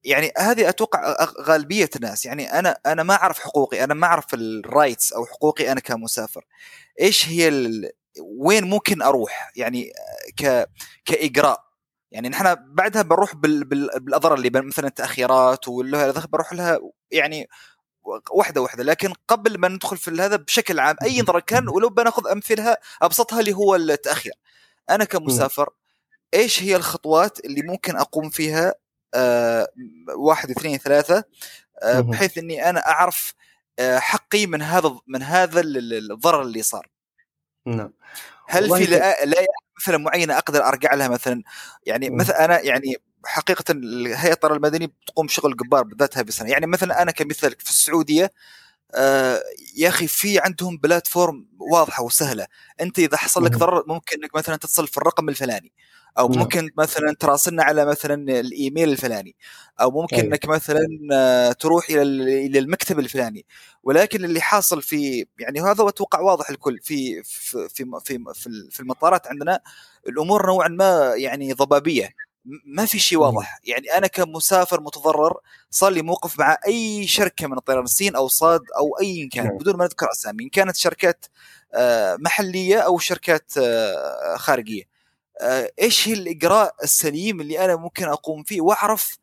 يعني 0.04 0.32
هذه 0.38 0.68
أتوقع 0.68 1.16
غالبية 1.40 1.90
الناس. 1.96 2.26
يعني 2.26 2.58
أنا 2.58 2.76
أنا 2.86 3.02
ما 3.02 3.14
أعرف 3.14 3.38
حقوقي 3.38 3.84
أنا 3.84 3.94
ما 3.94 4.06
أعرف 4.06 4.34
ال 4.34 4.45
rights 4.45 5.12
أو 5.12 5.26
حقوقي 5.26 5.72
أنا 5.72 5.80
كمسافر. 5.80 6.44
إيش 7.00 7.28
هي. 7.28 7.50
وين 8.20 8.64
ممكن 8.64 9.02
أروح؟ 9.02 9.52
يعني 9.56 9.92
ك 10.36 10.70
كإجراء. 11.04 11.66
يعني 12.10 12.28
نحن 12.28 12.54
بعدها 12.54 13.02
بنروح 13.02 13.34
بال... 13.34 13.64
بال... 13.64 13.88
بالأضرار 14.00 14.34
اللي 14.34 14.50
مثلا 14.54 14.86
التأخيرات 14.86 15.68
واللي 15.68 16.14
بروح 16.32 16.52
لها 16.52 16.78
يعني 17.10 17.48
واحدة 18.30 18.60
واحدة. 18.60 18.84
لكن 18.84 19.12
قبل 19.28 19.58
ما 19.58 19.68
ندخل 19.68 19.96
في 19.96 20.10
هذا 20.10 20.36
بشكل 20.36 20.80
عام 20.80 20.96
أي 21.02 21.22
ضرر 21.22 21.40
كان 21.40 21.68
ولو 21.68 21.88
بنأخذ 21.88 22.28
أمثلها 22.28 22.78
أبسطها 23.02 23.40
اللي 23.40 23.52
هو 23.52 23.74
التأخير. 23.76 24.32
أنا 24.90 25.04
كمسافر 25.04 25.68
إيش 26.34 26.62
هي 26.62 26.76
الخطوات 26.76 27.44
اللي 27.44 27.62
ممكن 27.62 27.96
أقوم 27.96 28.30
فيها 28.30 28.74
آه 29.14 29.68
واحد 30.16 30.50
اثنين 30.50 30.78
ثلاثة 30.78 31.24
آه. 31.82 32.00
بحيث 32.00 32.38
إني 32.38 32.70
أنا 32.70 32.88
أعرف 32.88 33.34
آه 33.78 33.98
حقي 33.98 34.46
من 34.46 34.62
هذا 34.62 34.98
من 35.06 35.22
هذا 35.22 35.60
ال- 35.60 36.12
الضرر 36.12 36.42
اللي 36.42 36.62
صار. 36.62 36.88
نعم. 37.66 37.92
هل 38.48 38.76
في 38.76 38.84
لا 38.86 39.24
لا 39.24 39.46
مثلا 39.80 39.98
معينة 39.98 40.38
أقدر 40.38 40.64
أرجع 40.64 40.94
لها 40.94 41.08
مثلا؟ 41.08 41.42
يعني. 41.86 42.10
مثلا 42.10 42.44
أنا 42.44 42.60
يعني 42.60 42.96
حقيقه 43.26 43.64
هيئه 44.16 44.32
الطيران 44.32 44.56
المدني 44.56 44.86
بتقوم 44.86 45.26
بشغل 45.26 45.56
جبار 45.56 45.82
بالذات 45.82 46.18
هذه 46.18 46.28
السنة 46.28 46.50
يعني 46.50 46.66
مثلا 46.66 47.02
أنا 47.02 47.10
كمثال 47.10 47.50
في 47.58 47.70
السعودية 47.70 48.30
آه 48.94 49.42
يا 49.76 49.88
أخي 49.88 50.06
في 50.06 50.38
عندهم 50.38 50.78
بلاتفورم 50.78 51.46
واضحة 51.58 52.02
وسهلة 52.04 52.46
أنت 52.80 52.98
إذا 52.98 53.16
حصل 53.16 53.44
لك. 53.44 53.50
ضرر 53.56 53.84
ممكن 53.86 54.16
إنك 54.22 54.36
مثلا 54.36 54.56
تتصل 54.56 54.86
في 54.88 54.98
الرقم 54.98 55.28
الفلاني 55.28 55.72
أو 56.18 56.28
نعم. 56.28 56.38
ممكن 56.38 56.70
مثلا 56.78 57.14
تراسلنا 57.20 57.62
على 57.64 57.84
مثلا 57.86 58.40
الإيميل 58.40 58.88
الفلاني 58.88 59.36
أو 59.80 59.90
ممكن 59.90 60.16
أيوة. 60.16 60.28
إنك 60.28 60.48
مثلا 60.48 60.86
آه، 61.12 61.52
تروح 61.52 61.90
إلى 61.90 62.02
ال- 62.02 62.28
إلى 62.28 62.58
المكتب 62.58 62.98
الفلاني 62.98 63.46
ولكن 63.82 64.24
اللي 64.24 64.40
حاصل 64.40 64.82
في 64.82 65.26
يعني 65.40 65.60
هذا 65.60 65.88
أتوقع 65.88 66.20
واضح 66.20 66.50
الكل 66.50 66.78
في 66.82 67.22
في 67.22 67.68
في 67.68 67.84
في, 68.04 68.18
في, 68.70 68.80
المطارات 68.80 69.26
عندنا 69.26 69.60
الأمور 70.08 70.46
نوعا 70.46 70.68
ما 70.68 71.12
يعني 71.16 71.52
ضبابية 71.52 72.10
ما 72.64 72.84
في 72.84 72.98
شيء. 72.98 73.18
واضح. 73.18 73.60
يعني 73.64 73.86
أنا 73.98 74.06
كمسافر 74.06 74.80
متضرر 74.80 75.40
صار 75.70 75.92
لي 75.92 76.02
موقف 76.02 76.38
مع 76.38 76.58
أي 76.66 77.06
شركة 77.06 77.46
من 77.46 77.58
الطيران 77.58 77.84
الصين 77.84 78.16
أو 78.16 78.28
صاد 78.28 78.60
أو 78.78 78.98
أي 79.00 79.28
كان 79.32 79.44
نعم. 79.44 79.58
بدون 79.58 79.76
ما 79.76 79.84
نذكر 79.84 80.10
أسامي. 80.12 80.44
إن 80.44 80.48
كانت 80.48 80.76
شركات 80.76 81.26
آه، 81.74 82.16
محلية 82.20 82.78
أو 82.78 82.98
شركات 82.98 83.52
آه، 83.58 84.36
خارجية. 84.36 84.82
آه، 85.40 85.70
إيش 85.82 86.08
هي 86.08 86.12
الإجراء 86.12 86.74
السليم 86.82 87.40
اللي 87.40 87.64
أنا 87.64 87.76
ممكن 87.76 88.04
أقوم 88.04 88.42
فيه؟ 88.42 88.60
وأعرف 88.60 89.18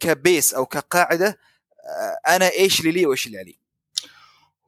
كبيس 0.00 0.54
أو 0.54 0.66
كقاعدة 0.66 1.38
أنا 2.28 2.50
إيش 2.52 2.80
اللي 2.80 2.92
لي 2.92 3.06
وإيش 3.06 3.26
اللي 3.26 3.38
علي. 3.38 3.58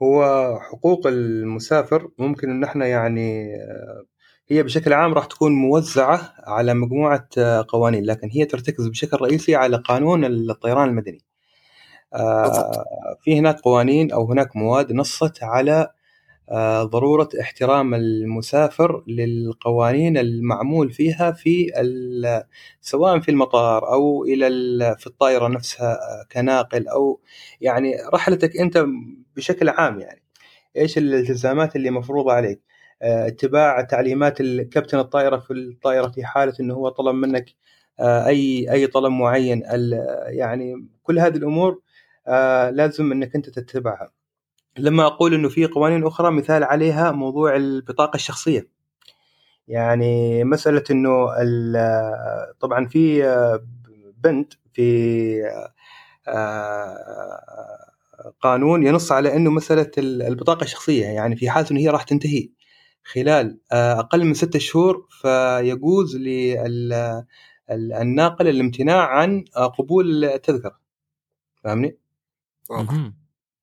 هو 0.03 0.25
حقوق 0.61 1.07
المسافر 1.07 2.11
ممكن 2.18 2.51
إن 2.51 2.64
إحنا 2.64 2.87
يعني 2.87 3.57
هي 4.49 4.63
بشكل 4.63 4.93
عام 4.93 5.15
راح 5.15 5.27
تكون 5.27 5.53
موزعة 5.53 6.35
على 6.39 6.75
مجموعة 6.75 7.29
آه، 7.39 7.67
قوانين 7.69 8.05
لكن 8.05 8.29
هي 8.33 8.45
ترتكز 8.45 8.89
بشكل 8.89 9.17
رئيسي 9.21 9.57
على 9.57 9.77
قانون 9.77 10.25
الطيران 10.25 10.89
المدني. 10.89 11.25
آه،. 12.15 12.87
في 13.23 13.39
هناك 13.39 13.61
قوانين 13.61 14.13
أو 14.13 14.31
هناك 14.31 14.57
مواد 14.57 14.93
نصت 14.93 15.43
على 15.43 15.89
آه، 16.51 16.83
ضرورة 16.83 17.29
احترام 17.41 17.95
المسافر 17.95 19.05
للقوانين 19.09 20.19
المعمول 20.19 20.93
فيها 20.93 21.33
في 21.33 21.71
سواء 22.81 23.21
في 23.21 23.31
المطار 23.31 23.93
أو 23.93 24.25
إلى 24.25 24.49
في 24.99 25.07
الطائرة 25.07 25.49
نفسها 25.49 25.99
كناقل 26.33 26.89
أو 26.89 27.21
يعني 27.61 27.97
رحلتك 28.15 28.57
أنت 28.57 28.87
بشكل 29.37 29.69
عام 29.69 30.01
يعني 30.01 30.23
إيش 30.77 30.99
الالتزامات 30.99 31.77
اللي 31.77 31.91
مفروضة 31.91 32.33
عليك 32.33 32.74
اتباع 33.05 33.81
تعليمات 33.81 34.43
كابتن 34.43 34.99
الطائرة 34.99 35.37
في 35.37 35.53
الطائرة 35.53 36.09
في 36.09 36.25
حالة 36.25 36.55
إنه 36.61 36.75
هو 36.75 36.89
طلب 36.89 37.15
منك 37.15 37.55
آه، 38.01 38.27
أي 38.27 38.73
أي 38.73 38.87
طلب 38.87 39.13
معين. 39.13 39.63
يعني 40.27 40.89
كل 41.03 41.19
هذه 41.19 41.37
الأمور 41.37 41.81
آه، 42.29 42.71
لازم 42.71 43.13
إنك 43.13 43.37
أنت 43.37 43.51
تتبعها. 43.51 44.11
لما 44.79 45.07
أقول 45.07 45.35
إنه 45.35 45.49
في 45.49 45.67
قوانين 45.67 46.07
أخرى 46.07 46.31
مثال 46.31 46.65
عليها 46.65 47.13
موضوع 47.13 47.57
البطاقة 47.57 48.17
الشخصية. 48.17 48.69
يعني 49.69 50.45
مسألة 50.45 50.85
إنه 50.91 51.29
طبعا 52.61 52.87
في 52.87 53.27
آه، 53.27 53.67
بند 54.25 54.55
في 54.73 55.65
قانون 58.41 58.87
ينص 58.87 59.13
على 59.13 59.37
إنه 59.37 59.51
مسألة 59.51 59.91
البطاقة 59.99 60.65
الشخصية. 60.65 61.07
يعني 61.07 61.37
في 61.37 61.51
حالة 61.51 61.67
إنه 61.71 61.81
هي 61.81 61.89
راح 61.89 62.03
تنتهي. 62.03 62.49
خلال 63.05 63.59
أقل 63.73 64.25
من 64.25 64.35
ستة 64.35 64.59
شهور 64.59 65.07
فيجوز 65.11 66.17
لل 66.17 67.25
الناقل 67.71 68.49
الامتناع 68.49 69.07
عن 69.07 69.45
قبول 69.79 70.25
التذكرة. 70.25 70.81
فاهمني؟ 71.65 71.99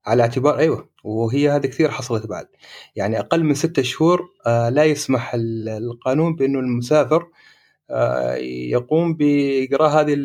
على 0.06 0.22
اعتبار 0.24 0.58
أيوه 0.58 0.90
وهي 1.04 1.50
هذه 1.50 1.68
كثير 1.68 1.92
حصلت 1.92 2.28
بعد. 2.28 2.48
يعني 2.96 3.20
أقل 3.20 3.44
من 3.44 3.54
ستة 3.54 3.82
شهور 3.82 4.30
آه، 4.48 4.70
لا 4.70 4.84
يسمح 4.86 5.32
القانون 5.34 6.36
بأنه 6.36 6.60
المسافر 6.60 7.28
آه، 7.90 8.36
يقوم 8.72 9.14
بإجراء 9.14 9.90
هذه 9.90 10.16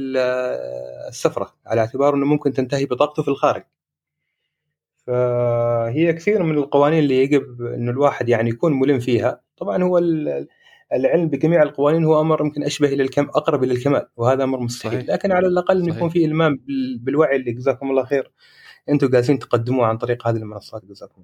السفرة 1.09 1.55
على 1.67 1.81
اعتبار 1.81 2.15
أنه 2.15 2.27
ممكن 2.27 2.53
تنتهي 2.53 2.87
بطاقته 2.87 3.23
في 3.23 3.29
الخارج. 3.29 3.63
فهي 5.07 6.13
كثير 6.13 6.43
من 6.43 6.59
القوانين 6.59 6.99
اللي 6.99 7.23
يجب 7.23 7.63
إنه 7.63 7.91
الواحد 7.91 8.29
يعني 8.29 8.51
يكون 8.51 8.73
ملم 8.73 9.01
فيها. 9.01 9.41
طبعا 9.59 9.83
هو 9.83 9.99
العلم 10.93 11.29
بجميع 11.29 11.63
القوانين 11.63 12.05
هو 12.05 12.21
أمر 12.21 12.41
يمكن 12.41 12.65
أشبه 12.65 12.89
إلى 12.89 13.03
الكم 13.03 13.25
أقرب 13.25 13.65
إلى 13.65 13.75
الكمال 13.75 14.07
وهذا 14.17 14.45
أمر 14.45 14.61
مستحيل. 14.61 14.93
صحيح. 14.93 15.11
لكن 15.11 15.33
على 15.33 15.47
الأقل 15.47 15.83
إنه 15.83 15.97
يكون 15.97 16.09
في 16.09 16.25
إلمام 16.25 16.61
بالوعي 17.01 17.37
اللي 17.37 17.53
جزاكم 17.53 17.91
الله 17.91 18.05
خير. 18.05 18.33
أنتم 18.89 19.09
جالسين 19.09 19.39
تقدموه 19.39 19.87
عن 19.87 19.99
طريق 19.99 20.29
هذه 20.29 20.37
المنصات 20.37 20.85
جزاكم 20.85 21.23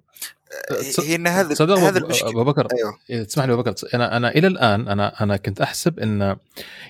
الله 0.71 1.09
هي 1.09 1.15
إن 1.15 1.27
هذا 1.27 1.65
هذا 1.77 2.07
أبو 2.23 2.45
بكر. 2.45 2.67
أيوه. 3.11 3.25
تسمح 3.25 3.45
لي 3.45 3.53
أبو 3.53 3.63
بكر. 3.63 3.75
أنا 3.95 4.17
أنا 4.17 4.31
إلى 4.31 4.47
الآن 4.47 4.89
أنا 4.89 5.23
أنا 5.23 5.37
كنت 5.37 5.61
أحسب 5.61 5.99
إن 6.01 6.37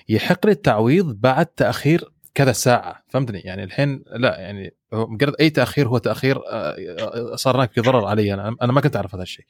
يحق 0.09 0.45
لي 0.45 0.51
التعويض 0.51 1.21
بعد 1.21 1.45
تأخير 1.45 2.11
كذا 2.33 2.51
ساعة 2.51 3.03
فهمتني؟ 3.09 3.39
يعني 3.39 3.63
الحين 3.63 4.03
لا 4.11 4.39
يعني 4.39 4.75
مجرد 4.93 5.33
أي 5.39 5.49
تأخير 5.49 5.87
هو 5.87 5.97
تأخير 5.97 6.37
آه، 6.37 6.75
آه، 6.99 7.35
صار 7.35 7.55
هناك 7.57 7.71
في 7.71 7.81
ضرر 7.81 8.05
علي. 8.05 8.33
أنا 8.33 8.55
أنا 8.61 8.71
ما 8.73 8.81
كنت 8.81 8.95
أعرف 8.95 9.15
هذا 9.15 9.23
الشيء. 9.23 9.45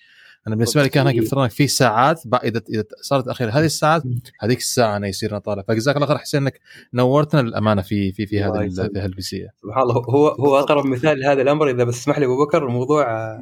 أنا 0.47 0.55
بالنسبة 0.55 0.83
لي 0.83 0.89
كان 0.89 1.07
هناك 1.07 1.15
يفترض 1.15 1.49
في 1.49 1.67
ساعات 1.67 2.21
إذا 2.43 2.61
إذا 2.69 2.83
صارت 3.01 3.27
اخير 3.27 3.49
هذه 3.49 3.65
الساعات 3.65 4.03
هذيك 4.39 4.57
الساعة 4.57 4.97
أنا 4.97 5.07
يصير 5.07 5.37
طالع. 5.37 5.63
فجزاك 5.67 5.95
الله 5.95 6.07
خير 6.07 6.17
حسين 6.17 6.41
إنك 6.41 6.59
نورتنا 6.93 7.41
للأمانة 7.41 7.81
في 7.81 8.11
في 8.11 8.25
في 8.25 8.43
هذه 8.43 8.69
في 8.69 8.99
هالبيسيه 8.99 9.47
سبحان 9.61 9.83
الله. 9.83 9.95
هو 9.95 10.27
هو 10.27 10.59
أقرب 10.59 10.85
مثال 10.85 11.19
لهذا 11.19 11.41
الأمر. 11.41 11.69
إذا 11.69 11.83
بس 11.83 12.01
تسمح 12.01 12.19
لي 12.19 12.25
أبو 12.25 12.45
بكر 12.45 12.65
الموضوع 12.67 13.11
آه، 13.11 13.41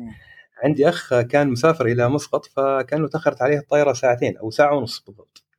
عندي 0.64 0.90
أخ 0.90 1.20
كان 1.20 1.50
مسافر 1.50 1.86
إلى 1.86 2.10
مسقط 2.10 2.46
فكان 2.46 3.10
تأخرت 3.10 3.42
عليه 3.42 3.58
الطائرة 3.58 3.94
ساعتين 3.94 4.38
أو 4.38 4.50
ساعة 4.50 4.76
ونص 4.76 5.04
بالضبط. 5.08 5.51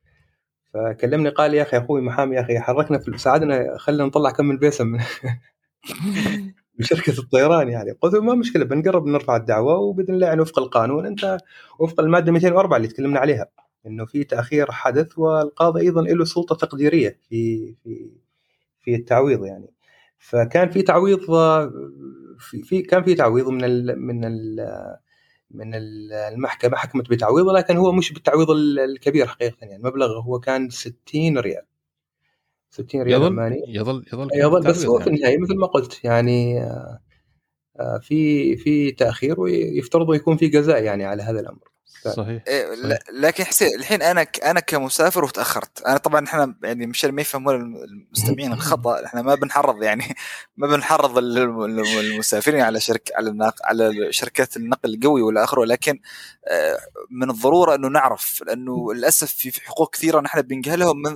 فكلمني 0.73 1.29
قال 1.29 1.53
يا 1.53 1.61
أخي 1.61 1.77
أخوي 1.77 2.01
محامي 2.01 2.35
يا 2.35 2.41
أخي 2.41 2.59
حركنا 2.59 2.99
في 2.99 3.17
ساعدنا 3.17 3.77
خلينا 3.77 4.05
نطلع 4.05 4.31
كم 4.31 4.45
من 4.45 4.57
بيسم 4.57 4.87
من 4.87 4.99
بشركه 6.79 7.19
الطيران 7.19 7.69
يعني. 7.69 7.91
قلت 7.91 8.15
ما 8.15 8.35
مشكلة 8.35 8.65
بنقرب 8.65 9.05
نرفع 9.05 9.35
الدعوة 9.35 9.75
وبإذن 9.75 10.13
الله 10.13 10.27
يعني 10.27 10.41
وفق 10.41 10.59
القانون. 10.59 11.05
أنت 11.05 11.37
وفق 11.79 11.99
المادة 11.99 12.31
204 12.31 12.77
اللي 12.77 12.87
تكلمنا 12.87 13.19
عليها 13.19 13.47
إنه 13.87 14.05
في 14.05 14.23
تأخير 14.23 14.71
حدث 14.71 15.19
والقاضي 15.19 15.81
أيضا 15.81 16.01
له 16.01 16.25
سلطة 16.25 16.55
تقديرية 16.55 17.19
في 17.29 17.73
في 17.83 18.11
في 18.81 18.95
التعويض 18.95 19.45
يعني. 19.45 19.73
فكان 20.17 20.69
في 20.69 20.81
تعويض 20.81 21.19
في, 22.39 22.63
في 22.63 22.81
كان 22.81 23.03
في 23.03 23.15
تعويض 23.15 23.47
من 23.47 23.63
ال 23.63 24.01
من 24.01 24.25
ال 24.25 24.59
من 25.53 25.75
المحكمة 25.75 26.77
حكمت 26.77 27.09
بتعويض 27.09 27.49
لكن 27.49 27.77
هو 27.77 27.91
مش 27.91 28.13
بالتعويض 28.13 28.51
الكبير 28.51 29.27
حقيقة 29.27 29.57
يعني. 29.61 29.75
المبلغ 29.75 30.19
هو 30.19 30.39
كان 30.39 30.69
60 30.69 31.37
ريال. 31.37 31.65
60 32.69 33.01
ريال 33.01 33.21
يظل؟ 33.21 33.25
عماني 33.25 33.63
يظل 33.67 34.05
يظل 34.13 34.29
يظل 34.33 34.61
بس 34.61 34.85
هو 34.85 34.99
في 34.99 35.05
يعني. 35.05 35.17
النهاية 35.17 35.37
مثل 35.37 35.55
ما 35.55 35.67
قلت 35.67 36.03
يعني 36.03 36.63
آه، 36.63 36.99
آه، 37.79 37.97
في 37.97 38.55
في 38.57 38.91
تأخير 38.91 39.41
ويفترض 39.41 40.13
يكون 40.13 40.37
في 40.37 40.47
جزاء 40.47 40.83
يعني 40.83 41.05
على 41.05 41.23
هذا 41.23 41.39
الأمر. 41.39 41.72
صحيح, 42.11 42.43
إيه 42.47 42.99
لكن 43.11 43.43
حسين 43.43 43.79
الحين 43.79 44.01
أنا 44.01 44.27
أنا 44.43 44.59
كمسافر 44.59 45.25
وتأخرت. 45.25 45.81
أنا 45.81 45.97
طبعا 45.97 46.25
إحنا 46.25 46.55
يعني 46.63 46.87
مشان 46.87 47.11
ما 47.11 47.21
يفهمون 47.21 47.55
المستمعين 47.55 48.53
الخطأ. 48.53 48.99
إحنا 49.05 49.21
ما 49.21 49.35
بنحرض 49.35 49.83
يعني 49.83 50.15
ما 50.57 50.67
بنحرض 50.67 51.17
المسافرين 51.17 52.61
على 52.61 52.79
شركه 52.79 53.13
على 53.15 53.29
الناق 53.29 53.55
على 53.63 54.13
شركات 54.13 54.57
النقل 54.57 54.93
القوي 54.93 55.21
ولا 55.21 55.43
اخره 55.43 55.59
ولكن 55.61 55.99
آه، 56.47 56.77
من 57.11 57.29
الضرورة 57.29 57.75
أنه 57.75 57.87
نعرف 57.87 58.43
لأنه 58.47 58.93
للأسف 58.93 59.33
في 59.33 59.61
حقوق 59.65 59.95
كثيرة 59.95 60.21
نحن 60.21 60.41
بنجهلها 60.41 60.93
من 60.93 61.13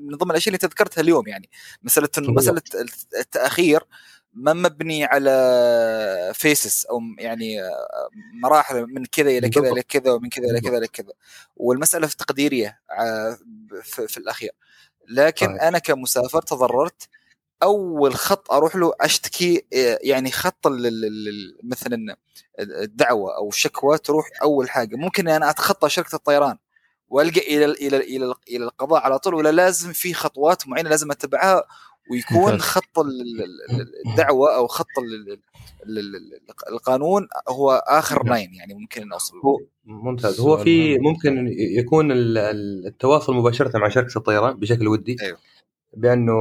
من 0.00 0.16
ضمن 0.16 0.30
الأشياء 0.30 0.48
اللي 0.48 0.58
تذكرتها 0.58 1.00
اليوم 1.00 1.28
يعني. 1.28 1.50
مساله 1.82 2.08
مسألة 2.18 2.62
التأخير 3.20 3.82
ما 4.36 4.52
مبني 4.52 5.04
على 5.04 6.32
فيسس 6.34 6.84
أو 6.84 7.00
يعني 7.18 7.56
مراحل 8.42 8.86
من 8.86 9.04
كذا 9.04 9.30
إلى 9.30 9.48
كذا 9.48 9.68
إلى 9.70 9.82
كذا 9.82 10.12
ومن 10.12 10.28
كذا 10.28 10.44
إلى 10.44 10.60
كذا 10.60 10.78
إلى 10.78 10.88
كذا. 10.88 11.12
والمسألة 11.56 12.06
في 12.06 12.16
تقديريه 12.16 12.80
آه، 12.98 13.38
في, 13.82 14.08
في 14.08 14.18
الأخير. 14.18 14.50
لكن 15.08 15.46
طيب. 15.46 15.56
أنا 15.56 15.78
كمسافر 15.78 16.42
تضررت 16.42 17.08
أول 17.62 18.14
خط 18.14 18.52
أروح 18.52 18.76
له 18.76 18.92
أشتكي 19.00 19.64
آه، 19.74 19.98
يعني 20.02 20.30
خط 20.30 20.66
مثلا 21.62 22.16
الدعوة 22.60 23.36
أو 23.36 23.48
الشكوى 23.48 23.98
تروح 23.98 24.26
أول 24.42 24.70
حاجة. 24.70 24.96
ممكن 24.96 25.28
أنا 25.28 25.50
أتخطى 25.50 25.88
شركة 25.88 26.16
الطيران 26.16 26.58
وألقى 27.08 27.40
إلى 27.40 27.64
إلى 27.64 27.96
إلى 27.96 28.34
إلى 28.48 28.64
القضاء 28.64 29.02
على 29.02 29.18
طول 29.18 29.34
ولا 29.34 29.52
لازم 29.52 29.92
في 29.92 30.14
خطوات 30.14 30.68
معينة 30.68 30.90
لازم 30.90 31.10
أتبعها 31.10 31.64
ويكون 32.10 32.58
خط 32.58 32.98
الدعوة 34.06 34.56
أو 34.56 34.66
خط 34.66 34.86
القانون 36.72 37.28
هو 37.48 37.84
آخر 37.86 38.22
ناين 38.22 38.54
يعني 38.54 38.74
ممكن 38.74 39.08
نوصل 39.08 39.38
هو 39.44 39.58
ممتاز. 39.84 40.40
هو 40.40 40.56
في 40.56 40.98
ممكن 40.98 41.54
يكون 41.58 42.08
التواصل 42.12 43.34
مباشرة 43.34 43.78
مع 43.78 43.88
شركة 43.88 44.18
الطيران 44.18 44.56
بشكل 44.56 44.88
ودي 44.88 45.16
أيوه. 45.22 45.38
بأنه 45.96 46.38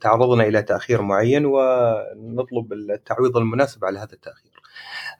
تعرضنا 0.00 0.44
إلى 0.44 0.62
تأخير 0.62 1.02
معين 1.02 1.46
ونطلب 1.46 2.72
التعويض 2.72 3.36
المناسب 3.36 3.84
على 3.84 3.98
هذا 3.98 4.12
التأخير. 4.12 4.52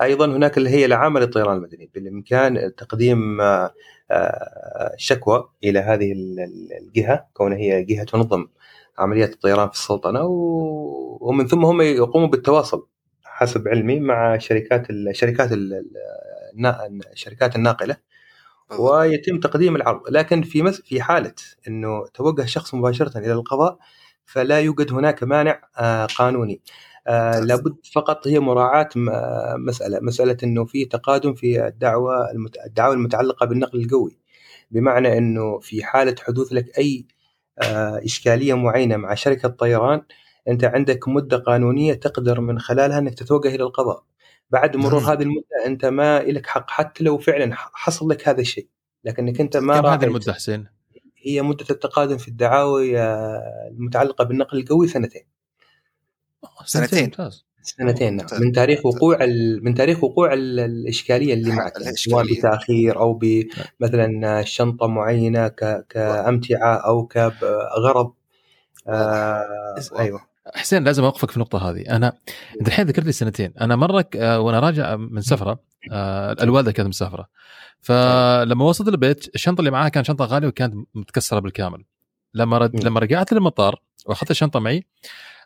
أيضا 0.03 0.27
هناك 0.27 0.59
اللي 0.59 0.71
هي 0.71 0.85
العامة 0.85 1.21
للطيران 1.21 1.57
المدني. 1.57 1.91
بالإمكان 1.95 2.75
تقديم 2.77 3.41
آه، 4.11 4.95
شكوى 4.97 5.49
إلى 5.65 5.79
هذه 5.79 6.13
الجهة 6.81 7.27
كونها 7.35 7.59
هي 7.59 7.85
جهة 7.85 8.05
تنظم 8.05 8.47
عمليات 8.99 9.33
الطيران 9.33 9.69
في 9.69 9.75
السلطنة 9.75 10.21
ومن 11.21 11.47
ثم 11.47 11.65
هم 11.65 11.83
يقوموا 11.83 12.29
بالتواصل 12.29 12.87
حسب 13.25 13.69
علمي 13.69 14.01
مع 14.01 14.39
شركات 14.39 14.91
الشركات 14.91 15.51
الشركات 17.13 17.57
الناقلة 17.57 17.97
ويتم 18.79 19.41
تقديم 19.41 19.77
العرض. 19.77 20.01
لكن 20.11 20.43
في 20.43 20.73
في 20.73 21.03
حالة 21.03 21.35
إنه 21.69 22.07
توجه 22.15 22.45
شخص 22.45 22.75
مباشرة 22.75 23.19
إلى 23.19 23.33
القضاء 23.33 23.79
فلا 24.25 24.61
يوجد 24.61 24.93
هناك 24.93 25.23
مانع 25.23 25.61
آه، 25.79 26.07
قانوني. 26.07 26.61
آه، 27.07 27.41
لابد 27.41 27.77
فقط 27.95 28.27
هي 28.29 28.41
مراعاة 28.41 28.89
مسألة. 29.57 30.01
مسألة 30.01 30.37
أنه 30.43 30.65
في 30.65 30.85
تقادم 30.85 31.35
في 31.35 31.67
الدعوة 31.67 32.31
الدعوة 32.67 32.95
المتعلقة 32.95 33.47
بالنقل 33.47 33.81
القوي 33.81 34.19
بمعنى 34.71 35.19
أنه 35.19 35.59
في 35.59 35.85
حالة 35.85 36.15
حدوث 36.21 36.53
لك 36.53 36.79
أي 36.79 37.07
آه، 37.11 37.16
إشكالية 38.05 38.55
معينة 38.55 38.97
مع 38.97 39.15
شركة 39.15 39.49
طيران 39.49 40.03
أنت 40.49 40.65
عندك 40.65 41.09
مدة 41.09 41.37
قانونية 41.37 41.95
تقدر 41.95 42.41
من 42.41 42.59
خلالها 42.59 42.99
أنك 42.99 43.15
تتوجه 43.15 43.49
إلى 43.49 43.63
القضاء. 43.65 44.05
بعد 44.51 44.77
مرور 44.77 45.01
هذه 45.01 45.23
المدة 45.23 45.67
أنت 45.67 45.85
ما 45.85 46.23
لك 46.23 46.47
حق 46.47 46.71
حتى 46.71 47.05
لو 47.05 47.19
فعلا 47.19 47.55
حصل 47.55 48.09
لك 48.09 48.29
هذا 48.29 48.41
الشيء 48.41 48.69
لكنك 49.05 49.41
أنت 49.41 49.57
ما 49.57 49.81
كم 49.81 49.87
هذه 49.87 50.05
المدة 50.05 50.33
حسين؟ 50.33 50.67
هي 51.17 51.43
مدة 51.43 51.67
التقادم 51.71 52.19
في 52.19 52.29
الدعاوي 52.29 53.01
آه، 53.01 53.69
المتعلقة 53.71 54.25
بالنقل 54.25 54.59
القوي 54.59 54.89
سنتين. 54.89 55.27
سنتين. 56.65 57.05
ممتاز. 57.05 57.47
سنتين 57.67 58.17
نعم. 58.17 58.27
من 58.41 58.53
تاريخ 58.53 58.87
وقوع 58.87 59.25
ال... 59.25 59.65
من 59.65 59.75
تاريخ 59.75 60.05
وقوع 60.05 60.33
ال... 60.33 60.61
الإشكالية 60.61 61.35
اللي 61.35 61.51
معك 61.51 61.73
يعني. 61.81 61.97
سواء 61.97 62.25
بتأخير 62.25 62.99
أو 63.01 63.13
بمثلا 63.13 64.43
شنطة 64.45 64.87
معينة 64.87 65.49
ك... 65.49 65.87
كامتعه 65.89 66.75
أو 66.75 67.07
كغرض 67.07 68.13
آه... 68.89 69.45
أيوه. 69.99 70.21
حسين 70.55 70.85
لازم 70.85 71.05
أوقفك 71.05 71.31
في 71.31 71.37
النقطة 71.37 71.71
هذه. 71.71 71.97
أنا 71.97 72.13
انت 72.61 72.69
الحين 72.69 72.87
ذكرت 72.87 73.07
لي 73.07 73.13
سنتين. 73.13 73.53
أنا 73.61 73.77
مره 73.77 74.05
آه، 74.17 74.41
وأنا 74.41 74.61
راجع 74.61 74.97
من 74.97 75.21
سفرة 75.21 75.59
آه، 75.93 76.37
الوالدة 76.43 76.73
كانت 76.73 76.89
مسافرة. 76.89 77.29
فلما 77.81 78.65
وصلت 78.65 78.89
البيت 78.89 79.35
الشنطة 79.35 79.61
اللي 79.61 79.71
معاها 79.71 79.89
كانت 79.89 80.07
شنطة 80.07 80.25
غالية 80.25 80.49
وكانت 80.49 80.75
متكسرة 80.95 81.41
بالكامل. 81.41 81.85
لما 82.35 82.59
رد... 82.59 82.85
لما 82.85 83.01
رجعت 83.01 83.33
للمطار 83.33 83.81
وأخذت 84.07 84.31
الشنطة 84.31 84.61
معي 84.61 84.87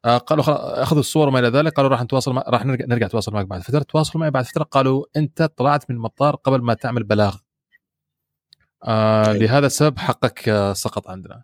قالوا 0.04 0.44
خلاص 0.44 0.58
أخذوا 0.60 1.00
الصور 1.00 1.28
وما 1.28 1.38
إلى 1.38 1.48
ذلك 1.48 1.72
قالوا 1.72 1.90
راح 1.90 2.02
نتواصل 2.02 2.32
مع... 2.32 2.44
راح 2.48 2.64
نرجع, 2.64 2.84
نرجع 2.88 3.06
نتواصل 3.06 3.32
معك 3.32 3.46
بعد 3.46 3.60
فتره 3.60 3.82
تواصلوا 3.82 4.20
معي 4.20 4.30
بعد 4.30 4.44
فتره 4.44 4.64
قالوا 4.64 5.04
أنت 5.16 5.42
طلعت 5.42 5.90
من 5.90 5.96
المطار 5.96 6.36
قبل 6.36 6.62
ما 6.62 6.74
تعمل 6.74 7.04
بلاغ. 7.04 7.36
آه 8.84 9.26
أيوة. 9.26 9.36
لهذا 9.36 9.66
السبب 9.66 9.98
حقك 9.98 10.48
آه، 10.48 10.72
سقط 10.72 11.08
عندنا. 11.08 11.42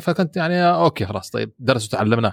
فكنت 0.00 0.36
يعني 0.36 0.54
آه، 0.54 0.84
أوكي 0.84 1.06
خلاص 1.06 1.30
طيب 1.30 1.52
درس 1.58 1.86
وتعلمناه 1.86 2.32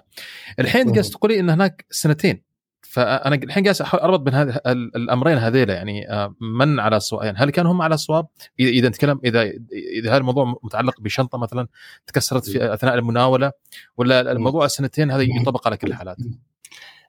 الحين. 0.60 0.92
جالس 0.92 1.10
تقولي 1.10 1.40
إن 1.40 1.50
هناك 1.50 1.86
سنتين. 1.90 2.53
فأنا 2.90 3.36
الحين 3.36 3.64
جالس 3.64 3.82
احاول 3.82 4.04
أربط 4.04 4.20
بين 4.20 4.34
هذه 4.34 4.60
ال- 4.68 4.96
الأمرين 4.96 5.38
هذيلا 5.38 5.74
يعني 5.74 6.12
آه، 6.12 6.36
من 6.42 6.80
على 6.80 6.98
الصواب 6.98 7.24
يعني 7.24 7.38
هل 7.38 7.50
كانوا 7.50 7.72
هم 7.72 7.82
على 7.82 7.96
الصواب 7.96 8.28
اذا 8.60 8.90
نتكلم 8.90 9.20
اذا 9.26 9.42
إذا 9.72 10.10
هذا 10.10 10.18
الموضوع 10.18 10.60
متعلق 10.64 11.02
بشنطة 11.02 11.38
مثلا 11.38 11.68
تكسرت 12.08 12.50
في 12.50 12.74
أثناء 12.74 12.94
المناولة 12.96 13.52
ولا 13.98 14.32
الموضوع 14.32 14.66
السنتين 14.66 15.12
هذا 15.12 15.22
ينطبق 15.22 15.68
على 15.68 15.78
كل 15.78 15.88
الحالات؟ 15.88 16.18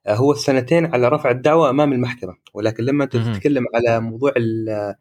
آه، 0.07 0.14
هو 0.14 0.33
السنتين 0.33 0.87
على 0.95 1.09
رفع 1.09 1.31
الدعوه 1.31 1.70
أمام 1.70 1.93
المحكمة. 1.93 2.35
ولكن 2.55 2.85
لما 2.85 3.05
انت. 3.05 3.16
تتكلم 3.16 3.64
على 3.75 4.01
موضوع 4.01 4.33
ال- 4.37 4.95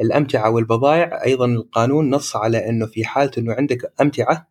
الأمتعة 0.00 0.50
والبضائع 0.50 1.24
أيضا 1.24 1.46
القانون 1.46 2.10
نص 2.10 2.36
على 2.36 2.68
إنه 2.68 2.86
في 2.86 3.04
حالة 3.04 3.30
إنه 3.38 3.52
عندك 3.54 3.92
أمتعة 4.00 4.48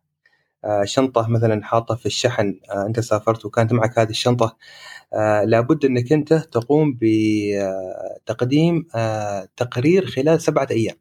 آه، 0.64 0.84
شنطة 0.84 1.28
مثلا 1.28 1.64
حاطة 1.64 1.94
في 1.94 2.06
الشحن 2.06 2.60
أنت 2.86 3.00
سافرت 3.00 3.44
وكانت 3.44 3.72
معك 3.72 3.98
هذه 3.98 4.10
الشنطة 4.10 4.56
لابد 5.44 5.84
انك 5.84 6.12
انت 6.12 6.34
تقوم 6.34 6.98
بتقديم 7.00 8.86
آه، 8.94 9.48
تقرير 9.56 10.06
خلال 10.06 10.40
سبعة 10.40 10.68
أيام. 10.70 10.96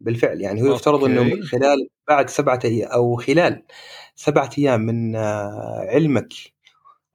بالفعل 0.00 0.40
يعني 0.40 0.62
هو 0.62 0.74
يفترض 0.74 1.04
إنه 1.04 1.20
okay. 1.20 1.42
خلال 1.42 1.88
بعد 2.08 2.30
سبعة 2.30 2.60
أيام 2.64 2.88
أو 2.88 3.16
خلال 3.16 3.62
سبعة 4.16 4.50
أيام 4.58 4.80
من 4.80 5.16
آه، 5.16 5.86
علمك 5.88 6.32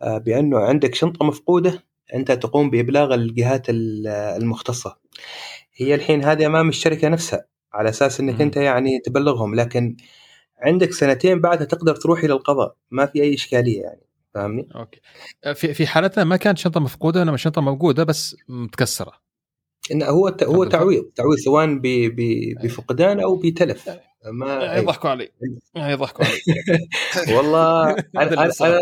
آه، 0.02 0.18
بأنه 0.18 0.60
عندك 0.60 0.96
شنطة 0.96 1.26
مفقودة 1.26 1.84
أنت 2.14 2.32
تقوم 2.32 2.70
بإبلاغ 2.70 3.14
الجهات 3.14 3.70
ال- 3.70 4.08
المختصة. 4.08 4.98
هي 5.76 5.96
الحين 5.96 6.24
هذه 6.24 6.46
أمام 6.46 6.70
الشركة 6.70 7.08
نفسها 7.08 7.46
على 7.74 7.90
أساس 7.90 8.20
إنك 8.20 8.36
مم. 8.36 8.42
أنت 8.42 8.58
يعني 8.58 9.00
تبلغهم. 9.00 9.56
لكن 9.56 9.98
عندك 10.60 10.92
سنتين 10.94 11.42
بعدها 11.42 11.66
تقدر 11.66 11.96
تروح 11.96 12.24
إلى 12.24 12.34
القضاء. 12.34 12.76
ما 12.92 13.06
في 13.06 13.24
أي 13.24 13.34
إشكالية 13.34 13.82
يعني. 13.82 14.09
فاهمني؟ 14.40 14.70
okay 14.76 15.02
آه، 15.44 15.54
في 15.54 15.74
في 15.74 15.88
حالتنا 15.88 16.24
ما 16.24 16.38
كانت 16.38 16.58
شنطة 16.58 16.80
مفقودة 16.80 17.22
انما 17.22 17.38
شنطة 17.38 17.62
موجودة 17.62 18.04
بس 18.04 18.36
متكسرة 18.48 19.29
إن 19.92 20.04
هو 20.04 20.28
هو. 20.44 20.64
تعويض 20.66 21.04
تعويض 21.16 21.38
سواء 21.46 21.66
ب- 21.66 21.82
ب- 22.16 22.56
بفقدان 22.64 23.20
أو 23.20 23.36
بتلف. 23.36 23.90
ما. 24.32 24.76
يضحكوا 24.76 25.10
علي. 25.10 25.32
يضحكوا 25.76 26.26
علي. 26.26 26.40
والله 27.38 27.90
هذا 27.92 28.34
أنا 28.34 28.52
أنا 28.62 28.80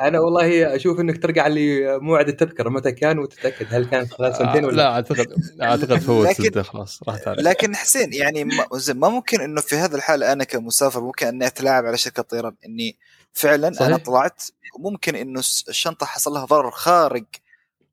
أنا 0.00 0.20
والله 0.20 0.76
أشوف 0.76 1.00
إنك 1.00 1.22
ترجع 1.22 1.46
لي 1.46 1.98
موعد 1.98 2.28
التذكرة 2.28 2.68
متى 2.68 2.92
كان 2.92 3.18
وتتأكد 3.18 3.66
هل 3.70 3.84
كان 3.84 4.06
خلال 4.06 4.36
سنتين 4.36 4.64
آه، 4.64 4.66
ولا 4.66 4.76
لا 4.76 4.92
أعتقد 4.92 5.26
أعتقد 5.62 5.98
فوت 5.98 6.26
لكن- 6.26 6.44
سنتين 6.44 6.62
خلاص 6.62 7.00
راحت 7.08 7.28
علي 7.28 7.42
لكن 7.42 7.76
حسين 7.76 8.12
يعني 8.12 8.44
ما, 8.44 8.66
زين 8.74 8.96
ما 8.98 9.08
ممكن 9.08 9.40
إنه 9.40 9.60
في 9.60 9.76
هذه 9.76 9.94
الحاله 9.94 10.32
أنا 10.32 10.44
كمسافر 10.44 11.00
ممكن 11.00 11.26
إني 11.26 11.46
أتلاعب 11.46 11.86
على 11.86 11.96
شركة 11.96 12.22
طيران 12.22 12.54
إني 12.66 12.96
فعلا 13.32 13.72
صحيح. 13.72 13.86
أنا 13.88 13.96
طلعت 13.96 14.42
ممكن 14.78 15.14
إنه 15.14 15.38
الشنطة 15.68 16.06
حصل 16.06 16.32
لها 16.32 16.44
ضرر 16.44 16.70
خارج 16.70 17.24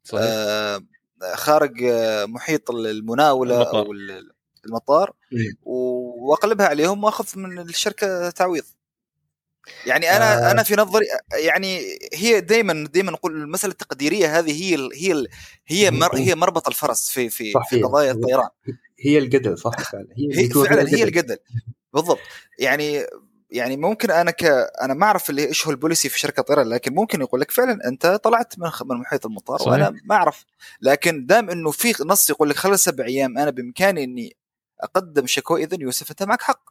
صحيح. 0.04 0.24
آه 0.28 0.82
خارج 1.34 1.84
آه 1.84 2.26
محيط 2.26 2.72
المناولة 2.72 3.56
المطار. 3.56 3.86
أو 3.86 3.92
ال- 3.92 4.32
المطار. 4.66 5.14
و- 5.64 6.30
وأقلبها 6.30 6.68
عليهم 6.68 7.04
وأخذ 7.04 7.40
من 7.40 7.60
الشركة 7.60 8.30
تعويض 8.30 8.64
يعني 9.86 10.10
أنا 10.18 10.48
آه. 10.48 10.52
أنا 10.52 10.64
في 10.64 10.76
نظري 10.76 11.06
يعني 11.46 11.82
هي 12.14 12.42
دائما 12.42 12.88
دائما 12.94 13.12
نقول 13.12 13.42
المسألة 13.42 13.72
التقديرية 13.72 14.40
هذه 14.40 14.64
هي 14.64 14.76
ال 14.76 14.90
هي 14.96 15.12
ال 15.12 15.28
هي 15.68 15.92
مر 15.92 16.16
هي 16.18 16.36
مربط 16.36 16.68
الفرس 16.68 17.10
في 17.10 17.30
في 17.30 17.54
في. 17.70 17.82
قضايا 17.84 18.12
الطيران 18.12 18.50
هي 19.00 19.18
الجدل 19.18 19.58
صح 19.58 19.72
هي, 19.80 19.84
فعلا 19.84 20.08
هي. 20.18 21.04
الجدل 21.04 21.38
بالضبط 21.94 22.20
يعني 22.60 23.06
يعني 23.50 23.78
ممكن 23.78 24.12
أنا 24.12 24.32
ك 24.32 24.44
أنا 24.82 24.94
ما 24.94 25.06
أعرف 25.06 25.30
اللي 25.30 25.48
إيش 25.48 25.66
هو 25.68 25.72
البوليسي 25.72 26.10
في 26.10 26.20
شركة 26.20 26.42
طيران 26.42 26.70
لكن 26.70 26.96
ممكن 26.96 27.22
يقول 27.22 27.42
لك 27.42 27.52
فعلا 27.52 27.80
أنت 27.88 28.08
طلعت 28.08 28.60
من 28.60 28.70
من 28.86 28.98
محيط 28.98 29.26
المطار 29.26 29.58
صحيح. 29.58 29.72
وأنا 29.72 29.94
ما 30.06 30.16
أعرف 30.16 30.46
لكن 30.82 31.26
دام 31.26 31.50
إنه 31.50 31.72
في 31.72 31.94
نص 32.06 32.30
يقول 32.30 32.50
لك 32.50 32.56
خلال 32.56 32.80
سبع 32.80 33.06
أيام 33.06 33.38
أنا 33.38 33.50
بإمكاني 33.50 34.04
إني 34.04 34.36
أقدم 34.82 35.28
شكوى 35.28 35.64
اذا 35.64 35.78
يوسف 35.82 36.12
أنت 36.12 36.24
معك 36.24 36.42
حق 36.42 36.70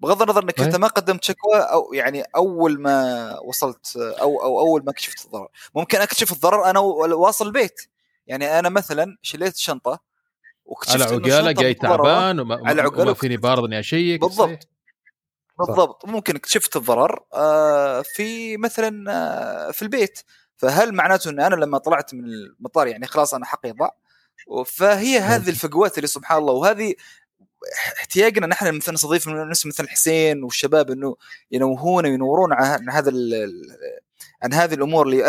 بغض 0.00 0.22
النظر 0.22 0.42
إنك. 0.42 0.60
أنت 0.60 0.76
ما 0.76 0.88
قدمت 0.88 1.24
شكوى 1.24 1.56
أو 1.56 1.92
يعني 1.92 2.22
أول 2.36 2.80
ما 2.80 3.38
وصلت 3.38 3.96
أو 3.96 4.42
أو 4.42 4.60
أول 4.60 4.84
ما 4.84 4.92
كشفت 4.92 5.24
الضرر 5.24 5.48
ممكن 5.74 6.00
أكتشف 6.00 6.32
الضرر 6.32 6.70
أنا 6.70 6.78
وأصل 6.80 7.46
البيت 7.46 7.80
يعني 8.26 8.58
أنا 8.58 8.68
مثلا 8.68 9.16
شليت 9.22 9.54
الشنطه 9.54 10.00
وكتشفت 10.64 11.02
على 11.02 11.32
عقالة 11.32 11.52
جاي. 11.52 11.74
تعبان 11.74 12.40
وما, 12.40 12.62
على 12.64 12.86
وما 12.86 13.14
فيني 13.14 13.36
بارض 13.36 13.64
اني 13.64 13.80
أشيك 13.80 14.20
بالضبط. 14.20 14.68
بالضبط. 15.58 16.06
ممكن 16.06 16.36
اكتشفت 16.36 16.76
الضرر 16.76 17.24
آه، 17.34 18.02
في 18.02 18.56
مثلا 18.56 19.12
آه، 19.12 19.70
في 19.70 19.82
البيت. 19.82 20.20
فهل 20.56 20.94
معناته 20.94 21.30
إن 21.30 21.40
أنا 21.40 21.54
لما 21.54 21.78
طلعت 21.78 22.14
من 22.14 22.24
المطار 22.24 22.86
يعني 22.86 23.06
خلاص 23.06 23.34
أنا 23.34 23.46
حقي 23.46 23.72
ضاع 23.72 23.96
فهي 24.66 25.18
هذه 25.18 25.48
الفجوات 25.48 25.98
اللي 25.98 26.06
سبحان 26.06 26.38
الله 26.38 26.52
وهذه 26.52 26.94
احتياجنا 27.98 28.46
نحن 28.46 28.76
مثلا 28.76 28.94
نستضيف 28.94 29.28
ناس 29.28 29.66
مثل 29.66 29.88
حسين 29.88 30.42
والشباب 30.44 30.90
إنه 30.90 31.16
ينوهون 31.50 32.06
وينورون 32.06 32.52
عن 32.52 32.90
هذا 32.90 33.12
عن 34.42 34.52
هذه 34.52 34.74
الأمور 34.74 35.06
اللي 35.06 35.24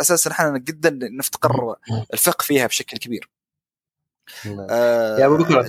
أساسا 0.00 0.30
نحن 0.30 0.58
جدا 0.58 0.98
نفتقر 1.02 1.76
الفقه 2.12 2.42
فيها 2.42 2.66
بشكل 2.66 2.98
كبير. 2.98 3.30
آه، 4.70 5.18
يا 5.18 5.26
أبو 5.26 5.36
بكر 5.36 5.60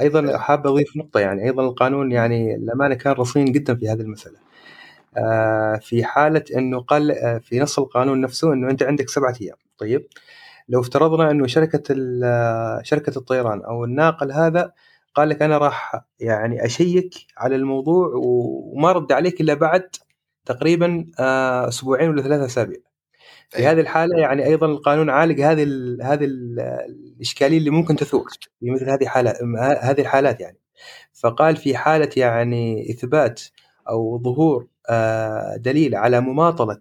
أيضا 0.00 0.38
حاب 0.38 0.66
أضيف 0.66 0.96
نقطة 0.96 1.20
يعني 1.20 1.44
أيضا 1.44 1.62
القانون 1.62 2.12
يعني 2.12 2.56
للأمانة 2.56 2.94
كان 2.94 3.12
رصين 3.12 3.52
جدا 3.52 3.74
في 3.74 3.88
هذه 3.88 4.00
المسألة. 4.00 4.36
آه، 5.16 5.76
في 5.76 6.04
حالة 6.04 6.44
إنه 6.56 6.80
قال 6.80 7.10
آه، 7.10 7.38
في 7.38 7.60
نص 7.60 7.78
القانون 7.78 8.20
نفسه 8.20 8.52
إنه 8.52 8.70
أنت 8.70 8.82
عندك 8.82 9.08
سبعة 9.08 9.34
أيام. 9.42 9.56
طيب 9.78 10.06
لو 10.68 10.80
افترضنا 10.80 11.30
إنه 11.30 11.46
شركة 11.46 11.94
آه، 12.24 12.80
شركة 12.82 13.18
الطيران 13.18 13.62
أو 13.62 13.84
الناقل 13.84 14.32
هذا 14.32 14.72
قال 15.14 15.28
لك 15.28 15.42
أنا 15.42 15.58
راح 15.58 16.04
يعني 16.20 16.64
أشيك 16.64 17.14
على 17.38 17.56
الموضوع 17.56 18.12
وما 18.14 18.92
رد 18.92 19.12
عليك 19.12 19.40
إلا 19.40 19.54
بعد 19.54 19.88
تقريبا 20.44 21.06
آه، 21.20 21.68
أسبوعين 21.68 22.08
ولا 22.10 22.22
ثلاثة 22.22 22.44
أسابيع. 22.44 22.78
في. 23.50 23.66
هذه 23.66 23.80
الحالة 23.80 24.18
يعني 24.18 24.46
أيضا 24.46 24.66
القانون 24.66 25.10
عالج 25.10 25.40
هذه 25.40 25.62
ال 25.62 26.02
هذه 26.02 26.24
ال 26.24 26.60
الإشكالية 27.16 27.58
اللي 27.58 27.70
ممكن 27.70 27.96
تثور 27.96 28.28
في 28.60 28.70
مثل 28.70 28.90
هذه 28.90 29.06
حالات 29.06 29.36
هذه 29.82 30.00
الحالات 30.00 30.40
يعني 30.40 30.58
فقال 31.12 31.56
في 31.56 31.76
حالة 31.76 32.10
يعني 32.16 32.90
إثبات 32.90 33.42
أو 33.88 34.22
ظهور 34.24 34.66
آه، 34.90 35.56
دليل 35.56 35.94
على 35.94 36.20
مماطلة 36.20 36.80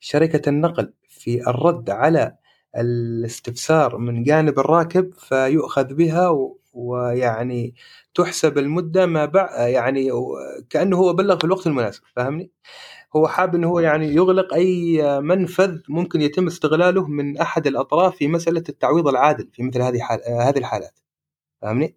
شركة 0.00 0.48
النقل 0.48 0.92
في 1.08 1.48
الرد 1.50 1.90
على 1.90 2.36
الاستفسار 2.76 3.98
من 3.98 4.22
جانب 4.22 4.58
الراكب 4.58 5.14
فيؤخذ 5.14 5.94
بها 5.94 6.50
ويعني 6.72 7.74
تحسب 8.14 8.58
المدة 8.58 9.06
ما 9.06 9.24
بعد 9.24 9.68
يعني 9.68 10.10
كأنه 10.70 10.96
هو 10.96 11.12
بلغ 11.12 11.38
في 11.38 11.44
الوقت 11.44 11.66
المناسب 11.66 12.02
فاهمني؟ 12.16 12.50
هو 13.16 13.28
حاب 13.28 13.54
إنه 13.54 13.68
هو 13.68 13.80
يعني 13.80 14.14
يغلق 14.14 14.54
أي 14.54 15.02
منفذ 15.20 15.78
ممكن 15.88 16.22
يتم 16.22 16.46
استغلاله 16.46 17.06
من 17.06 17.38
أحد 17.38 17.66
الأطراف 17.66 18.16
في 18.16 18.28
مسألة 18.28 18.64
التعويض 18.68 19.08
العادل 19.08 19.48
في 19.52 19.62
مثل 19.62 19.82
هذه 19.82 19.98
حال 20.00 20.20
هذه 20.40 20.58
الحالات 20.58 20.98
فاهمني؟ 21.62 21.96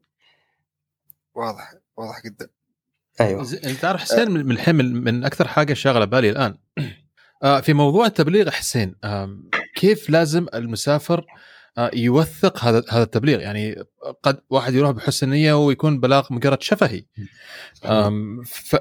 واضح 1.36 1.74
واضح 1.98 2.22
جدا. 2.26 2.50
أيوه 3.22 3.42
إنت 3.42 3.80
تعرف 3.82 4.02
حسين 4.02 4.32
من 4.32 4.46
من 4.46 4.52
الحين 4.52 4.76
من, 4.76 5.26
أكثر 5.26 5.48
حاجة 5.48 5.74
شاغلة 5.74 6.06
بالي 6.06 6.30
الآن 6.30 6.58
آه، 7.44 7.60
في 7.60 7.74
موضوع 7.74 8.06
التبليغ 8.06 8.50
حسين 8.50 8.96
كيف 9.76 10.10
لازم 10.10 10.46
المسافر 10.54 11.26
يوثق 11.94 12.64
هذا 12.64 12.84
هذا 12.90 13.04
التبليغ. 13.04 13.40
يعني 13.40 13.76
قد 14.24 14.40
واحد 14.50 14.74
يروح 14.74 14.92
بحسن 14.92 15.30
نية 15.30 15.66
ويكون 15.66 16.00
بلاغ 16.00 16.28
مجرد 16.34 16.62
شفهي. 16.62 17.04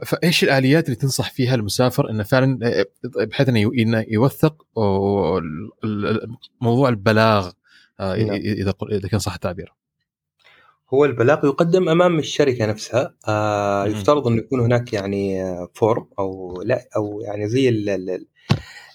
فإيش 0.06 0.44
الآليات 0.44 0.84
اللي 0.84 0.96
تنصح 0.96 1.30
فيها 1.30 1.54
المسافر 1.54 2.10
إنه 2.10 2.22
فعلا 2.22 2.58
آه، 2.62 2.86
بحيث 3.24 3.48
إنه 3.48 4.04
يوثق 4.08 4.66
موضوع 6.60 6.88
البلاغ 6.88 7.50
آه، 8.00 8.16
نعم. 8.16 8.30
إذا 8.30 8.70
قل- 8.70 8.92
إذا 8.92 9.08
كان 9.08 9.20
صح 9.20 9.34
التعبير. 9.34 9.72
هو 10.94 11.04
البلاغ 11.04 11.46
يقدم 11.46 11.88
أمام 11.88 12.18
الشركة 12.18 12.66
نفسها. 12.66 13.14
آه. 13.28 13.86
يفترض 13.86 14.26
إنه 14.26 14.38
يكون 14.38 14.60
هناك 14.60 14.92
يعني 14.92 15.42
آه، 15.42 15.68
فورم 15.74 16.08
أو 16.18 16.62
لا 16.62 16.88
أو 16.96 17.20
يعني 17.20 17.48
زي 17.48 17.68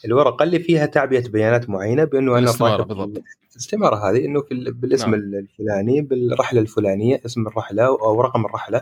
الورقة 0.05 0.43
اللي 0.43 0.59
فيها 0.59 0.85
تعبئة 0.85 1.29
بيانات 1.29 1.69
معينة 1.69 2.03
بأنه 2.03 2.31
أنا 2.31 2.39
الاستمارة 2.39 2.75
راكب 2.75 2.87
بالضبط. 2.87 3.23
الاستمارة 3.51 4.09
هذه 4.09 4.25
إنه 4.25 4.43
بالاسم 4.51 5.11
نعم. 5.11 5.13
الفلاني 5.13 6.01
بالرحلة 6.01 6.61
الفلانية 6.61 7.21
اسم 7.25 7.47
الرحلة 7.47 7.85
أو 7.85 8.21
رقم 8.21 8.45
الرحلة 8.45 8.81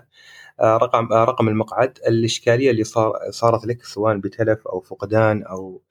آه، 0.59 0.77
رقم 0.77 1.13
آه، 1.13 1.23
رقم 1.23 1.47
المقعد 1.47 1.99
الإشكالية 2.07 2.71
اللي 2.71 2.83
صار 2.83 3.13
صارت 3.29 3.65
لك 3.65 3.83
سواء 3.83 4.17
بتلف 4.17 4.67
أو 4.67 4.79
فقدان 4.79 5.43
أو 5.43 5.81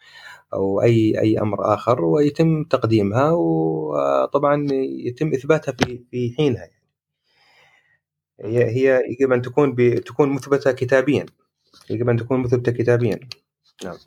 أو 0.54 0.82
اي 0.82 1.20
أي 1.20 1.40
أمر 1.40 1.74
آخر 1.74 2.04
ويتم 2.04 2.64
تقديمها 2.64 3.30
وطبعا 3.30 4.66
يتم 5.06 5.28
إثباتها 5.28 5.72
في 5.72 6.04
في 6.10 6.34
حينها 6.36 6.60
يعني. 6.60 6.78
هي 8.40 8.64
هي 8.64 9.02
يجب 9.08 9.32
أن 9.32 9.42
تكون. 9.42 9.74
تكون 10.04 10.28
مثبتة 10.28 10.72
كتابيا 10.72 11.26
يجب 11.90 12.08
أن 12.08 12.16
تكون 12.16 12.40
مثبتة 12.40 12.72
كتابيا 12.72 13.20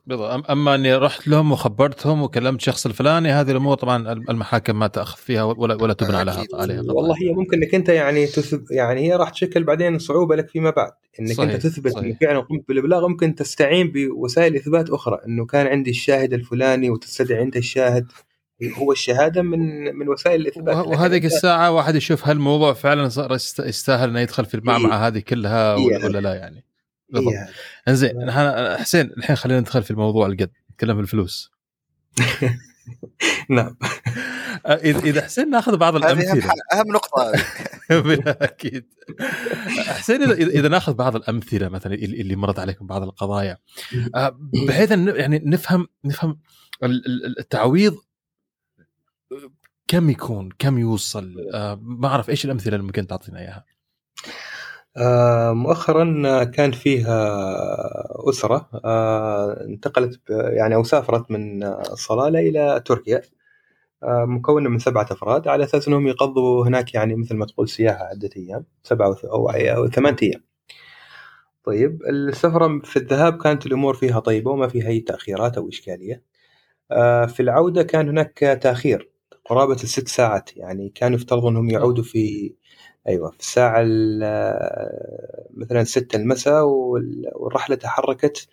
بالضبط 0.07 0.43
أم- 0.45 0.49
أما 0.51 0.75
أني 0.75 0.95
رحت 0.95 1.27
لهم 1.27 1.51
وخبرتهم 1.51 2.21
وكلمت 2.21 2.61
شخص 2.61 2.85
الفلاني 2.85 3.29
هذه 3.31 3.51
الأمور 3.51 3.75
طبعا 3.77 4.11
المحاكم 4.11 4.79
ما 4.79 4.87
تأخذ 4.87 5.17
فيها 5.17 5.43
ولا 5.43 5.75
ولا 5.83 5.93
تبنى 5.93 6.17
عليها. 6.17 6.43
عليها 6.53 6.81
قضايا. 6.81 6.93
والله 6.93 7.15
هي 7.21 7.33
ممكن 7.33 7.57
إنك 7.63 7.75
أنت 7.75 7.89
يعني 7.89 8.27
تثب 8.27 8.63
يعني 8.71 9.01
هي 9.01 9.15
راح 9.15 9.29
تشكل 9.29 9.63
بعدين 9.63 9.99
صعوبة 9.99 10.35
لك 10.35 10.49
فيما 10.49 10.69
بعد 10.69 10.91
إنك 11.19 11.31
صحيح، 11.33 11.49
انت 11.51 11.63
تثبت 11.63 11.91
صحيح. 11.91 12.05
انك 12.05 12.17
فعلا 12.21 12.39
قمت 12.39 12.67
بالإبلاغ 12.67 13.07
ممكن 13.07 13.35
تستعين 13.35 13.91
بوسائل 13.91 14.55
إثبات 14.55 14.89
أخرى 14.89 15.17
إنه 15.27 15.45
كان 15.45 15.67
عندي 15.67 15.89
الشاهد 15.89 16.33
الفلاني 16.33 16.89
وتستدعي 16.89 17.41
أنت 17.43 17.57
الشاهد 17.57 18.05
هو 18.77 18.91
الشهادة 18.91 19.41
من 19.41 19.59
من 19.95 20.09
وسائل 20.09 20.41
الإثبات 20.41 20.75
وه- 20.75 20.87
وهذيك 20.87 21.25
الساعة 21.25 21.71
واحد 21.71 21.95
يشوف 21.95 22.27
هل 22.27 22.31
الموضوع 22.35 22.73
فعلا 22.73 23.09
يستاهل 23.59 24.09
إنه 24.09 24.19
يدخل 24.19 24.45
في 24.45 24.53
المعمعه 24.55 25.07
هذه 25.07 25.19
كلها 25.19 25.75
إيه. 25.75 26.05
ولا 26.05 26.19
لا 26.19 26.35
يعني 26.35 26.63
بالضبط. 27.11 27.33
هذه. 27.33 27.49
إنزين 27.87 28.31
حسين 28.77 29.05
الحين 29.17 29.35
خلينا 29.35 29.59
ندخل 29.59 29.83
في 29.83 29.91
الموضوع 29.91 30.27
الجد 30.27 30.51
نتكلم 30.71 30.95
في 30.95 31.01
الفلوس. 31.01 31.51
نعم. 33.49 33.77
آه، 34.65 34.73
إذا 34.75 34.99
إذا 34.99 35.21
حسين 35.21 35.49
ناخذ 35.49 35.77
بعض 35.77 35.95
الأمثلة. 35.95 36.53
أهم 36.73 36.87
نقطة 36.87 37.31
أكيد 38.41 38.85
حسين 39.87 40.21
إذا 40.31 40.67
ناخذ 40.67 40.93
بعض 40.93 41.15
الأمثلة 41.15 41.69
مثلا 41.69 41.93
اللي 41.93 42.35
مرت 42.35 42.59
عليكم 42.59 42.87
بعض 42.87 43.03
القضايا 43.03 43.57
آه، 44.15 44.37
بحيث 44.67 44.91
يعني 44.91 45.41
نفهم 45.45 45.87
نفهم 46.05 46.39
ال- 46.83 47.05
ال- 47.05 47.39
التعويض 47.39 47.97
كم 49.87 50.09
يكون 50.09 50.49
كم 50.59 50.77
يوصل؟ 50.77 51.35
آه، 51.53 51.79
ما 51.81 52.07
أعرف 52.07 52.29
إيش 52.29 52.45
الأمثلة 52.45 52.75
اللي 52.75 52.85
ممكن 52.85 53.07
تعطينا 53.07 53.39
إياها. 53.39 53.65
مؤخرا 55.53 56.23
آه، 56.25 56.43
كان 56.43 56.71
فيه 56.71 57.05
أسرة 58.29 58.69
آه، 58.85 59.63
انتقلت 59.65 60.19
يعني 60.29 60.75
أو 60.75 60.83
سافرت 60.83 61.31
من 61.31 61.73
صلالة 61.95 62.39
إلى 62.39 62.81
تركيا 62.85 63.21
آه، 64.03 64.25
مكونة 64.25 64.69
من 64.69 64.79
سبعة 64.79 65.07
أفراد 65.11 65.47
على 65.47 65.63
أساس 65.63 65.87
أنهم 65.87 66.07
يقضوا 66.07 66.67
هناك 66.67 66.93
يعني 66.93 67.15
مثل 67.15 67.35
ما 67.35 67.45
تقول 67.45 67.69
سياحة 67.69 68.05
عدة 68.05 68.29
أيام 68.37 68.65
سبعة 68.83 69.17
أو 69.23 69.49
أو 69.49 69.87
ثمانية 69.87 70.17
أيام. 70.23 70.43
طيب 71.63 72.01
السفرة 72.09 72.79
في 72.83 72.97
الذهاب 72.97 73.37
كانت 73.41 73.65
الأمور 73.65 73.93
فيها 73.95 74.19
طيبة 74.19 74.51
وما 74.51 74.67
فيها 74.67 74.87
أي 74.87 74.99
تأخيرات 74.99 75.57
أو 75.57 75.69
إشكالية. 75.69 76.23
في 77.27 77.39
العودة 77.39 77.83
كان 77.83 78.09
هناك 78.09 78.59
تأخير 78.63 79.09
قرابة 79.45 79.73
الست 79.73 80.07
ساعات 80.07 80.57
يعني 80.57 80.89
كانوا 80.95 81.17
يفترض 81.17 81.45
أنهم 81.45 81.69
يعودوا 81.69 82.03
في 82.03 82.53
أيوه 83.07 83.31
في 83.31 83.39
الساعة 83.39 83.81
ال- 83.81 84.23
مثلا 85.53 85.83
6 85.83 86.15
المساء 86.15 86.63
وال- 86.63 87.31
والرحلة 87.35 87.75
تحركت 87.75 88.47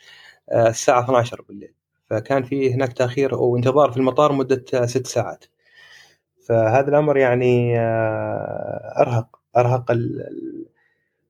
آه، 0.52 0.68
الساعة 0.68 1.00
12 1.04 1.42
بالليل. 1.48 1.74
فكان 2.10 2.42
في 2.44 2.74
هناك 2.74 2.92
تأخير 2.92 3.34
أو 3.34 3.56
انتظار 3.56 3.90
في 3.92 3.96
المطار 3.96 4.32
مدة 4.32 4.64
آه، 4.74 4.86
ست 4.86 5.06
ساعات. 5.06 5.44
فهذا 6.48 6.88
الأمر 6.88 7.16
يعني 7.18 7.80
آه، 7.80 8.94
أرهق 9.00 9.40
أرهق 9.56 9.92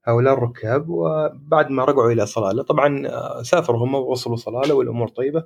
هؤلاء 0.05 0.35
الركاب. 0.35 0.89
وبعد 0.89 1.71
ما 1.71 1.85
رجعوا 1.85 2.13
إلى 2.13 2.27
صلاله 2.27 2.63
طبعا 2.63 3.09
سافروا 3.43 3.85
هم 3.87 3.95
ووصلوا 3.95 4.37
صلاله 4.37 4.75
والامور 4.75 5.09
طيبة. 5.09 5.45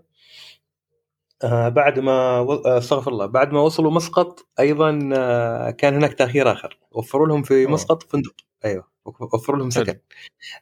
آه، 1.44 1.68
بعد 1.68 1.98
ما 1.98 2.38
و- 2.40 2.52
آه، 2.52 2.78
استغفر 2.78 3.10
الله. 3.10 3.26
بعد 3.26 3.52
ما 3.52 3.60
وصلوا 3.60 3.90
مسقط 3.90 4.46
أيضا 4.60 5.10
آه، 5.16 5.70
كان 5.70 5.94
هناك 5.94 6.14
تأخير 6.14 6.52
آخر. 6.52 6.78
وفروا 6.92 7.26
لهم 7.26 7.42
في. 7.42 7.66
مسقط 7.66 8.02
فندق. 8.02 8.34
أيوه. 8.64 8.84
وفروا 9.34 9.58
لهم. 9.58 9.70
سكن. 9.70 9.98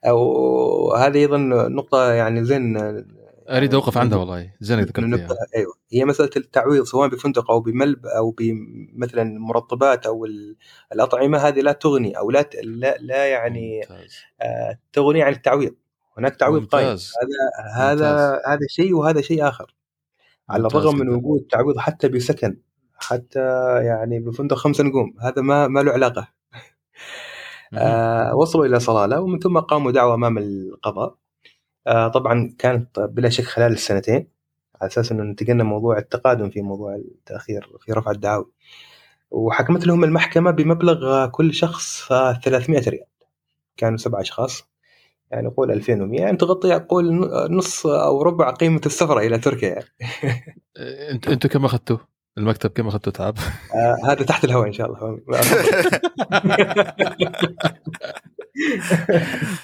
أو 0.07 0.95
هذه 0.95 1.19
أيضا 1.19 1.37
نقطة 1.69 2.13
يعني 2.13 2.45
زين 2.45 2.77
آه، 2.77 3.05
أريد 3.49 3.75
أوقف 3.75 3.99
عندها 3.99 4.19
والله. 4.19 4.53
زين 4.61 4.79
إنك 4.79 4.89
ذكرت 4.89 5.05
نقطة 5.05 5.27
فيها 5.27 5.37
أيوه. 5.57 5.73
هي 5.93 6.05
مسألة 6.05 6.31
التعويض 6.37 6.85
سواء 6.85 7.09
بفندق 7.09 7.51
أو 7.51 7.61
بملب 7.61 8.07
أو 8.07 8.31
بمثلا 8.31 9.25
مرطبات 9.25 10.07
أو 10.07 10.25
ال- 10.25 10.57
الأطعمة 10.93 11.39
هذه 11.39 11.61
لا 11.61 11.73
تغني 11.73 12.19
أو 12.19 12.31
لا 12.31 12.43
ت- 12.43 12.57
لا, 12.65 12.97
لا 13.01 13.27
يعني 13.27 13.81
ممتاز. 13.91 14.15
آه، 14.43 14.79
تغني 14.93 15.23
عن 15.23 15.33
التعويض. 15.33 15.75
هناك 16.19 16.37
تعويض 16.37 16.65
قائم. 16.67 16.87
ممتاز. 16.87 17.13
هذا 17.73 17.93
هذا 17.93 18.41
هذا 18.47 18.67
شيء 18.69 18.95
وهذا 18.95 19.21
شيء 19.21 19.49
آخر. 19.49 19.75
على 20.51 20.67
الرغم 20.67 20.99
من. 20.99 21.09
وجود 21.09 21.47
تعويض 21.51 21.79
حتى 21.79 22.09
بسكن 22.09 22.57
حتى 22.99 23.41
يعني 23.85 24.21
بفندق 24.21 24.57
خمس 24.57 24.81
نجوم 24.81 25.15
هذا 25.21 25.43
ما 25.43 25.69
ما 25.69 25.81
له 25.81 25.93
علاقة. 25.93 26.29
آه 27.75 28.37
وصلوا 28.37 28.67
إلى 28.67 28.81
صلالة 28.81 29.21
ومن 29.21 29.39
ثم 29.39 29.59
قاموا 29.59 29.93
دعوة 29.93 30.15
أمام 30.15 30.39
القضاء. 30.39 31.17
آه 31.87 32.09
طبعا 32.09 32.55
كانت 32.59 33.01
بلا 33.01 33.29
شك 33.29 33.45
خلال 33.45 33.73
السنتين 33.73 34.29
على 34.81 34.89
أساس 34.89 35.13
إنه 35.13 35.23
انتقلنا 35.23 35.65
موضوع 35.65 35.99
التقادم 35.99 36.51
في 36.51 36.63
موضوع 36.63 36.95
التأخير 36.95 37.69
في 37.81 37.93
رفع 37.93 38.11
الدعاوى 38.11 38.47
وحكمت 39.31 39.87
لهم 39.87 40.05
المحكمة 40.05 40.51
بمبلغ 40.51 41.27
كل 41.27 41.55
شخص 41.55 42.13
آه، 42.13 42.33
300 42.33 42.89
ريال. 42.89 43.07
كانوا 43.77 43.99
سبع 43.99 44.21
أشخاص. 44.21 44.70
يعني 45.31 45.49
قول 45.49 45.71
2100 45.71 46.21
يعني 46.21 46.37
تغطي 46.37 46.75
قول 46.75 47.31
نص 47.51 47.87
أو 47.87 48.23
ربع 48.23 48.51
قيمة 48.51 48.81
السفر 48.87 49.19
إلى 49.19 49.39
تركيا 49.39 49.69
يعني. 49.69 49.85
انت 51.13 51.29
أنتوا 51.29 51.51
كم 51.51 51.65
أخذتوا؟ 51.65 51.99
المكتب 52.39 52.71
كم 52.71 52.87
أخذتوا 52.89 53.13
تعب؟ 53.13 53.35
آه 53.75 53.97
هذا 54.13 54.25
تحت 54.25 54.45
الهواء 54.45 54.67
إن 54.67 54.73
شاء 54.73 54.87
الله 54.87 55.21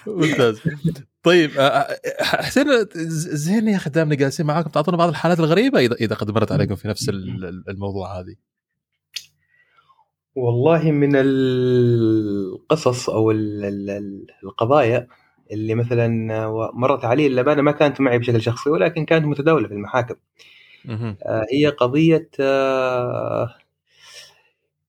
ممتاز 0.07 0.61
طيب 1.23 1.51
آه، 1.59 1.61
آه، 1.63 1.99
حسين 2.23 2.67
ز- 2.95 3.29
زين 3.35 3.69
يا 3.69 3.77
أخي 3.77 3.91
دامنا 3.91 4.15
جالسين 4.15 4.47
معاكم 4.47 4.71
تعطونا 4.71 4.97
بعض 4.97 5.09
الحالات 5.09 5.41
الغريبة 5.41 5.79
إذا 5.79 5.95
إذا 5.95 6.15
قد 6.15 6.31
مرت 6.31 6.53
عليكم 6.53 6.75
في 6.75 6.89
نفس 6.89 7.09
ال- 7.09 7.45
ال- 7.45 7.65
الموضوع 7.69 8.21
هذه 8.21 8.35
والله 10.35 10.91
من 10.91 11.11
القصص 11.17 13.11
أو 13.11 13.31
ال- 13.31 13.65
ال- 13.65 13.91
ال- 13.91 14.27
القضايا 14.45 15.07
اللي 15.53 15.75
مثلا 15.75 16.09
مرت 16.75 17.05
علي 17.05 17.29
للامانه 17.29 17.63
ما 17.63 17.73
كانت 17.73 18.01
معي 18.01 18.19
بشكل 18.19 18.43
شخصي 18.43 18.71
ولكن 18.71 19.05
كانت 19.05 19.25
متداولة 19.27 19.69
في 19.69 19.75
المحاكم. 19.75 20.15
آه، 21.23 21.47
هي 21.53 21.67
قضية 21.67 22.29
آه، 22.41 23.55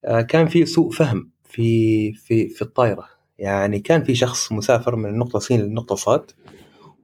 آه، 0.04 0.20
كان 0.20 0.46
في 0.48 0.66
سوء 0.66 0.90
فهم 0.92 1.30
في 1.44 2.12
في 2.12 2.48
في 2.48 2.62
الطائرة. 2.62 3.08
يعني 3.38 3.78
كان 3.80 4.04
في 4.04 4.14
شخص 4.14 4.52
مسافر 4.52 4.96
من 4.96 5.06
النقطه 5.10 5.38
س 5.38 5.52
للنقطه 5.52 5.94
صاد 5.94 6.30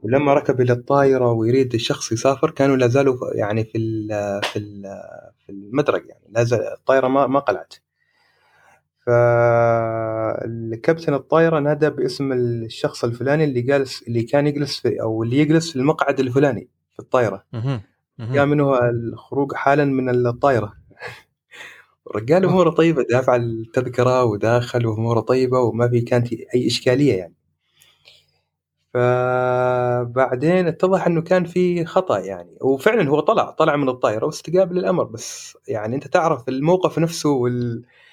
ولما 0.02 0.34
ركب 0.34 0.60
إلى 0.60 0.72
الطائرة 0.72 1.32
ويريد 1.32 1.74
الشخص 1.74 2.12
يسافر 2.12 2.50
كانوا 2.50 2.76
لا 2.76 2.86
زالوا 2.88 3.16
يعني 3.34 3.64
في 3.64 3.78
ال- 3.78 4.40
في 4.44 4.58
ال- 4.58 5.00
في 5.46 5.52
المدرج 5.52 6.02
يعني 6.08 6.24
لا 6.30 6.74
الطائرة 6.74 7.08
ما 7.08 7.26
ما 7.26 7.40
قلعت. 7.40 7.74
فالكابتن 9.06 10.74
الطائره 11.14 11.58
نادى 11.58 11.90
باسم 11.90 12.32
الشخص 12.32 13.04
الفلاني 13.04 13.44
اللي 13.44 13.60
جالس 13.60 14.02
اللي 14.02 14.22
كان 14.22 14.46
يجلس 14.46 14.80
في 14.80 15.02
أو 15.02 15.22
اللي 15.22 15.38
يجلس 15.38 15.70
في 15.70 15.76
المقعد 15.76 16.20
الفلاني 16.20 16.68
في 16.92 16.98
الطائره. 16.98 17.44
جاء 18.20 18.46
منه 18.46 18.78
الخروج 18.90 19.54
حالا 19.54 19.84
من 19.84 20.26
الطائره 20.26 20.72
الرجال 22.10 22.44
أموره 22.44 22.70
طيبة 22.70 23.02
دافع 23.10 23.36
التذكرة 23.36 24.24
وداخل 24.24 24.86
وأموره 24.86 25.20
طيبة 25.20 25.58
وما 25.60 25.88
في 25.88 26.00
كانت 26.00 26.32
أي 26.32 26.66
إشكالية 26.66 27.14
يعني. 27.14 27.34
فبعدين 28.94 30.66
اتضح 30.66 31.06
إنه 31.06 31.22
كان 31.22 31.44
في 31.44 31.84
خطأ 31.84 32.18
يعني. 32.18 32.58
وفعلا 32.60 33.08
هو 33.08 33.20
طلع 33.20 33.50
طلع 33.50 33.76
من 33.76 33.88
الطائره 33.88 34.26
واستجاب 34.26 34.72
للأمر 34.72 35.04
بس 35.04 35.56
يعني 35.68 35.94
أنت 35.96 36.06
تعرف 36.06 36.48
الموقف 36.48 36.98
نفسه 36.98 37.30
والنظرات 37.30 38.03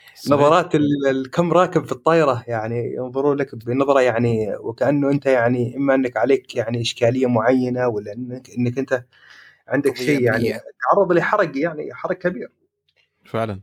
ال- 0.75 1.07
الكم 1.09 1.53
راكب 1.53 1.85
في 1.85 1.91
الطائرة 1.91 2.43
يعني 2.47 2.93
ينظرون 2.95 3.37
لك 3.37 3.55
بنظرة 3.55 4.01
يعني 4.01 4.55
وكأنه 4.55 5.11
أنت 5.11 5.25
يعني 5.25 5.77
إما 5.77 5.95
أنك 5.95 6.17
عليك 6.17 6.55
يعني 6.55 6.81
إشكالية 6.81 7.27
معينة 7.27 7.87
ولا 7.87 8.13
انك 8.13 8.49
أنك 8.57 8.77
أنت 8.77 9.03
عندك 9.67 9.97
شيء 9.97 10.21
يعني. 10.21 10.53
تعرض 10.91 11.11
لحرق 11.11 11.57
يعني 11.57 11.93
حرق 11.93 12.17
كبير 12.17 12.51
فعلا 13.25 13.61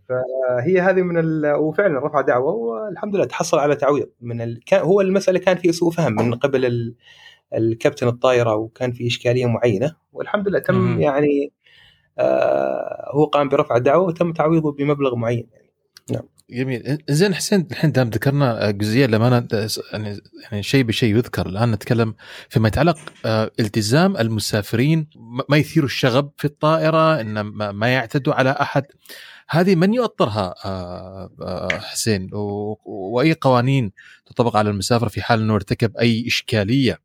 هي 0.61 0.81
هذه 0.81 1.03
من 1.03 1.19
ال... 1.19 1.55
وفعلا 1.55 2.07
رفع 2.07 2.21
دعوة 2.21 2.53
والحمد 2.53 3.17
لله 3.17 3.25
تحصل 3.25 3.59
على 3.59 3.77
تعويض 3.77 4.09
من 4.21 4.41
ال... 4.41 4.65
كان 4.65 4.81
هو 4.81 5.01
المسألة 5.01 5.39
كان 5.39 5.57
في 5.57 5.73
سوء 5.73 5.91
فهم 5.91 6.13
من 6.13 6.35
قبل 6.35 6.65
ال... 6.65 6.95
الكابتن 7.55 8.09
الطائرة 8.09 8.55
وكان 8.55 8.93
في 8.93 9.07
إشكالية 9.07 9.47
معينة 9.47 9.97
والحمد 10.13 10.49
لله 10.49 10.59
تم 10.59 10.75
مهم. 10.75 11.01
يعني 11.01 11.53
آه 12.19 13.11
هو 13.15 13.25
قام 13.25 13.49
برفع 13.49 13.77
الدعوة 13.77 14.07
وتم 14.07 14.33
تعويضه 14.33 14.73
بمبلغ 14.73 15.15
معين 15.17 15.47
جميل. 16.51 16.99
زين 17.11 17.35
حسين 17.35 17.67
الحين 17.71 17.93
دام 17.93 18.09
ذكرنا 18.11 18.71
جزئية 18.71 19.07
لما 19.07 19.29
أنا 19.29 19.49
يعني 19.93 20.21
يعني 20.43 20.63
شيء 20.63 20.83
بشيء 20.85 21.17
يذكر. 21.17 21.47
الآن 21.47 21.71
نتكلم 21.73 22.15
فيما 22.49 22.69
يتعلق 22.69 22.99
آه، 23.27 23.51
التزام 23.61 24.17
المسافرين 24.17 25.07
ما- 25.49 25.57
يثيروا 25.57 25.87
الشغب 25.89 26.31
في 26.37 26.45
الطائرة 26.45 27.21
إن 27.21 27.41
ما 27.71 27.89
يعتدوا 27.95 28.35
على 28.35 28.51
أحد. 28.51 28.85
هذه 29.51 29.75
من 29.75 29.95
يؤطرها 29.95 30.55
آه، 30.65 31.31
آه، 31.43 31.69
حسين؟ 31.79 32.31
وأي 32.33 33.33
قوانين 33.41 33.93
تطبق 34.27 34.57
على 34.57 34.71
المسافر 34.71 35.09
في 35.09 35.23
حال 35.23 35.41
إنه 35.41 35.55
ارتكب 35.55 35.97
أي 35.97 36.27
إشكالية 36.27 36.99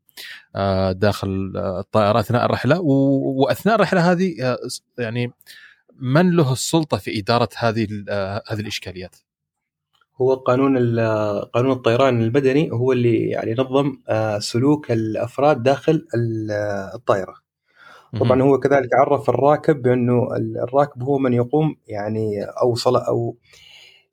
آه، 0.56 0.92
داخل 0.92 1.52
آه، 1.56 1.80
الطائرة 1.80 2.20
أثناء 2.20 2.44
الرحلة؟ 2.44 2.80
وأثناء 2.80 3.74
الرحلة 3.74 4.12
هذه 4.12 4.34
آه، 4.42 4.58
يعني 4.98 5.32
من 6.00 6.30
له 6.30 6.52
السلطة 6.52 6.96
في 6.96 7.18
إدارة 7.20 7.48
هذه 7.56 7.88
آه، 8.08 8.42
هذه 8.48 8.60
الإشكاليات؟ 8.60 9.16
هو 10.22 10.34
قانون 10.34 10.76
ال- 10.76 11.50
قانون 11.50 11.72
الطيران 11.72 12.22
المدني 12.22 12.70
هو 12.72 12.92
اللي 12.92 13.28
يعني 13.28 13.54
نظم 13.58 13.96
آه 14.08 14.38
سلوك 14.38 14.92
الأفراد 14.92 15.62
داخل 15.62 16.06
ال- 16.14 16.50
الطائرة. 16.94 17.34
طبعا 18.20 18.42
هو 18.42 18.58
كذلك 18.58 18.88
عرف 18.94 19.28
الراكب 19.30 19.82
بأنه 19.82 20.28
الراكب 20.64 21.02
هو 21.02 21.18
من 21.18 21.32
يقوم 21.32 21.76
يعني 21.88 22.44
أو 22.44 22.74
صل 22.74 22.96
أو 22.96 23.36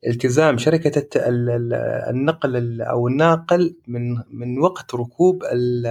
التزام 0.06 0.58
شركة 0.58 0.98
الت- 0.98 1.16
ال- 1.16 1.50
ال- 1.50 1.74
النقل 2.10 2.56
ال- 2.56 2.82
أو 2.82 3.08
الناقل 3.08 3.76
من 3.88 4.16
من 4.30 4.58
وقت 4.58 4.94
ركوب 4.94 5.42
ال- 5.52 5.86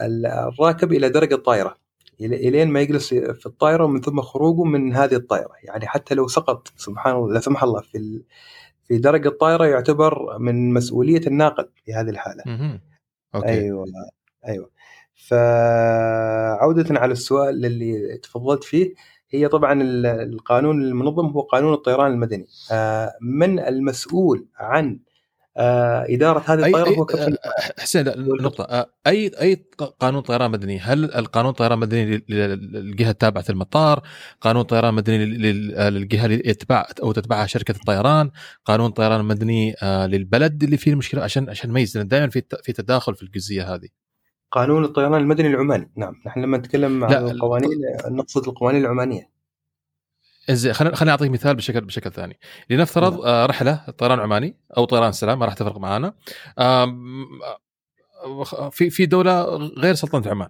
ال- 0.00 0.26
الراكب 0.26 0.92
إلى 0.92 1.08
درج 1.08 1.32
الطائرة 1.32 1.76
إلى- 2.12 2.22
إلين 2.22 2.68
ما 2.68 2.80
يجلس 2.80 3.08
في 3.14 3.46
الطائرة 3.46 3.84
ومن 3.84 4.00
ثم 4.00 4.20
خروجه 4.20 4.62
من 4.64 4.94
هذه 4.94 5.14
الطائرة. 5.14 5.52
يعني 5.64 5.86
حتى 5.86 6.14
لو 6.14 6.28
سقط 6.28 6.68
سبحان 6.76 7.16
الله 7.16 7.32
لا 7.34 7.40
سمح 7.40 7.62
الله 7.62 7.80
في 7.80 8.22
في 8.84 8.98
درج 8.98 9.26
الطائره 9.26 9.64
يعتبر 9.66 10.38
من 10.38 10.72
مسؤولية 10.72 11.20
الناقل 11.26 11.68
في 11.84 11.94
هذه 11.94 12.10
الحالة. 12.10 12.42
أوكي. 13.34 13.48
أيوه 13.48 13.84
أيوه. 14.48 14.70
فعودة 15.28 17.00
على 17.00 17.12
السؤال 17.12 17.66
اللي 17.66 18.18
تفضلت 18.22 18.64
فيه 18.64 18.94
هي 19.30 19.48
طبعا 19.48 19.82
ال- 19.82 20.06
القانون 20.06 20.82
المنظم 20.82 21.26
هو 21.26 21.40
قانون 21.40 21.72
الطيران 21.74 22.12
المدني. 22.12 22.46
آه، 22.72 23.12
من 23.20 23.58
المسؤول 23.60 24.46
عن 24.56 24.98
آه، 25.56 26.06
إدارة 26.08 26.42
هذه 26.46 26.64
اي 26.64 26.66
الطائرة 26.70 26.88
أي 26.90 26.96
هو 26.98 27.04
كابتن 27.04 27.32
آه، 27.32 27.80
حسين 27.82 28.04
لا، 28.04 28.14
نقطة. 28.18 28.64
آه، 28.64 28.86
اي 29.06 29.30
أي 29.40 29.64
قانون 30.00 30.20
طيران 30.22 30.50
مدني؟ 30.50 30.78
هل 30.78 31.04
القانون 31.14 31.52
طيران 31.52 31.78
مدني 31.78 32.04
لل- 32.04 32.22
لل- 32.28 32.72
للجهة 32.72 33.10
التابعة 33.10 33.44
المطار 33.50 34.02
قانون 34.40 34.62
طيران 34.62 34.94
مدني 34.94 35.24
لل- 35.24 35.42
لل- 35.42 35.94
للجهة 35.94 36.24
اللي 36.26 36.42
يتبع 36.44 36.86
أو 37.02 37.12
تتبعها 37.12 37.46
شركة 37.46 37.72
الطيران؟ 37.76 38.30
قانون 38.64 38.90
طيران 38.90 39.24
مدني 39.24 39.74
للبلد 39.82 40.62
اللي 40.62 40.76
فيه 40.76 40.90
المشكلة؟ 40.92 41.22
عشان 41.22 41.48
عشان 41.50 41.70
نميز 41.70 41.96
لأن 41.98 42.08
دائما 42.08 42.28
في 42.30 42.42
في 42.62 42.72
تداخل 42.72 43.14
في 43.14 43.22
الجزئية 43.22 43.74
هذه. 43.74 43.88
قانون 44.50 44.84
الطيران 44.84 45.14
المدني 45.14 45.48
العماني. 45.48 45.90
نعم 45.96 46.14
نحن 46.26 46.40
لما 46.40 46.58
نتكلم 46.58 47.04
عن 47.04 47.12
القوانين 47.28 47.70
نقصد 48.06 48.48
القوانين 48.48 48.80
العمانية. 48.80 49.32
زين 50.50 50.72
خليني 50.72 50.96
خليني 50.96 51.10
أعطيك 51.10 51.30
مثال 51.30 51.56
بشكل 51.56 51.80
بشكل 51.80 52.12
ثاني. 52.12 52.38
لنفترض 52.70 53.12
نعم. 53.12 53.26
آه، 53.26 53.46
رحلة 53.46 53.84
طيران 53.98 54.20
عماني 54.20 54.56
أو 54.76 54.84
طيران 54.84 55.12
سلام 55.12 55.38
ما 55.38 55.46
راح 55.46 55.54
تفرق 55.54 55.78
معانا. 55.78 56.14
آه، 56.58 56.86
في 58.70 58.90
في 58.90 59.06
دولة 59.06 59.42
غير 59.56 59.94
سلطنة 59.94 60.30
عمان. 60.30 60.48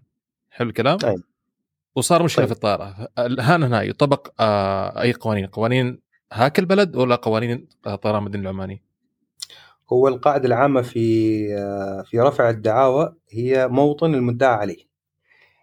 حلو 0.50 0.68
الكلام؟ 0.68 0.98
أيوة. 1.04 1.22
وصار 1.96 2.22
مشكلة 2.22 2.44
طيب. 2.44 2.54
في 2.54 2.54
الطائره 2.54 3.08
الان 3.18 3.62
هنا 3.62 3.82
يطبق 3.82 4.28
آه، 4.40 5.02
أي 5.02 5.12
قوانين؟ 5.12 5.46
قوانين 5.46 6.02
هاك 6.32 6.58
البلد 6.58 6.96
ولا 6.96 7.16
قوانين 7.16 7.68
طيران 8.02 8.18
المدني 8.18 8.42
العماني؟ 8.42 8.82
هو 9.92 10.08
القاعدة 10.08 10.46
العامة 10.46 10.82
في 10.82 11.02
في 12.04 12.20
رفع 12.20 12.50
الدعاوى 12.50 13.14
هي 13.30 13.68
موطن 13.68 14.14
المدعى 14.14 14.54
عليه. 14.54 14.91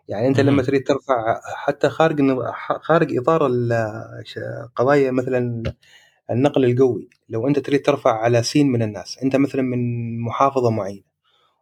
يعني 0.09 0.27
أنت. 0.27 0.39
لما 0.39 0.63
تريد 0.63 0.83
ترفع 0.87 1.41
حتى 1.55 1.89
خارج 1.89 2.21
خارج 2.81 3.17
إطار 3.17 3.51
قضايا 4.75 5.11
مثلا 5.11 5.63
النقل 6.31 6.65
الجوي 6.65 7.09
لو 7.29 7.47
أنت 7.47 7.59
تريد 7.59 7.81
ترفع 7.81 8.11
على 8.11 8.43
سين 8.43 8.67
من 8.67 8.81
الناس 8.81 9.17
أنت 9.23 9.35
مثلا 9.35 9.61
من 9.61 9.79
محافظة 10.19 10.69
معينة 10.69 11.09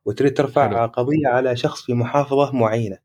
وتريد 0.06 0.34
ترفع 0.34 0.70
حلو. 0.70 0.86
قضية 0.86 1.28
على 1.28 1.56
شخص 1.56 1.82
في 1.82 1.94
محافظة 1.94 2.52
معينة 2.52 2.98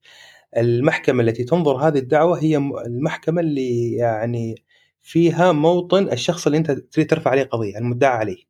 المحكمة 0.56 1.22
التي 1.22 1.44
تنظر 1.44 1.76
هذه 1.76 1.98
الدعوة 1.98 2.42
هي 2.42 2.56
المحكمة 2.86 3.40
اللي 3.40 3.92
يعني 3.92 4.54
فيها 5.02 5.52
موطن 5.52 6.08
الشخص 6.12 6.46
اللي 6.46 6.58
أنت 6.58 6.70
تريد 6.70 7.10
ترفع 7.10 7.30
عليه 7.30 7.44
قضية 7.44 7.78
المدعى 7.78 8.16
عليه 8.16 8.44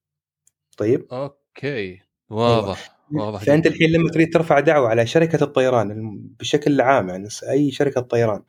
طيب 0.78 1.06
okay 1.12 2.00
واضح 2.30 2.91
واضح 3.12 3.40
فأنت. 3.44 3.66
الحين 3.66 3.90
لما 3.90 4.10
تريد 4.10 4.32
ترفع 4.32 4.60
دعوة 4.60 4.88
على 4.88 5.06
شركة 5.06 5.44
الطيران 5.44 6.18
بشكل 6.40 6.80
عام 6.80 7.08
يعني 7.08 7.28
أي 7.50 7.70
شركة 7.70 8.00
طيران 8.00 8.42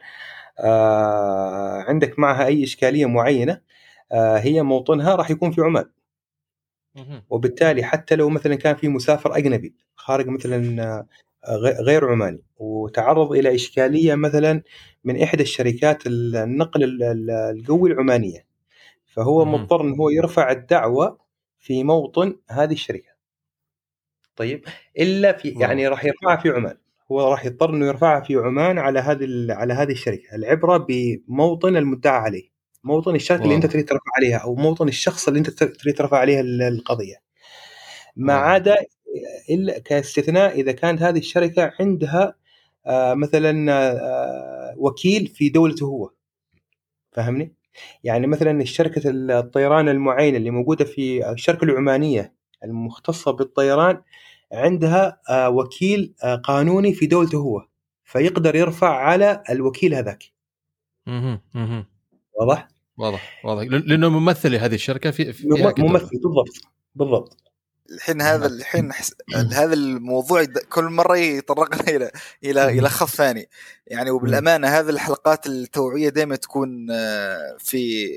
آه 0.60 1.82
عندك 1.88 2.20
معها 2.20 2.46
أي 2.46 2.64
إشكالية 2.64 3.06
معينة 3.06 3.62
آه 4.12 4.38
هي 4.38 4.62
موطنها 4.64 5.16
راح 5.16 5.32
يكون 5.32 5.52
في 5.52 5.62
عمان. 5.62 5.86
وبالتالي 7.30 7.84
حتى 7.84 8.16
لو 8.16 8.30
مثلا 8.30 8.56
كان 8.56 8.76
في 8.76 8.88
مسافر 8.88 9.38
أجنبي 9.38 9.76
خارج 9.96 10.28
مثلا 10.28 10.84
آه، 11.48 11.56
غير 11.82 12.10
عماني 12.12 12.44
وتعرض 12.58 13.32
إلى 13.32 13.56
إشكالية 13.56 14.16
مثلا 14.16 14.62
من 15.04 15.22
إحدى 15.22 15.44
الشركات 15.44 16.08
النقل 16.08 16.84
ال- 16.84 17.04
ال- 17.04 17.32
القوي 17.32 17.92
العمانية 17.92 18.46
فهو. 19.06 19.46
مضطر 19.46 19.82
انه 19.82 19.96
هو 19.96 20.10
يرفع 20.10 20.52
الدعوة 20.52 21.18
في 21.60 21.84
موطن 21.84 22.36
هذه 22.50 22.74
الشركة 22.74 23.13
طيب 24.36 24.66
إلا 25.00 25.32
في 25.34 25.50
يعني 25.50 25.88
راح 25.88 26.06
يرفعها 26.06 26.36
في 26.38 26.50
عمان 26.50 26.78
هو 27.12 27.32
راح 27.32 27.46
يضطر 27.46 27.70
إنه 27.70 27.86
يرفعها 27.88 28.22
في 28.22 28.36
عمان 28.36 28.78
على 28.78 29.00
هذه 29.00 29.28
على 29.50 29.74
هذه 29.74 29.92
الشركة 29.92 30.36
العبرة 30.36 30.78
بموطن 30.78 31.78
المدعى 31.78 32.18
عليه 32.20 32.54
موطن 32.84 33.16
الشركة 33.16 33.44
اللي 33.44 33.56
أنت. 33.56 33.66
تريد 33.66 33.90
ترفع 33.90 34.02
عليها 34.18 34.38
أو 34.38 34.56
موطن 34.56 34.88
الشخص 34.88 35.28
اللي 35.28 35.40
أنت 35.40 35.50
تريد 35.50 35.96
ترفع 35.98 36.18
عليه 36.18 36.40
ال- 36.40 36.62
القضية 36.62 37.16
ما 38.16 38.34
واضح. 38.36 38.48
عدا 38.48 38.76
إلا 39.50 39.80
كاستثناء 39.80 40.60
إذا 40.60 40.72
كانت 40.72 41.02
هذه 41.02 41.18
الشركة 41.20 41.72
عندها 41.80 42.36
آه، 42.86 43.14
مثلا 43.14 43.72
آه، 43.72 44.76
وكيل 44.78 45.28
في 45.28 45.50
دولته 45.50 45.86
هو 45.86 46.10
فاهمني؟ 47.12 47.56
يعني 48.04 48.28
مثلا 48.28 48.62
الشركة 48.62 49.02
الطيران 49.06 49.90
المعينه 49.90 50.38
اللي 50.38 50.50
موجودة 50.52 50.86
في 50.86 51.32
الشركة 51.32 51.64
العمانية 51.66 52.34
المختصة 52.64 53.32
بالطيران 53.32 54.02
عندها 54.52 55.22
آه، 55.30 55.50
وكيل 55.50 56.14
آه، 56.24 56.36
قانوني 56.36 56.94
في 56.94 57.06
دولته 57.06 57.38
هو 57.38 57.68
فيقدر 58.04 58.56
يرفع 58.56 58.96
على 58.96 59.44
الوكيل 59.50 59.94
هذاك 59.94 60.24
مهم. 61.08 61.42
مهم. 61.54 61.86
واضح؟ 62.40 62.68
واضح 62.98 63.42
واضح 63.46 63.64
لأنه 63.64 64.10
ممثل 64.10 64.52
لهذه 64.52 64.76
الشركة 64.76 65.12
في 65.12 65.34
في. 65.34 65.48
ممثل 65.78 66.10
بالضبط 66.24 66.68
بالضبط 66.96 67.44
الحين 67.92 68.22
هذا 68.22 68.48
الحين 68.48 68.94
حس... 68.94 69.14
هذا 69.36 69.74
الموضوع 69.74 70.46
كل 70.70 70.84
مرة 70.84 71.18
يطرقنا 71.18 71.90
إلى 71.96 72.12
إلى 72.44 72.80
إلى 72.80 72.90
خط 72.90 73.08
ثاني 73.08 73.50
يعني 73.88 74.10
وبالأمانة 74.12 74.68
هذه 74.68 74.90
الحلقات 74.90 75.48
التوعية 75.48 76.10
دائما 76.10 76.36
تكون 76.36 76.92
آه، 76.92 77.58
في 77.60 78.08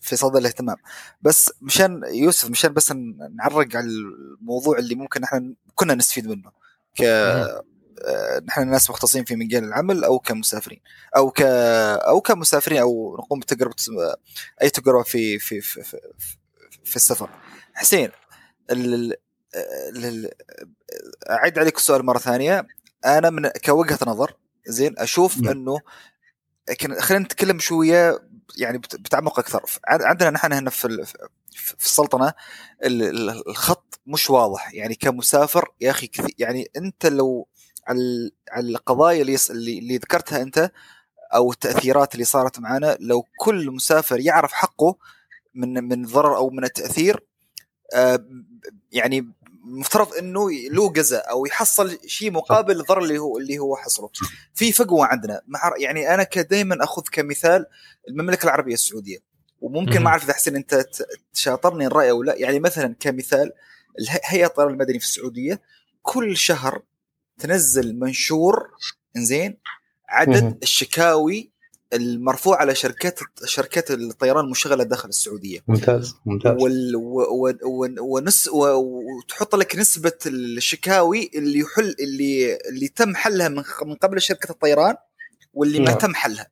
في 0.00 0.16
صدى 0.16 0.38
الاهتمام. 0.38 0.76
بس 1.22 1.52
مشان 1.60 2.02
يوسف 2.12 2.50
مشان 2.50 2.72
بس 2.72 2.92
نعرق 3.34 3.76
على 3.76 3.86
الموضوع 3.86 4.78
اللي 4.78 4.94
ممكن 4.94 5.24
إحنا 5.24 5.54
كنا 5.74 5.94
نستفيد 5.94 6.26
منه 6.28 6.50
ك 6.98 7.02
آه، 7.02 8.42
نحن 8.48 8.68
ناس 8.68 8.90
مختصين 8.90 9.24
في 9.24 9.36
مجال 9.36 9.64
العمل 9.64 10.04
أو 10.04 10.18
كمسافرين. 10.18 10.80
أو 11.16 11.30
ك 11.30 11.42
أو 11.42 12.20
كمسافرين 12.20 12.78
أو 12.80 13.16
نقوم 13.18 13.40
بتجربة 13.40 13.74
أي 14.62 14.70
تجربة 14.70 15.02
في 15.02 15.38
في 15.38 15.60
في, 15.60 15.82
في, 15.82 15.98
في 16.84 16.96
السفر. 16.96 17.30
حسين 17.74 18.10
ال- 18.70 19.14
آه، 19.54 19.90
لل... 19.90 20.30
أعيد 21.30 21.58
عليك 21.58 21.76
السؤال 21.76 22.04
مرة 22.06 22.18
ثانية. 22.18 22.66
أنا 23.04 23.30
من 23.30 23.48
كوجهة 23.48 23.98
نظر 24.06 24.36
زين 24.66 24.94
أشوف 24.98 25.38
مم. 25.38 25.48
إنه 25.48 25.80
خلينا 26.98 27.24
نتكلم 27.24 27.58
شوية 27.58 28.22
يعني 28.58 28.78
بت- 28.78 28.96
بتعمق 28.96 29.38
أكثر. 29.38 29.62
عن- 29.86 30.02
عندنا 30.02 30.30
نحن 30.30 30.52
هنا 30.52 30.70
في 30.70 31.06
في 31.78 31.84
السلطنة 31.84 32.32
ال- 32.84 33.02
ال- 33.02 33.48
الخط 33.48 34.00
مش 34.06 34.30
واضح. 34.30 34.74
يعني 34.74 34.94
كمسافر 34.94 35.68
يا 35.80 35.90
أخي 35.90 36.06
كثير 36.06 36.34
يعني 36.38 36.70
أنت 36.76 37.06
لو 37.06 37.48
على 38.50 38.70
القضايا 38.70 39.22
اللي 39.22 39.36
اللي 39.78 39.96
ذكرتها 39.96 40.42
أنت 40.42 40.70
أو 41.34 41.52
التأثيرات 41.52 42.14
اللي 42.14 42.24
صارت 42.24 42.58
معنا 42.58 42.96
لو 43.00 43.24
كل 43.38 43.70
مسافر 43.70 44.20
يعرف 44.20 44.52
حقه 44.52 44.96
من 45.54 45.84
من 45.84 46.04
ضرر 46.06 46.36
أو 46.36 46.50
من 46.50 46.64
التأثير 46.64 47.24
آه، 47.94 48.24
يعني 48.92 49.32
مفترض 49.64 50.14
إنه 50.14 50.50
له 50.50 50.92
جزاء 50.92 51.30
أو 51.30 51.46
يحصل 51.46 51.98
شيء 52.06 52.30
مقابل 52.30 52.80
الضرر 52.80 53.02
اللي 53.02 53.18
هو 53.18 53.38
اللي 53.38 53.58
هو 53.58 53.76
حصله. 53.76 54.10
في 54.54 54.72
فجوه 54.72 55.06
عندنا. 55.06 55.40
مع 55.46 55.72
يعني 55.78 56.14
أنا 56.14 56.22
دائما 56.22 56.84
أخذ 56.84 57.02
كمثال 57.12 57.66
المملكة 58.08 58.44
العربية 58.44 58.74
السعودية. 58.74 59.18
وممكن. 59.60 60.02
ما 60.02 60.08
أعرف 60.08 60.24
إذا 60.24 60.32
حسين 60.32 60.56
أنت 60.56 60.86
تشاطرني 61.32 61.86
الرأي 61.86 62.10
أو 62.10 62.22
لا. 62.22 62.34
يعني 62.34 62.60
مثلا 62.60 62.94
كمثال 63.00 63.52
هيئة 64.24 64.46
الطيران 64.46 64.72
المدني 64.72 64.98
في 64.98 65.04
السعودية 65.04 65.60
كل 66.02 66.36
شهر 66.36 66.82
تنزل 67.38 67.98
منشور 67.98 68.70
إنزين 69.16 69.58
عدد. 70.08 70.58
الشكاوي 70.62 71.50
المرفوع 71.92 72.60
على 72.60 72.74
شركات 72.74 73.20
شركات 73.44 73.90
الطيران 73.90 74.44
المشغلة 74.44 74.84
داخل 74.84 75.08
السعودية 75.08 75.60
ممتاز 75.68 76.14
ممتاز 76.26 76.62
وال 76.62 76.96
و 76.96 77.20
و 77.20 77.52
و 77.62 77.86
ونس 78.00 78.48
و 78.48 78.66
وتحط 78.66 79.54
لك 79.54 79.76
نسبة 79.76 80.18
الشكاوي 80.26 81.30
اللي 81.34 81.58
يحل 81.58 81.94
اللي 82.00 82.58
اللي 82.68 82.88
تم 82.88 83.14
حلها 83.14 83.48
من 83.48 83.62
من 83.82 83.94
قبل 83.94 84.20
شركة 84.20 84.50
الطيران 84.52 84.94
واللي 85.52 85.78
ما 85.78 85.84
نعم. 85.84 85.98
تم 85.98 86.14
حلها 86.14 86.50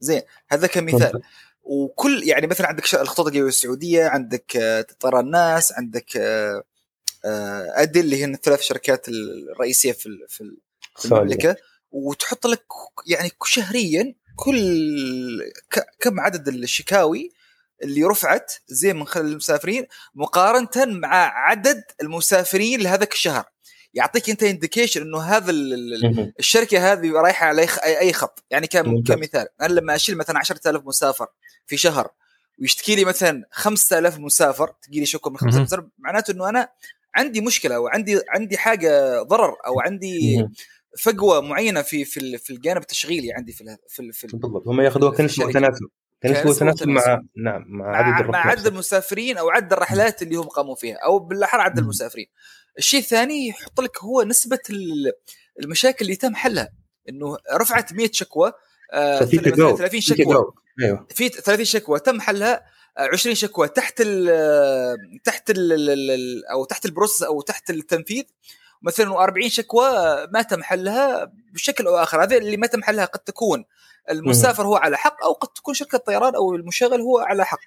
زين 0.00 0.22
هذا 0.48 0.66
كمثال 0.66 0.92
ممتاز. 0.92 1.20
وكل 1.62 2.22
يعني 2.24 2.46
مثلا 2.46 2.66
عندك 2.66 2.94
الخطوط 2.94 3.26
الجوية 3.26 3.48
السعودية 3.48 4.06
عندك 4.06 4.56
آه، 4.56 4.86
طيران 5.00 5.30
ناس 5.30 5.72
عندك 5.72 6.16
آه، 6.16 6.62
آه، 7.24 7.72
ادل 7.74 8.00
اللي 8.00 8.16
هي 8.16 8.24
الثلاث 8.24 8.60
شركات 8.60 9.06
الرئيسية 9.08 9.92
في 9.92 10.08
في. 10.28 10.56
المملكة 11.04 11.56
وتحط 11.90 12.46
لك 12.46 12.64
يعني 13.06 13.30
شهريا 13.44 14.14
كل 14.38 15.52
كم 16.00 16.20
عدد 16.20 16.48
الشكاوي 16.48 17.32
اللي 17.82 18.04
رفعت 18.04 18.52
زي 18.68 18.92
من 18.92 19.06
خلال 19.06 19.26
المسافرين 19.26 19.86
مقارنة 20.14 20.98
مع 20.98 21.32
عدد 21.48 21.84
المسافرين 22.02 22.80
لهذاك 22.80 23.12
الشهر 23.12 23.44
يعطيك 23.94 24.30
أنت 24.30 24.42
انديكيشن 24.42 25.02
إنه 25.02 25.18
هذا. 25.18 25.52
الشركة 26.38 26.92
هذه 26.92 27.12
رايحة 27.12 27.46
على 27.46 27.66
اي 27.84 28.12
خط 28.12 28.44
يعني. 28.50 28.66
كمثال 28.66 29.46
أنا 29.60 29.72
لما 29.72 29.94
أشيل 29.94 30.16
مثلا 30.16 30.38
10000 30.38 30.82
مسافر 30.86 31.26
في 31.66 31.76
شهر 31.76 32.10
ويشتكي 32.60 32.96
لي 32.96 33.04
مثلا 33.04 33.44
5000 33.50 34.18
مسافر 34.18 34.68
تجي 34.82 35.00
لي 35.00 35.06
شكوى 35.06 35.32
من 35.32 35.38
5000 35.38 35.54
مهم. 35.54 35.64
مسافر 35.64 35.88
معناته 35.98 36.32
إنه 36.32 36.48
أنا 36.48 36.68
عندي 37.14 37.40
مشكلة 37.40 37.76
أو 37.76 37.88
عندي 37.88 38.20
عندي 38.28 38.58
حاجة 38.58 39.22
ضرر 39.22 39.56
أو 39.66 39.80
عندي. 39.80 40.46
فجوه 40.98 41.40
معينة 41.40 41.82
في 41.82 42.04
في 42.04 42.38
في 42.38 42.50
الجانب 42.52 42.80
التشغيلي 42.82 43.32
عندي 43.32 43.52
في 43.52 43.76
في 43.88 44.12
في 44.12 44.24
ال- 44.24 44.30
بالضبط. 44.38 44.68
هم 44.68 44.80
يأخذوها 44.80 45.12
كنسبه. 45.16 45.46
وتناسب 45.46 45.86
كنسبه 46.22 46.50
وتناسب 46.50 46.88
مع. 46.88 47.20
نعم 47.36 47.64
مع 47.68 47.86
مع, 47.90 47.96
عدد 47.96 48.08
مع 48.10 48.20
الركاب 48.20 48.34
عدد 48.50 48.66
المسافرين 48.66 49.38
أو 49.38 49.50
عدد 49.50 49.72
الرحلات 49.72 50.22
اللي 50.22 50.36
هم 50.36 50.48
قاموا 50.48 50.74
فيها 50.74 50.96
أو 51.04 51.18
بالأحرى 51.18 51.62
عدد. 51.62 51.78
المسافرين. 51.78 52.26
الشيء 52.78 53.00
الثاني 53.00 53.48
يحط 53.48 53.80
لك 53.80 53.98
هو 54.02 54.22
نسبة 54.22 54.58
ال- 54.70 55.12
المشاكل 55.60 56.04
اللي 56.04 56.16
تم 56.16 56.34
حلها. 56.34 56.68
إنه 57.08 57.36
رفعت 57.54 57.92
100 57.92 58.10
شكوى 58.12 58.52
آه، 58.92 59.20
ففي 59.20 59.36
مثلاً 59.38 59.50
تجاوب 59.52 59.76
30 59.78 60.00
في 60.00 60.06
شكوى. 60.06 60.44
أيوه. 60.82 61.06
في 61.14 61.28
30 61.28 61.64
شكوى. 61.64 62.00
تم 62.00 62.20
حلها 62.20 62.64
آه، 62.98 63.08
20 63.12 63.34
شكوى 63.34 63.68
تحت 63.68 63.94
ال 64.00 65.20
تحت 65.24 65.50
ال 65.50 65.72
ال 65.90 66.46
أو 66.46 66.64
تحت 66.64 66.84
البروسس 66.86 67.22
أو 67.22 67.40
تحت 67.40 67.70
التنفيذ. 67.70 68.24
مثلا 68.82 69.26
و40 69.26 69.46
شكوى 69.46 69.88
ما 70.32 70.42
تم 70.42 70.62
حلها 70.62 71.32
بشكل 71.52 71.86
أو 71.86 71.96
آخر. 71.96 72.22
هذه 72.22 72.38
اللي 72.38 72.56
ما 72.56 72.66
تم 72.66 72.82
حلها 72.82 73.04
قد 73.04 73.20
تكون 73.20 73.64
المسافر 74.10 74.66
هو 74.66 74.76
على 74.76 74.96
حق 74.96 75.24
أو 75.24 75.32
قد 75.32 75.48
تكون 75.48 75.74
شركة 75.74 75.96
الطيران 75.96 76.34
أو 76.34 76.54
المشغل 76.54 77.00
هو 77.00 77.18
على 77.18 77.44
حق. 77.44 77.60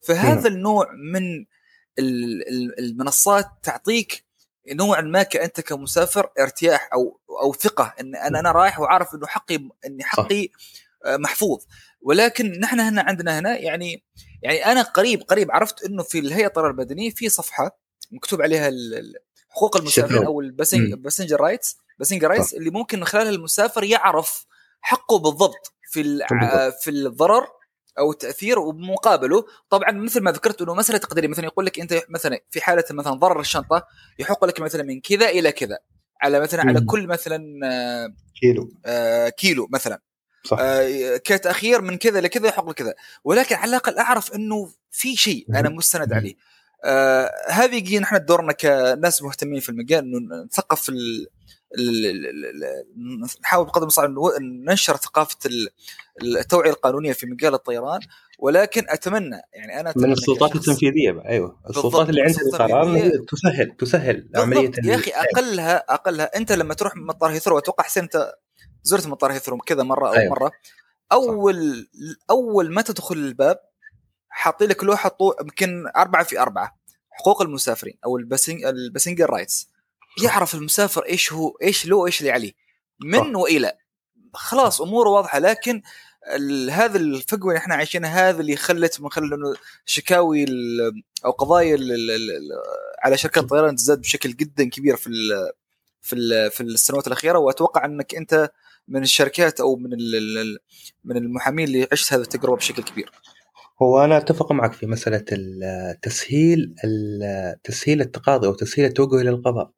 فهذا 0.00 0.48
النوع 0.48 0.86
من 1.12 1.22
ال- 1.98 2.48
ال- 2.48 2.78
المنصات 2.78 3.46
تعطيك 3.62 4.24
نوعا 4.72 5.00
ما 5.00 5.22
كأنت 5.22 5.60
كمسافر 5.60 6.28
ارتياح 6.40 6.88
أو 6.94 7.20
أو 7.42 7.52
ثقة 7.52 7.94
إن 8.00 8.16
أنا 8.16 8.40
أنا 8.40 8.52
رايح 8.52 8.80
وعارف 8.80 9.14
إنه 9.14 9.26
حقي 9.26 9.56
ان 9.86 10.02
حقي 10.02 10.48
محفوظ. 11.06 11.64
ولكن 12.02 12.60
نحن 12.60 12.80
هنا 12.80 13.02
عندنا 13.02 13.38
هنا 13.38 13.58
يعني 13.58 14.04
يعني 14.42 14.66
أنا 14.66 14.82
قريب 14.82 15.22
قريب 15.22 15.50
عرفت 15.50 15.84
إنه 15.84 16.02
في 16.02 16.18
الهيئة 16.18 16.46
الطيران 16.46 16.70
المدنية 16.70 17.10
في 17.10 17.28
صفحه 17.28 17.78
مكتوب 18.10 18.42
عليها 18.42 18.70
حقوق 19.52 19.76
المسافرين 19.76 20.16
شكراً. 20.16 20.26
أو 20.26 20.40
ال 20.40 20.45
passenger 20.45 20.94
مم. 20.94 21.02
passenger 21.02 21.40
rights 21.40 21.76
passenger 21.98 22.28
rights 22.28 22.54
اللي 22.54 22.70
ممكن 22.70 22.98
من 22.98 23.04
خلالها 23.04 23.30
المسافر 23.30 23.84
يعرف 23.84 24.46
حقه 24.80 25.18
بالضبط 25.18 25.72
في 25.90 26.02
بالضبط. 26.02 26.74
في 26.80 26.90
الضرر 26.90 27.46
أو 27.98 28.10
التأثير 28.10 28.58
وبمقابله 28.58 29.44
طبعا 29.70 29.92
مثل 29.92 30.20
ما 30.20 30.30
ذكرت 30.30 30.62
إنه 30.62 30.74
مساله 30.74 30.98
تقديريه 30.98 31.28
مثلا 31.28 31.44
يقول 31.44 31.66
لك 31.66 31.80
أنت 31.80 32.02
مثلا 32.08 32.40
في 32.50 32.60
حالة 32.60 32.84
مثلا 32.90 33.12
ضرر 33.12 33.40
الشنطة 33.40 33.86
يحق 34.18 34.44
لك 34.44 34.60
مثلا 34.60 34.82
من 34.82 35.00
كذا 35.00 35.28
إلى 35.28 35.52
كذا 35.52 35.78
على 36.22 36.40
مثلا 36.40 36.60
على. 36.60 36.80
كل 36.80 37.06
مثلا 37.06 37.44
آه، 37.64 38.14
كيلو 38.40 38.72
آه، 38.86 39.28
كيلو 39.28 39.68
مثلا 39.72 40.00
صح 40.44 40.56
آه، 40.60 41.16
كتأخير 41.16 41.80
من 41.80 41.96
كذا 41.98 42.20
لكذا 42.20 42.48
يحق 42.48 42.68
لك 42.68 42.74
كذا 42.74 42.94
ولكن 43.24 43.56
على 43.56 43.70
الأقل 43.70 43.98
أعرف 43.98 44.34
إنه 44.34 44.72
في 44.90 45.16
شيء 45.16 45.46
أنا. 45.50 45.68
مستند. 45.68 46.12
عليه 46.12 46.34
آه 46.84 47.30
هذه 47.48 47.74
يجي 47.76 47.98
نحن 47.98 48.24
دورنا 48.24 48.52
كناس 48.52 49.22
مهتمين 49.22 49.60
في 49.60 49.68
المجال 49.68 49.98
إنه 49.98 50.44
نثقف 50.44 50.88
ال 50.88 51.26
نحاول 53.42 53.66
بقدر 53.66 53.82
المستطاع 53.82 54.08
ننشر 54.40 54.96
ثقافة 54.96 55.36
ال- 55.46 55.68
التوعية 56.38 56.70
القانونية 56.70 57.12
في 57.12 57.26
مجال 57.26 57.54
الطيران 57.54 58.00
ولكن 58.38 58.82
أتمنى 58.88 59.40
يعني 59.54 59.74
أنا 59.74 59.82
من 59.82 59.88
أتمنى 59.88 60.12
السلطات 60.12 60.50
كشخص- 60.52 60.68
التنفيذية 60.68 61.10
بقى 61.12 61.28
أيوه 61.28 61.60
السلطات 61.70 62.08
اللي 62.08 62.20
عندها 62.22 62.36
السلطات 62.40 62.60
القرار. 62.60 63.10
تسهل 63.28 63.76
تسهل 63.78 64.28
عملية 64.36 64.70
يا 64.84 64.94
أخي 64.94 65.10
اقلها 65.10 65.76
أقلها 65.94 66.36
أنت 66.36 66.52
لما 66.52 66.74
تروح 66.74 66.96
مطار 66.96 67.30
هيثرو 67.30 67.58
أتوقع 67.58 67.84
حسين 67.84 68.02
أنت 68.02 68.32
زرت 68.82 69.06
مطار 69.06 69.32
هيثرو 69.32 69.56
كذا 69.58 69.82
مرة 69.82 70.08
أو 70.08 70.14
أيوة. 70.14 70.30
مرة 70.30 70.50
اول 71.12 71.88
أول 72.30 72.72
ما 72.72 72.82
تدخل 72.82 73.14
الباب 73.16 73.58
حاطين 74.42 74.68
لك 74.68 74.84
لوحة 74.84 75.08
طو... 75.08 75.34
يمكن 75.40 75.84
أربعة 75.96 76.24
في 76.24 76.40
أربعة 76.40 76.78
حقوق 77.10 77.42
المسافرين 77.42 77.98
أو 78.04 78.16
ال 78.16 78.21
passenger 78.21 78.64
ال 78.64 78.71
passenger 78.71 79.30
rights. 79.30 79.68
يعرف 80.22 80.54
المسافر 80.54 81.02
إيش 81.06 81.32
هو 81.32 81.56
إيش 81.62 81.86
له 81.86 82.06
إيش 82.06 82.20
اللي 82.20 82.30
عليه 82.32 82.52
من. 83.00 83.36
وإلى. 83.36 83.72
خلاص 84.34 84.80
أموره 84.80 85.08
واضحة 85.10 85.38
لكن 85.38 85.82
هذا 86.70 86.98
الفجوه 86.98 87.50
اللي 87.52 87.58
إحنا 87.58 87.74
عايشينها 87.74 88.28
هذا 88.30 88.40
اللي 88.40 88.56
خلت 88.56 89.00
من 89.00 89.10
خلال 89.10 89.32
انه 89.34 89.54
شكاوي 89.84 90.44
ال- 90.44 91.02
أو 91.24 91.30
قضايا 91.30 91.74
ال- 91.74 91.92
ال- 91.92 92.10
ال- 92.10 92.30
على 93.02 93.16
شركات 93.18 93.44
الطيران 93.44 93.76
تزداد 93.76 94.00
بشكل 94.00 94.36
جدا 94.36 94.68
كبير 94.68 94.96
في 94.96 95.06
ال 95.06 95.52
في 96.00 96.12
ال 96.16 96.50
في 96.50 96.62
السنوات 96.62 97.06
الأخيرة. 97.06 97.38
وأتوقع 97.38 97.84
إنك 97.84 98.14
أنت 98.14 98.50
من 98.88 99.02
الشركات 99.02 99.60
أو 99.60 99.76
من 99.76 99.90
من 101.04 101.16
المحامين 101.16 101.66
اللي 101.68 101.88
عشت 101.92 102.12
هذه 102.12 102.20
التجربة 102.20 102.56
بشكل 102.56 102.82
كبير. 102.82 103.12
هو 103.82 104.04
أنا 104.04 104.16
أتفق 104.16 104.52
معك 104.52 104.72
في 104.72 104.86
مسألة 104.86 105.24
ال- 105.32 106.00
تسهيل 106.00 106.74
ال- 106.84 107.62
تسهيل 107.62 108.00
التقاضي 108.00 108.46
أو 108.46 108.54
تسهيل 108.54 108.86
التوجه 108.86 109.20
إلى 109.20 109.30
القضاء 109.30 109.70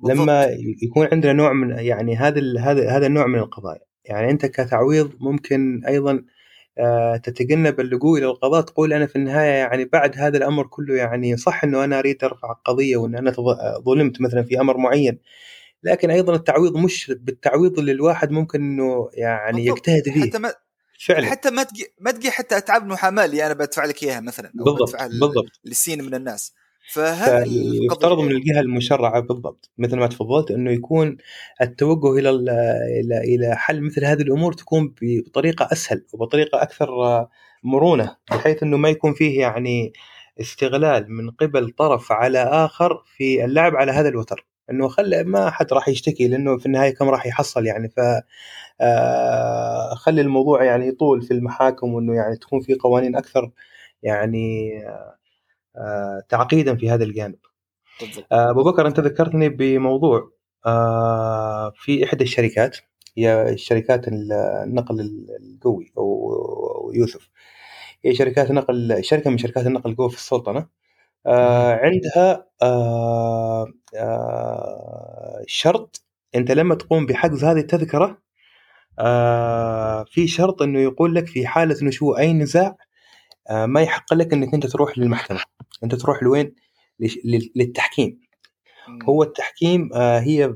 بالضبط. 0.00 0.22
لما 0.22 0.46
يكون 0.82 1.08
عندنا 1.12 1.32
نوع 1.32 1.52
من 1.52 1.70
يعني 1.78 2.16
هذا 2.16 2.40
هذا 2.60 2.90
هذا 2.90 3.06
النوع 3.06 3.26
من 3.26 3.38
القضايا 3.38 3.80
يعني 4.04 4.30
أنت 4.30 4.46
كتعويض 4.46 5.10
ممكن 5.20 5.82
أيضا 5.88 6.22
آه، 6.78 7.16
تتجنب 7.16 7.80
اللجوء 7.80 8.18
إلى 8.18 8.26
القضاء 8.26 8.60
تقول 8.60 8.92
أنا 8.92 9.06
في 9.06 9.16
النهاية 9.16 9.48
يعني 9.50 9.84
بعد 9.84 10.18
هذا 10.18 10.36
الأمر 10.36 10.66
كله 10.66 10.94
يعني 10.94 11.36
صح 11.36 11.64
إنه 11.64 11.84
أنا 11.84 11.98
أريد 11.98 12.24
أرفع 12.24 12.52
قضيه 12.52 12.96
وإن 12.96 13.16
أنا 13.16 13.32
ظلمت 13.84 14.20
مثلا 14.20 14.42
في 14.42 14.60
أمر 14.60 14.76
معين 14.76 15.18
لكن 15.82 16.10
أيضا 16.10 16.34
التعويض 16.34 16.76
مش 16.76 17.12
بالتعويض 17.20 17.78
اللي 17.78 17.92
الواحد 17.92 18.30
ممكن 18.30 18.60
إنه 18.62 19.08
يعني 19.12 19.56
بالضبط. 19.56 19.88
يجتهد 19.88 20.14
فيه 20.14 20.30
حتى 20.30 20.38
ما 20.38 20.52
فعلا. 21.00 21.26
حتى 21.26 21.50
ما 21.50 21.62
تجي 21.62 21.86
ما 22.00 22.10
تجي 22.10 22.30
حتى 22.30 22.56
اتعاب 22.56 22.82
المحاماة 22.82 23.24
اللي 23.24 23.46
أنا 23.46 23.54
بدفع 23.54 23.84
لك 23.84 24.02
إياها 24.02 24.20
مثلا 24.20 24.46
أو 24.60 24.64
بالضبط 24.64 24.82
بدفع 24.90 25.06
بالضبط. 25.06 25.60
للسين 25.64 26.04
من 26.04 26.14
الناس. 26.14 26.54
فهذا 26.92 27.44
فيفترض 27.44 28.18
من 28.18 28.30
الجهة 28.30 28.60
المشرعة 28.60 29.20
بالضبط 29.20 29.70
مثل 29.78 29.96
ما 29.96 30.06
تفضلت 30.06 30.50
إنه 30.50 30.70
يكون 30.70 31.16
التوجه 31.62 32.18
إلى 32.18 32.30
ال- 32.30 32.48
إلى 33.00 33.18
إلى 33.34 33.56
حل 33.56 33.80
مثل 33.82 34.04
هذه 34.04 34.22
الأمور 34.22 34.52
تكون 34.52 34.94
بطريقة 35.02 35.68
أسهل 35.72 36.04
وبطريقة 36.12 36.62
أكثر 36.62 36.88
مرونة 37.62 38.16
بحيث 38.30 38.62
إنه 38.62 38.76
ما 38.76 38.88
يكون 38.88 39.14
فيه 39.14 39.40
يعني 39.40 39.92
استغلال 40.40 41.10
من 41.12 41.30
قبل 41.30 41.70
طرف 41.70 42.12
على 42.12 42.38
آخر 42.38 43.02
في 43.16 43.44
اللعب 43.44 43.76
على 43.76 43.92
هذا 43.92 44.08
الوتر. 44.08 44.46
إنه 44.70 44.88
خلي 44.88 45.24
ما 45.24 45.50
حد 45.50 45.72
راح 45.72 45.88
يشتكي 45.88 46.28
لإنه 46.28 46.58
في 46.58 46.66
النهاية 46.66 46.94
كم 46.94 47.08
راح 47.08 47.26
يحصل 47.26 47.66
يعني. 47.66 47.88
ف 47.88 48.00
آه، 48.80 49.94
خلي 49.94 50.20
الموضوع 50.20 50.64
يعني 50.64 50.88
يطول 50.88 51.22
في 51.22 51.30
المحاكم 51.34 51.94
وإنه 51.94 52.14
يعني 52.14 52.36
تكون 52.36 52.60
في 52.60 52.74
قوانين 52.74 53.16
أكثر 53.16 53.50
يعني 54.02 54.72
آه، 55.76 56.22
تعقيدا 56.28 56.76
في 56.76 56.90
هذا 56.90 57.04
الجانب. 57.04 57.38
آه، 58.32 58.50
أبو 58.50 58.64
بكر 58.64 58.86
أنت 58.86 59.00
ذكرتني 59.00 59.48
بموضوع 59.48 60.30
في 61.74 62.04
إحدى 62.04 62.24
الشركات 62.24 62.78
هي 63.18 63.54
شركات 63.58 64.08
النقل 64.08 65.00
القوي 65.40 65.92
أو 65.98 66.92
يوسف. 66.94 67.30
هي 68.04 68.14
شركات 68.14 68.50
نقل 68.50 69.04
شركة 69.04 69.30
من 69.30 69.38
شركات 69.38 69.66
النقل 69.66 69.90
القوي 69.90 70.10
في 70.10 70.16
السلطنة. 70.16 70.66
عندها 71.26 72.46
شرط. 75.46 76.04
أنت 76.34 76.50
لما 76.50 76.74
تقوم 76.74 77.06
بحجز 77.06 77.44
هذه 77.44 77.58
التذكرة 77.58 78.18
آه 78.98 80.04
في 80.04 80.26
شرط 80.28 80.62
إنه 80.62 80.80
يقول 80.80 81.14
لك 81.14 81.26
في 81.26 81.46
حالة 81.46 81.76
نشوء 81.82 82.18
أي 82.18 82.32
نزاع 82.32 82.76
آه 83.50 83.66
ما 83.66 83.82
يحق 83.82 84.14
لك 84.14 84.32
إنك 84.32 84.54
أنت 84.54 84.66
تروح 84.66 84.98
للمحكمة. 84.98 85.40
أنت 85.84 85.94
تروح 85.94 86.22
لوين؟ 86.22 86.54
للتحكيم. 87.56 88.20
هو 89.08 89.22
التحكيم 89.22 89.90
آه 89.94 90.18
هي 90.20 90.54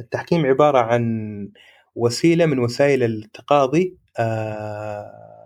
التحكيم 0.00 0.46
عبارة 0.46 0.78
عن 0.78 1.48
وسيلة 1.94 2.46
من 2.46 2.58
وسائل 2.58 3.02
التقاضي 3.02 3.96
آه 4.18 5.39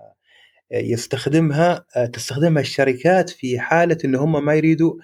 يستخدمها 0.75 1.87
آه 1.97 2.07
تستخدمها 2.07 2.63
الشركات 2.63 3.31
في 3.31 3.59
حالة 3.61 3.99
إن 4.05 4.15
هم 4.15 4.45
ما 4.45 4.55
يريدوا 4.55 4.95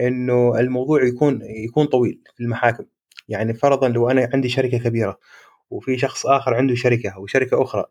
إنه 0.00 0.58
الموضوع 0.60 1.04
يكون 1.04 1.40
يكون 1.42 1.86
طويل 1.86 2.20
في 2.36 2.42
المحاكم. 2.42 2.84
يعني 3.28 3.54
فرضا 3.54 3.88
لو 3.88 4.10
أنا 4.10 4.30
عندي 4.34 4.48
شركة 4.48 4.78
كبيرة 4.78 5.18
وفي 5.70 5.98
شخص 5.98 6.26
آخر 6.26 6.54
عنده 6.54 6.74
شركة 6.74 7.10
أو 7.10 7.26
شركة 7.26 7.62
أخرى 7.62 7.84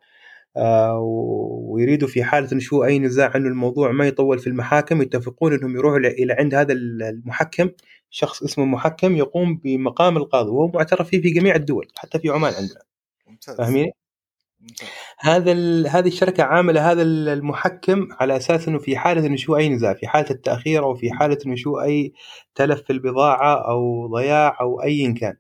آه 0.58 1.00
ويريدوا 1.00 2.08
في 2.08 2.24
حالة 2.24 2.50
نشوء 2.54 2.86
أي 2.86 3.00
نزاع 3.00 3.36
إنه 3.36 3.48
الموضوع 3.48 3.92
ما 3.92 4.08
يطول 4.08 4.40
في 4.40 4.48
المحاكم 4.48 5.02
يتفقون 5.02 5.54
إنهم 5.54 5.76
يروحوا 5.76 5.98
إلى 5.98 6.34
عند 6.34 6.56
هذا 6.56 6.74
المحكم 6.74 7.70
شخص 8.10 8.44
اسمه 8.44 8.66
محكم 8.66 9.16
يقوم 9.16 9.58
بمقام 9.58 10.18
القاضي 10.18 10.50
وهو 10.50 10.68
معترف 10.68 11.10
فيه 11.10 11.22
في 11.22 11.30
جميع 11.30 11.56
الدول 11.56 11.88
حتى 11.96 12.20
في 12.20 12.30
عمان 12.30 12.54
عندنا. 12.54 12.82
ممتاز. 13.28 13.58
فاهمين؟ 13.58 13.92
هذا 15.20 15.52
هذه 15.90 16.08
الشركة 16.08 16.44
عاملة 16.44 16.92
هذا 16.92 17.02
المحكم 17.02 18.08
على 18.20 18.38
أساس 18.38 18.68
إنه 18.68 18.80
في 18.80 18.98
حالة 18.98 19.28
نشوء 19.28 19.58
أي 19.58 19.70
نزاع 19.70 19.94
في 19.94 20.08
حالة 20.08 20.30
التأخير 20.30 20.84
أو 20.84 20.96
في 20.96 21.12
حالة 21.12 21.38
نشوء 21.46 21.84
أي 21.84 22.14
تلف 22.56 22.82
في 22.82 22.94
البضاعة 22.94 23.68
أو 23.70 24.08
ضياع 24.08 24.58
أو 24.62 24.82
ايا 24.84 25.14
كان. 25.14 25.38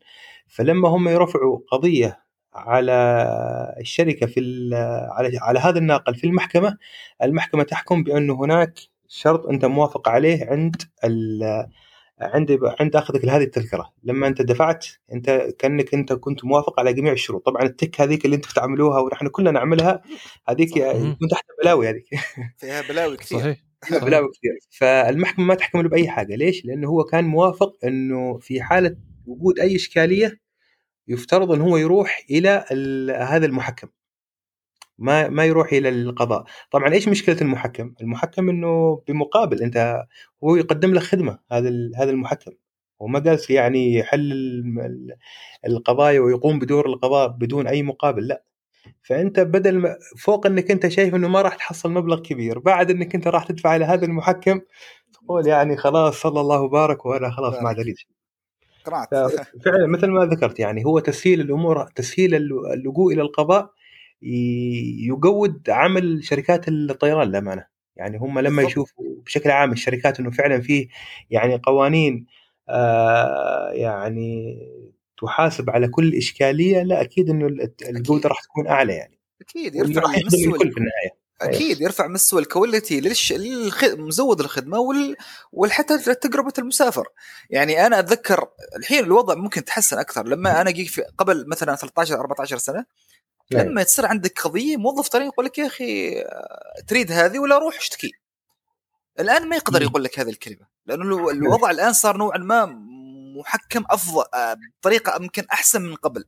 فلما 0.47 0.89
هم 0.89 1.07
يرفعوا 1.07 1.59
قضية 1.71 2.26
على 2.53 2.93
الشركة 3.80 4.26
في 4.26 4.69
على 5.11 5.38
على 5.41 5.59
هذا 5.59 5.78
الناقل 5.80 6.15
في 6.15 6.28
المحكمة 6.28 6.78
المحكمة 7.23 7.63
تحكم 7.63 8.03
بانه 8.03 8.34
هناك 8.34 8.80
شرط 9.07 9.47
أنت 9.47 9.65
موافق 9.65 10.09
عليه 10.09 10.45
عند 10.45 10.76
عند 12.22 12.59
عند 12.80 12.95
أخذك 12.95 13.26
لهذه 13.26 13.43
التذكرة. 13.43 13.93
لما 14.03 14.28
أنت 14.28 14.41
دفعت 14.41 14.86
أنت 15.13 15.30
كأنك 15.59 15.93
أنت 15.93 16.13
كنت 16.13 16.45
موافق 16.45 16.80
على 16.80 16.93
جميع 16.93 17.13
الشروط. 17.13 17.45
طبعا 17.45 17.63
التك 17.63 18.01
هذيك 18.01 18.26
اللي 18.26 18.36
انت 18.36 18.45
تعملوها 18.45 18.99
ونحن 18.99 19.28
كلنا 19.28 19.51
نعملها 19.51 20.01
هذيك 20.49 20.74
تكون 20.74 21.28
تحت 21.32 21.45
بلاوي 21.63 21.89
هذيك. 21.89 22.05
فيها 22.57 22.82
بلاوي 22.82 23.18
كثير. 23.18 23.39
صحيح. 23.39 23.57
فيها 23.84 23.99
بلاوي 23.99 24.28
كثير. 24.28 24.51
فالمحكمة 24.70 25.45
ما 25.45 25.55
تحكم 25.55 25.82
له 25.82 25.89
بأي 25.89 26.09
حاجة. 26.09 26.36
ليش؟ 26.36 26.66
لأنه 26.66 26.88
هو 26.88 27.03
كان 27.03 27.24
موافق 27.24 27.74
إنه 27.84 28.38
في 28.38 28.61
حالة 28.61 28.95
وجود 29.26 29.59
أي 29.59 29.76
إشكالية 29.76 30.39
يفترض 31.07 31.51
إن 31.51 31.61
هو 31.61 31.78
يروح 31.78 32.26
إلى 32.30 32.66
هذا 33.20 33.45
المحكم. 33.45 33.88
ما 34.97 35.27
ما 35.29 35.45
يروح 35.45 35.73
إلى 35.73 35.89
القضاء. 35.89 36.43
طبعا 36.71 36.93
إيش 36.93 37.07
مشكلة 37.07 37.37
المحكم؟ 37.41 37.93
المحكم 38.01 38.49
إنه 38.49 39.01
بمقابل 39.07 39.61
أنت 39.63 40.03
هو 40.43 40.55
يقدم 40.55 40.93
لك 40.93 41.01
خدمة 41.01 41.39
هذا 41.51 41.69
هذا 41.97 42.11
المحكم. 42.11 42.51
وما 42.99 43.19
جالس 43.19 43.49
يعني 43.49 43.95
يحل 43.95 44.33
القضايا 45.65 46.19
ويقوم 46.19 46.59
بدور 46.59 46.85
القضاء 46.85 47.27
بدون 47.27 47.67
أي 47.67 47.83
مقابل 47.83 48.27
لا. 48.27 48.43
فأنت 49.03 49.39
بدل 49.39 49.77
ما 49.77 49.97
فوق 50.17 50.45
إنك 50.45 50.71
أنت 50.71 50.87
شايف 50.87 51.15
إنه 51.15 51.27
ما 51.27 51.41
راح 51.41 51.55
تحصل 51.55 51.91
مبلغ 51.91 52.19
كبير 52.21 52.59
بعد 52.59 52.91
إنك 52.91 53.15
أنت 53.15 53.27
راح 53.27 53.43
تدفع 53.43 53.75
إلى 53.75 53.85
هذا 53.85 54.05
المحكم 54.05 54.61
تقول 55.13 55.47
يعني 55.47 55.77
خلاص 55.77 56.21
صلى 56.21 56.41
الله 56.41 56.61
وبارك 56.61 57.05
وأنا 57.05 57.31
خلاص 57.31 57.61
ما 57.61 57.69
عاد 57.69 57.79
فعلا 59.65 59.87
مثل 59.87 60.07
ما 60.07 60.25
ذكرت 60.25 60.59
يعني 60.59 60.85
هو 60.85 60.99
تسهيل 60.99 61.41
الأمور 61.41 61.87
تسهيل 61.95 62.35
اللجوء 62.35 63.13
إلى 63.13 63.21
القضاء 63.21 63.71
يقود 65.07 65.69
عمل 65.69 66.23
شركات 66.23 66.67
الطيران 66.67 67.28
للأمانة. 67.28 67.65
يعني 67.95 68.17
هم 68.17 68.39
لما 68.39 68.63
يشوفوا 68.63 69.05
بشكل 69.26 69.51
عام 69.51 69.71
الشركات 69.71 70.19
إنه 70.19 70.32
فعلا 70.32 70.61
فيه 70.61 70.88
يعني 71.30 71.61
قوانين 71.63 72.26
آه 72.69 73.71
يعني 73.71 74.59
تحاسب 75.21 75.69
على 75.69 75.88
كل 75.88 76.15
إشكالية 76.15 76.84
لا 76.84 77.01
أكيد 77.01 77.30
إنه 77.30 77.47
الجوده 77.89 78.30
راح 78.30 78.41
تكون 78.41 78.67
أعلى 78.67 78.93
يعني. 78.93 79.19
أكيد 79.41 79.76
يرفع 79.76 80.01
مستوى 80.26 80.59
في 80.59 80.78
النهاية. 80.78 81.26
أكيد 81.41 81.82
يرفع 81.82 82.07
مستوى 82.07 82.41
الكواليتي 82.41 82.99
للش... 82.99 83.34
للمزود 83.34 84.39
الخدمة 84.39 84.80
وال... 84.80 85.15
وحتى 85.51 85.97
تجربه 86.15 86.53
المسافر. 86.59 87.07
يعني 87.49 87.86
أنا 87.86 87.99
أتذكر 87.99 88.47
الحين 88.80 89.03
الوضع 89.03 89.36
ممكن 89.36 89.61
يتحسن 89.61 89.97
أكثر. 89.97 90.28
لما 90.28 90.61
أنا 90.61 90.71
جيت 90.71 90.88
في 90.88 91.01
قبل 91.17 91.45
مثلا 91.47 91.76
13 91.76 92.19
14 92.19 92.57
سنة. 92.57 92.86
لما 93.51 93.83
تصير 93.83 94.05
عندك 94.05 94.41
قضية 94.41 94.77
موظف 94.77 95.07
طريق 95.07 95.27
يقول 95.27 95.45
لك 95.45 95.57
يا 95.57 95.67
أخي 95.67 96.23
تريد 96.87 97.11
هذه 97.11 97.39
ولا 97.39 97.57
روح 97.57 97.77
اشتكي. 97.77 98.11
الآن 99.19 99.49
ما 99.49 99.55
يقدر 99.55 99.81
يقول 99.81 100.03
لك 100.03 100.19
هذه 100.19 100.29
الكلمة 100.29 100.67
لأنه 100.85 101.29
الوضع 101.29 101.71
الآن 101.71 101.93
صار 101.93 102.17
نوعا 102.17 102.37
ما 102.37 102.65
محكم 103.39 103.83
أفضل 103.89 104.23
آه، 104.33 104.57
بطريقة 104.79 105.23
يمكن 105.23 105.45
أحسن 105.53 105.81
من 105.81 105.95
قبل. 105.95 106.25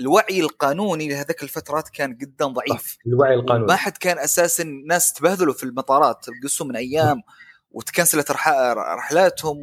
الوعي 0.00 0.40
القانوني 0.40 1.08
لهذيك 1.08 1.42
الفترات 1.42 1.88
كان 1.88 2.16
جدا 2.16 2.46
ضعيف. 2.46 2.98
الوعي 3.06 3.34
القانوني. 3.34 3.66
ما 3.66 3.76
حد 3.76 3.96
كان 3.96 4.18
أساسا 4.18 4.62
الناس 4.62 5.12
تبهذلوا 5.12 5.54
في 5.54 5.64
المطارات 5.64 6.26
قصوا 6.44 6.66
من 6.66 6.76
أيام 6.76 7.22
وتكنسلت 7.70 8.30
رحلاتهم 8.30 9.56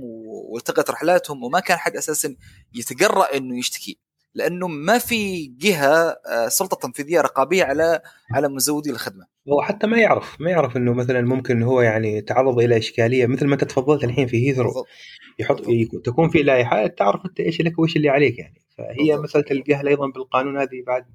والتقت 0.51 0.89
رحلاتهم 0.89 1.43
وما 1.43 1.59
كان 1.59 1.77
حد 1.77 1.95
أساسا 1.95 2.35
يتجرأ 2.73 3.37
إنه 3.37 3.59
يشتكي. 3.59 3.99
لأنه 4.37 4.67
ما 4.67 4.97
في 4.97 5.45
جهة 5.45 6.17
آه، 6.27 6.47
سلطة 6.47 6.77
تنفيذية 6.77 7.21
رقابية 7.21 7.63
على 7.63 8.01
على 8.31 8.47
مزودي 8.49 8.91
الخدمة. 8.91 9.25
هو 9.49 9.61
حتى 9.61 9.87
ما 9.87 9.97
يعرف 9.97 10.41
ما 10.41 10.51
يعرف 10.51 10.77
إنه 10.77 10.93
مثلا 10.93 11.21
ممكن 11.21 11.63
هو 11.63 11.81
يعني 11.81 12.21
تعرض 12.21 12.59
إلى 12.59 12.77
إشكالية 12.77 13.25
مثل 13.25 13.47
ما 13.47 13.53
أنت 13.53 13.63
تفضلت 13.63 14.03
الحين 14.03 14.27
في 14.27 14.49
هيثرو 14.49 14.85
يحط 15.39 15.61
تكون 16.03 16.29
في 16.29 16.43
لائحه 16.43 16.87
تعرف 16.87 17.25
أنت 17.25 17.39
إيش 17.39 17.61
لك 17.61 17.79
وإيش 17.79 17.95
اللي 17.95 18.09
عليك 18.09 18.39
يعني. 18.39 18.61
فهي 18.77 18.95
بالضبط. 18.97 19.23
مساله 19.23 19.45
الجهل 19.51 19.87
أيضا 19.87 20.07
بالقانون 20.07 20.57
هذه 20.57 20.83
بعد 20.87 21.05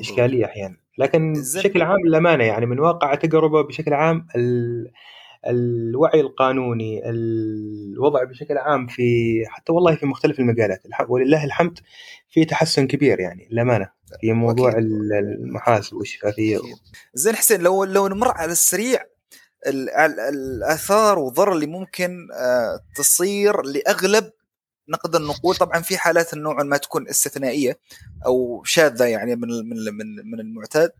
إشكالية 0.00 0.44
أحيانا. 0.44 0.76
لكن 0.98 1.32
بشكل 1.32 1.82
عام 1.82 1.98
للأمانة 2.06 2.44
يعني 2.44 2.66
من 2.66 2.80
واقع 2.80 3.14
تجربة 3.14 3.62
بشكل 3.62 3.94
عام 3.94 4.26
الوعي 5.46 6.20
القانوني 6.20 7.10
الوضع 7.10 8.24
بشكل 8.24 8.58
عام 8.58 8.86
في 8.86 9.02
حتى 9.46 9.72
والله 9.72 9.96
في 9.96 10.06
مختلف 10.06 10.40
المجالات. 10.40 10.82
ولله 11.08 11.44
الحمد 11.44 11.78
في 12.30 12.44
تحسن 12.44 12.86
كبير 12.86 13.20
يعني 13.20 13.48
للأمانة. 13.50 13.90
في 14.20 14.32
موضوع 14.32 14.70
أكيد. 14.70 14.82
المحاسب 14.82 15.96
والشفافية 15.96 16.58
زين 17.14 17.36
حسين 17.36 17.60
لو 17.60 17.84
لو 17.84 18.08
نمر 18.08 18.28
على 18.28 18.52
السريع 18.52 19.04
الآثار 19.66 21.18
والضرر 21.18 21.52
اللي 21.52 21.66
ممكن 21.66 22.28
آه، 22.32 22.80
تصير 22.96 23.62
لأغلب 23.62 24.30
نقدر 24.88 25.22
نقول 25.22 25.56
طبعا 25.56 25.80
في 25.80 25.98
حالات 25.98 26.34
نوعا 26.34 26.62
ما 26.62 26.76
تكون 26.76 27.08
استثنائية 27.08 27.78
أو 28.26 28.62
شاذة 28.64 29.04
يعني 29.04 29.36
من 29.36 29.48
من 29.48 29.76
من, 30.30 30.40
المعتاد. 30.40 30.90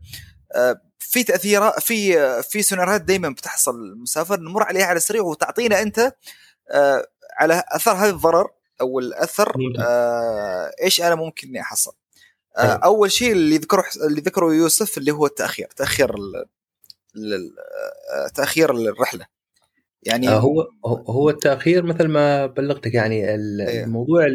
في 0.99 1.23
تاثيرات 1.23 1.79
في 1.79 2.13
في 2.43 2.61
سيناريوهات 2.61 3.01
دائما 3.01 3.29
بتحصل 3.29 3.75
المسافر 3.75 4.39
نمر 4.39 4.63
عليها 4.63 4.85
على 4.85 4.97
السريع 4.97 5.21
وتعطينا 5.21 5.81
أنت 5.81 6.13
آه، 6.71 7.07
على 7.39 7.63
أثر 7.67 7.91
هذا 7.91 8.09
الضرر 8.09 8.47
أو 8.81 8.99
الأثر 8.99 9.55
آه، 9.79 10.71
إيش 10.83 11.01
أنا 11.01 11.15
ممكن 11.15 11.47
إني 11.47 11.61
أحصل. 11.61 11.91
أول 12.57 13.11
شيء 13.11 13.31
اللي 13.31 13.57
ذكره 13.57 13.83
اللي 14.07 14.21
ذكره 14.21 14.53
يوسف 14.53 14.97
اللي 14.97 15.11
هو 15.11 15.25
التأخير 15.25 15.67
تأخير 15.75 16.15
تأخير 18.35 18.71
الرحلة. 18.71 19.25
يعني 20.03 20.29
هو 20.29 20.69
هو 20.85 21.29
التأخير 21.29 21.83
مثل 21.83 22.07
ما 22.07 22.45
بلغتك 22.45 22.93
يعني 22.93 23.29
إيه. 23.29 23.35
الموضوع 23.83 24.25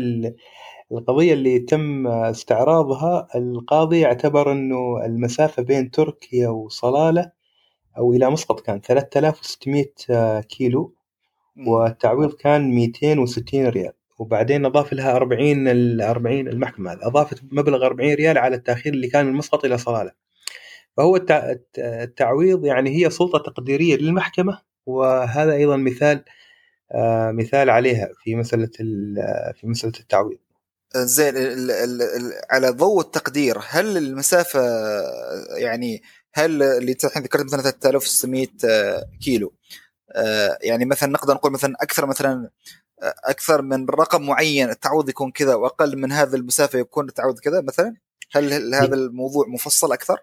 القضية 0.92 1.32
اللي 1.32 1.58
تم 1.58 2.06
استعراضها 2.06 3.28
القاضي 3.34 4.06
اعتبر 4.06 4.52
أنه 4.52 5.04
المسافة 5.04 5.62
بين 5.62 5.90
تركيا 5.90 6.48
وصلالة 6.48 7.32
أو 7.98 8.12
إلى 8.12 8.30
مسقط 8.30 8.60
كان 8.60 8.80
3600 8.80 9.84
آه، 10.10 10.40
كيلو. 10.40 10.94
والتعويض 11.66 12.32
كان 12.34 12.70
260 12.74 13.66
ريال 13.66 13.92
وبعدين 14.18 14.64
أضاف 14.66 14.92
لها 14.92 15.16
40 15.16 15.68
ال 15.68 16.00
40 16.02 16.48
المحكمة 16.48 16.92
أضافت 17.02 17.40
مبلغ 17.52 17.86
40 17.86 18.14
ريال 18.14 18.38
على 18.38 18.56
التأخير 18.56 18.92
اللي 18.94 19.08
كان 19.08 19.26
من 19.26 19.32
مسقط 19.32 19.64
إلى 19.64 19.78
صلالة. 19.78 20.12
فهو 20.96 21.16
التع- 21.16 21.50
الت- 21.50 21.78
التعويض 21.78 22.64
يعني 22.64 22.90
هي 22.90 23.10
سلطة 23.10 23.38
تقديرية 23.38 23.96
للمحكمة 23.96 24.58
وهذا 24.86 25.52
أيضا 25.52 25.76
مثال 25.76 26.24
آه، 26.92 27.30
مثال 27.30 27.70
عليها 27.70 28.08
في 28.24 28.36
مسألة 28.36 28.70
ال- 28.80 29.54
في 29.54 29.66
مسألة 29.66 29.92
التعويض. 30.00 30.38
زين 30.96 31.34
على 32.50 32.70
ضوء 32.70 33.00
التقدير 33.00 33.58
هل 33.68 33.96
المسافة 33.96 34.60
يعني 35.56 36.02
هل 36.32 36.62
اللي 36.62 36.96
الحين 37.04 37.22
ذكرت 37.22 37.44
مثلا 37.44 37.60
3600 37.60 38.46
كيلو 39.24 39.52
آه، 40.12 40.58
يعني 40.62 40.84
مثلا 40.84 41.12
نقدر 41.12 41.34
نقول 41.34 41.52
مثلا 41.52 41.74
أكثر 41.80 42.06
مثلا 42.06 42.50
آه، 43.02 43.14
أكثر 43.24 43.62
من 43.62 43.86
رقم 43.88 44.26
معين 44.26 44.70
التعويض 44.70 45.08
يكون 45.08 45.30
كذا 45.30 45.54
وأقل 45.54 45.98
من 45.98 46.12
هذه 46.12 46.34
المسافة 46.34 46.78
يكون 46.78 47.08
التعويض 47.08 47.38
كذا 47.38 47.60
مثلا 47.60 47.94
هل 48.32 48.74
هذا 48.74 48.94
الموضوع 48.94 49.46
مفصل 49.48 49.92
أكثر؟ 49.92 50.18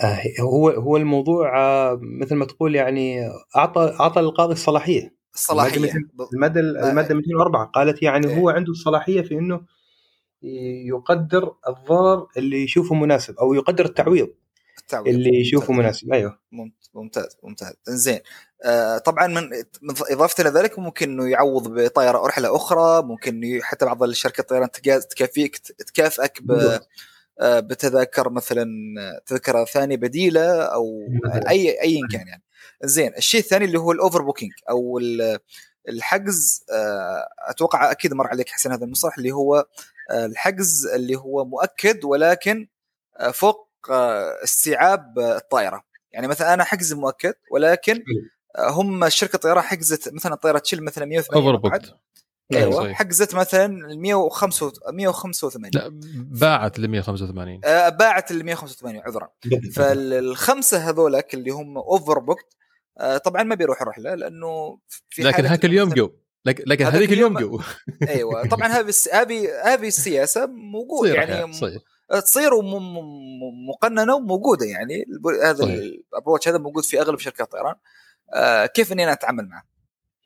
آه، 0.00 0.22
هو 0.40 0.68
هو 0.68 0.96
الموضوع 0.96 1.58
آه، 1.58 1.98
مثل 2.02 2.34
ما 2.34 2.44
تقول 2.44 2.74
يعني 2.74 3.30
أعطى 3.56 3.96
أعطى 4.00 4.20
القاضي 4.20 4.52
الصلاحية 4.52 5.16
الصلاحية 5.34 5.92
المادة 6.34 6.60
المادة 6.60 7.14
204 7.14 7.66
قالت 7.66 8.02
يعني 8.02 8.26
إيه. 8.26 8.38
هو 8.38 8.50
عنده 8.50 8.72
الصلاحيه 8.72 9.22
في 9.22 9.34
إنه 9.34 9.60
يقدر 10.42 11.54
الضرر 11.68 12.26
اللي 12.36 12.62
يشوفه 12.64 12.94
مناسب 12.94 13.38
أو 13.38 13.54
يقدر 13.54 13.84
التعويض 13.84 14.28
التعويض. 14.78 15.08
اللي 15.14 15.40
يشوفه. 15.40 15.72
مناسب. 15.72 16.12
أيوه. 16.12 16.38
ممت- 16.52 16.90
ممتاز 16.94 17.36
ممتاز. 17.42 17.72
زين 17.88 18.20
آه 18.64 18.98
طبعا 18.98 19.26
من 19.26 19.50
إضافة 20.10 20.42
إلى 20.42 20.50
ذلك 20.60 20.78
ممكن 20.78 21.10
إنه 21.10 21.28
يعوض 21.30 21.68
بطائره 21.68 22.26
رحله 22.26 22.56
أخرى 22.56 23.02
ممكن 23.02 23.58
حتى 23.62 23.84
بعض 23.86 24.02
الشركات 24.02 24.40
الطيران 24.40 24.70
تكافيك 25.10 25.56
تكافئك 25.58 26.42
ب. 26.42 26.78
آه، 27.40 27.60
بتذاكر 27.60 28.30
مثلا 28.30 28.66
تذكرة 29.26 29.64
ثانية 29.64 29.96
بديلة 29.96 30.62
أو. 30.62 31.08
اي 31.48 31.82
ايا 31.82 32.00
كان 32.12 32.28
يعني. 32.28 32.42
زين 32.84 33.12
الشيء 33.16 33.40
الثاني 33.40 33.64
اللي 33.64 33.78
هو 33.78 33.92
ال 33.92 34.22
overbooking 34.22 34.52
أو 34.70 34.98
ال- 34.98 35.38
الحجز 35.88 36.64
آه، 36.72 37.28
أتوقع 37.48 37.90
أكيد 37.90 38.14
مر 38.14 38.26
عليك 38.26 38.48
حسين 38.48 38.72
هذا 38.72 38.84
المصطلح 38.84 39.18
اللي 39.18 39.32
هو 39.32 39.66
الحجز 40.10 40.86
اللي 40.86 41.16
هو 41.16 41.44
مؤكد 41.44 42.04
ولكن 42.04 42.68
آه، 43.20 43.30
فوق 43.30 43.68
آه، 43.90 44.44
استيعاب 44.44 45.18
آه، 45.18 45.36
الطائرة. 45.36 45.82
يعني 46.12 46.28
مثلا 46.28 46.54
أنا 46.54 46.64
حجز 46.64 46.92
مؤكد 46.92 47.34
ولكن 47.50 48.02
هم 48.58 49.08
شركة 49.08 49.38
طيران 49.38 49.62
حجزت 49.62 50.14
مثلا 50.14 50.34
الطائره 50.34 50.58
تشيل 50.58 50.84
مثلا 50.84 51.04
180 51.04 51.46
أوفر 51.46 51.80
أيوه 52.54 52.70
صحيح. 52.70 52.98
حجزت 52.98 53.34
مثلا 53.34 53.66
105 53.96 54.72
185 54.92 55.70
لا 55.74 55.88
باعت 56.40 56.78
ل 56.78 56.88
185 56.88 57.60
آه، 57.64 57.88
باعت 57.88 58.30
ال 58.30 58.44
185 58.44 59.00
عذرا. 59.00 59.28
فالخمسة 59.74 60.88
هذولك 60.88 61.34
اللي 61.34 61.50
هم 61.50 61.78
أوفر 61.78 62.18
بوكت 62.18 62.56
طبعا 63.24 63.42
ما 63.42 63.54
بيروحوا 63.54 63.82
الرحله 63.82 64.14
لأنه 64.14 64.78
في 65.08 65.22
لكن 65.22 65.46
هاك 65.46 65.64
اليوم 65.64 65.88
جو. 65.88 66.10
لكن 66.46 66.84
هذيك 66.84 67.12
اليوم 67.12 67.38
جو. 67.38 67.60
أيوه. 68.08 68.46
طبعا 68.52 68.68
هذه 68.68 68.92
هذه 69.12 69.48
هذه 69.64 69.86
السياسة 69.86 70.46
موجود 70.46 71.08
تصير 71.08 71.14
يعني 71.14 71.52
صحيح. 71.52 71.82
تصير 72.22 72.50
مقننة 73.68 74.14
وموجودة 74.14 74.66
يعني 74.66 75.04
هذا. 75.44 75.64
ال 75.64 75.73
approach 75.73 76.48
هذا 76.48 76.58
موجود 76.58 76.84
في 76.84 77.00
أغلب 77.00 77.18
شركات 77.18 77.40
الطيران 77.40 77.74
آه 78.34 78.66
كيف 78.66 78.92
إني 78.92 79.04
أنا 79.04 79.12
أتعامل 79.12 79.48
معه؟ 79.48 79.62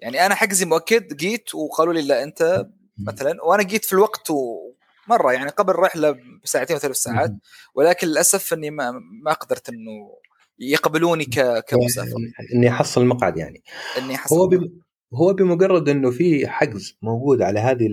يعني 0.01 0.27
أنا 0.27 0.35
حجزي 0.35 0.65
مؤكد 0.65 1.17
جيت 1.17 1.55
وقالوا 1.55 1.95
لي 1.95 2.03
لا 2.03 2.23
أنت 2.23 2.67
مثلا 3.07 3.45
وأنا 3.45 3.63
جيت 3.63 3.85
في 3.85 3.93
الوقت 3.93 4.31
ومره 4.31 5.33
يعني 5.33 5.51
قبل 5.51 5.71
الرحلة 5.71 6.17
بساعتين 6.45 6.77
وثلاث 6.77 6.97
ساعات 6.97 7.33
ولكن 7.75 8.07
للأسف 8.07 8.53
إني 8.53 8.71
ما 8.71 8.91
ما 9.25 9.33
قدرت 9.33 9.69
إنه 9.69 10.17
يقبلوني 10.59 11.25
ك- 11.25 11.65
كمسافر. 11.69 12.17
إني 12.55 12.69
أحصل 12.69 13.05
مقعد 13.05 13.37
يعني. 13.37 13.63
إني 13.99 14.15
أحصل 14.15 14.37
هو 14.37 14.47
بم... 14.47 14.81
هو 15.15 15.33
بمجرد 15.33 15.89
إنه 15.89 16.11
في 16.11 16.49
حجز 16.49 16.99
موجود 17.03 17.43
على 17.43 17.61
هذه 17.61 17.89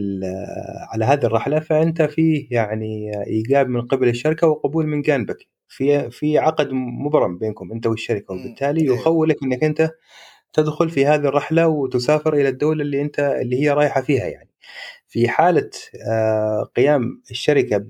على 0.94 1.06
هذه 1.06 1.26
الرحلة 1.26 1.60
فأنت 1.60 2.02
فيه 2.02 2.48
يعني 2.52 3.11
إيجاب 3.27 3.69
من 3.69 3.81
قبل 3.81 4.07
الشركة 4.07 4.48
وقبول 4.48 4.88
من 4.88 5.02
جانبك 5.02 5.48
في 5.68 6.11
في 6.11 6.38
عقد 6.38 6.69
مبرم 6.72 7.38
بينكم 7.38 7.72
أنت 7.72 7.88
والشركة. 7.88 8.34
وبالتالي. 8.34 8.85
يخولك 8.85 9.44
إنك 9.44 9.64
أنت 9.64 9.91
تدخل 10.53 10.89
في 10.89 11.06
هذه 11.06 11.27
الرحلة 11.27 11.68
وتسافر 11.68 12.34
إلى 12.34 12.49
الدولة 12.49 12.81
اللي 12.81 13.02
أنت 13.02 13.19
اللي 13.19 13.61
هي 13.61 13.69
رايحة 13.72 14.02
فيها 14.02 14.26
يعني 14.26 14.49
في 15.07 15.30
حالة 15.30 15.69
آه، 16.10 16.64
قيام 16.76 17.22
الشركة 17.31 17.85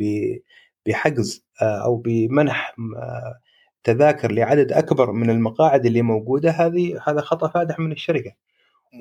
بحجز 0.86 1.46
آه، 1.62 1.86
أو 1.86 1.96
بمنح 1.96 2.76
آه، 2.98 3.40
تذاكر 3.84 4.32
لعدد 4.32 4.72
أكبر 4.72 5.12
من 5.12 5.30
المقاعد 5.30 5.86
اللي 5.86 6.02
موجودة 6.02 6.52
هذه 6.52 7.00
هذا 7.08 7.22
خطأ 7.22 7.48
فادح 7.48 7.80
من 7.80 7.92
الشركة 7.92 8.32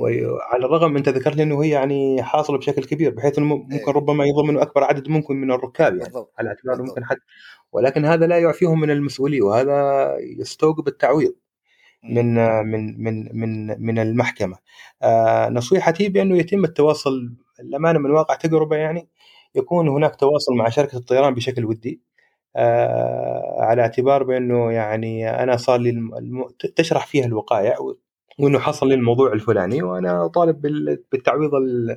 وعلى 0.00 0.66
الرغم 0.66 0.96
انت 0.96 1.08
ذكرت 1.08 1.40
إنه 1.40 1.62
هي 1.64 1.70
يعني 1.70 2.22
حاصلة 2.22 2.58
بشكل 2.58 2.84
كبير 2.84 3.14
بحيث 3.14 3.38
إنه 3.38 3.46
ممكن 3.46 3.74
إيه. 3.74 3.92
ربما 3.92 4.24
يضمنوا 4.24 4.62
أكبر 4.62 4.84
عدد 4.84 5.08
ممكن 5.08 5.36
من 5.36 5.52
الركاب 5.52 5.92
يعني 5.92 6.04
بالضبط 6.04 6.32
على 6.38 6.48
اعتبار. 6.48 6.82
ممكن 6.82 7.04
حد 7.04 7.16
ولكن 7.72 8.04
هذا 8.04 8.26
لا 8.26 8.38
يعفيهم 8.38 8.80
من 8.80 8.90
المسؤولية 8.90 9.42
وهذا 9.42 10.06
يستوجب 10.18 10.88
التعويض 10.88 11.34
من 12.04 12.34
من 12.66 13.02
من 13.02 13.28
من 13.40 13.82
من 13.86 13.98
المحكمة. 13.98 14.56
آه 15.02 15.48
نصيحتي 15.48 16.08
بأنه 16.08 16.36
يتم 16.38 16.64
التواصل 16.64 17.34
الامانه 17.60 17.98
من 17.98 18.10
واقع 18.10 18.34
تجربة 18.34 18.76
يعني 18.76 19.08
يكون 19.54 19.88
هناك 19.88 20.16
تواصل 20.16 20.54
مع 20.54 20.68
شركة 20.68 20.96
الطيران 20.98 21.34
بشكل 21.34 21.64
ودي 21.64 22.02
آه 22.56 23.56
على 23.60 23.82
اعتبار 23.82 24.22
بأنه 24.22 24.72
يعني 24.72 25.30
أنا 25.42 25.56
صار 25.56 25.80
لي 25.80 25.90
الم... 25.90 26.44
تشرح 26.76 27.06
فيها 27.06 27.26
الوقائع. 27.26 27.76
وإنه 28.38 28.58
حصل 28.58 28.88
لي 28.88 28.94
الموضوع 28.94 29.32
الفلاني 29.32 29.82
وأنا 29.82 30.26
طالب 30.26 30.60
بال... 30.60 31.04
بالتعويض 31.12 31.54
ال... 31.54 31.90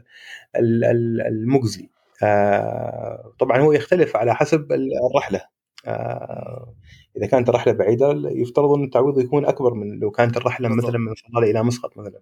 ال... 0.55 0.83
ال- 0.85 1.21
المجزي. 1.21 1.89
آه 2.23 3.33
طبعا 3.39 3.57
هو 3.59 3.71
يختلف 3.71 4.15
على 4.15 4.35
حسب 4.35 4.71
الرحلة. 5.11 5.41
آه 5.87 6.73
إذا 7.17 7.27
كانت 7.27 7.49
الرحلة 7.49 7.73
بعيدة 7.73 8.21
يفترض 8.25 8.71
إن 8.71 8.83
التعويض 8.83 9.19
يكون 9.19 9.45
أكبر 9.45 9.73
من 9.73 9.99
لو 9.99 10.11
كانت 10.11 10.37
الرحلة. 10.37 10.69
مثلا 10.69 10.97
من 10.97 11.13
صلاله 11.15 11.51
إلى 11.51 11.63
مسقط 11.63 11.97
مثلا. 11.97 12.21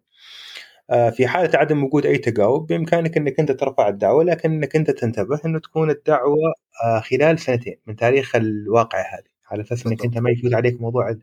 آه، 0.90 1.10
في 1.10 1.28
حالة 1.28 1.60
عدم 1.60 1.84
وجود 1.84 2.06
أي 2.06 2.18
تجاوب 2.18 2.68
بإمكانك 2.68 3.18
إنك 3.18 3.40
أنت 3.40 3.52
ترفع 3.52 3.88
الدعوة 3.88 4.24
لكن 4.24 4.52
إنك 4.52 4.76
أنت 4.76 4.92
تنتبه 4.92 5.40
إنه 5.46 5.60
تكون 5.60 5.90
الدعوة 5.90 6.54
خلال 7.02 7.40
سنتين 7.40 7.80
من 7.88 7.96
تاريخ 7.96 8.36
الواقعة 8.36 9.02
هذه 9.02 9.37
على 9.52 9.64
أساس 9.64 9.86
إنك 9.88 10.06
أنت 10.06 10.18
ما 10.18 10.30
يفوت 10.32 10.54
عليك 10.54 10.82
موضوع 10.82 11.16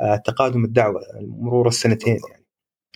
آه، 0.00 0.16
تقادم 0.16 0.64
الدعوة 0.64 1.00
مرور 1.20 1.68
السنتين 1.68 2.12
بالضبط. 2.14 2.30
يعني. 2.30 2.46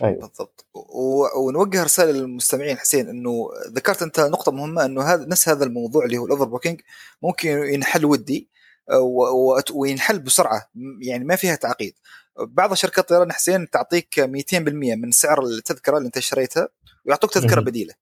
أيوه. 0.03 0.19
بالضبط. 0.27 0.65
و- 0.73 1.39
ونوجه 1.47 1.83
رسالة 1.83 2.11
للمستمعين 2.11 2.77
حسين 2.77 3.09
إنه 3.09 3.31
ذكرت 3.67 4.01
أنت 4.01 4.19
نقطة 4.19 4.51
مهمة 4.51 4.85
إنه 4.85 5.01
هذا 5.01 5.25
نفس 5.25 5.49
هذا 5.49 5.63
الموضوع 5.65 6.05
اللي 6.05 6.17
هو 6.17 6.25
الأوفر 6.25 6.45
بوكينج 6.45 6.81
ممكن 7.21 7.49
ينحل 7.49 8.05
ودي 8.05 8.49
آه، 8.91 8.99
و- 8.99 9.53
و- 9.57 9.61
وينحل 9.73 10.19
بسرعة 10.19 10.69
يعني 11.01 11.23
ما 11.23 11.35
فيها 11.35 11.55
تعقيد. 11.55 11.93
بعض 12.39 12.73
شركات 12.73 12.99
الطيران 12.99 13.31
حسين 13.31 13.69
تعطيك 13.69 14.19
200% 14.19 14.95
من 14.95 15.11
سعر 15.11 15.43
التذكرة 15.43 15.97
اللي 15.97 16.05
أنت 16.07 16.17
اشتريتها 16.17 16.67
ويعطوك 17.05 17.33
تذكرة. 17.33 17.61
بديلة. 17.61 17.93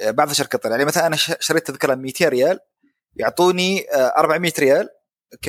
آه، 0.00 0.10
بعض 0.10 0.32
شركات 0.32 0.54
الطيران 0.54 0.72
يعني 0.78 0.84
مثلا 0.88 1.06
أنا 1.06 1.16
ش- 1.16 1.32
شريت 1.40 1.66
تذكرة 1.66 1.94
200 1.94 2.28
ريال 2.28 2.58
يعطوني 3.16 3.90
آه، 3.90 4.14
400 4.18 4.52
ريال 4.58 4.88
ك 5.42 5.48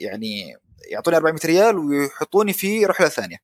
يعني 0.00 0.56
يعطوني 0.90 1.16
400 1.16 1.40
ريال 1.44 1.78
ويحطوني 1.78 2.52
في 2.52 2.86
رحلة 2.86 3.08
ثانية. 3.08 3.36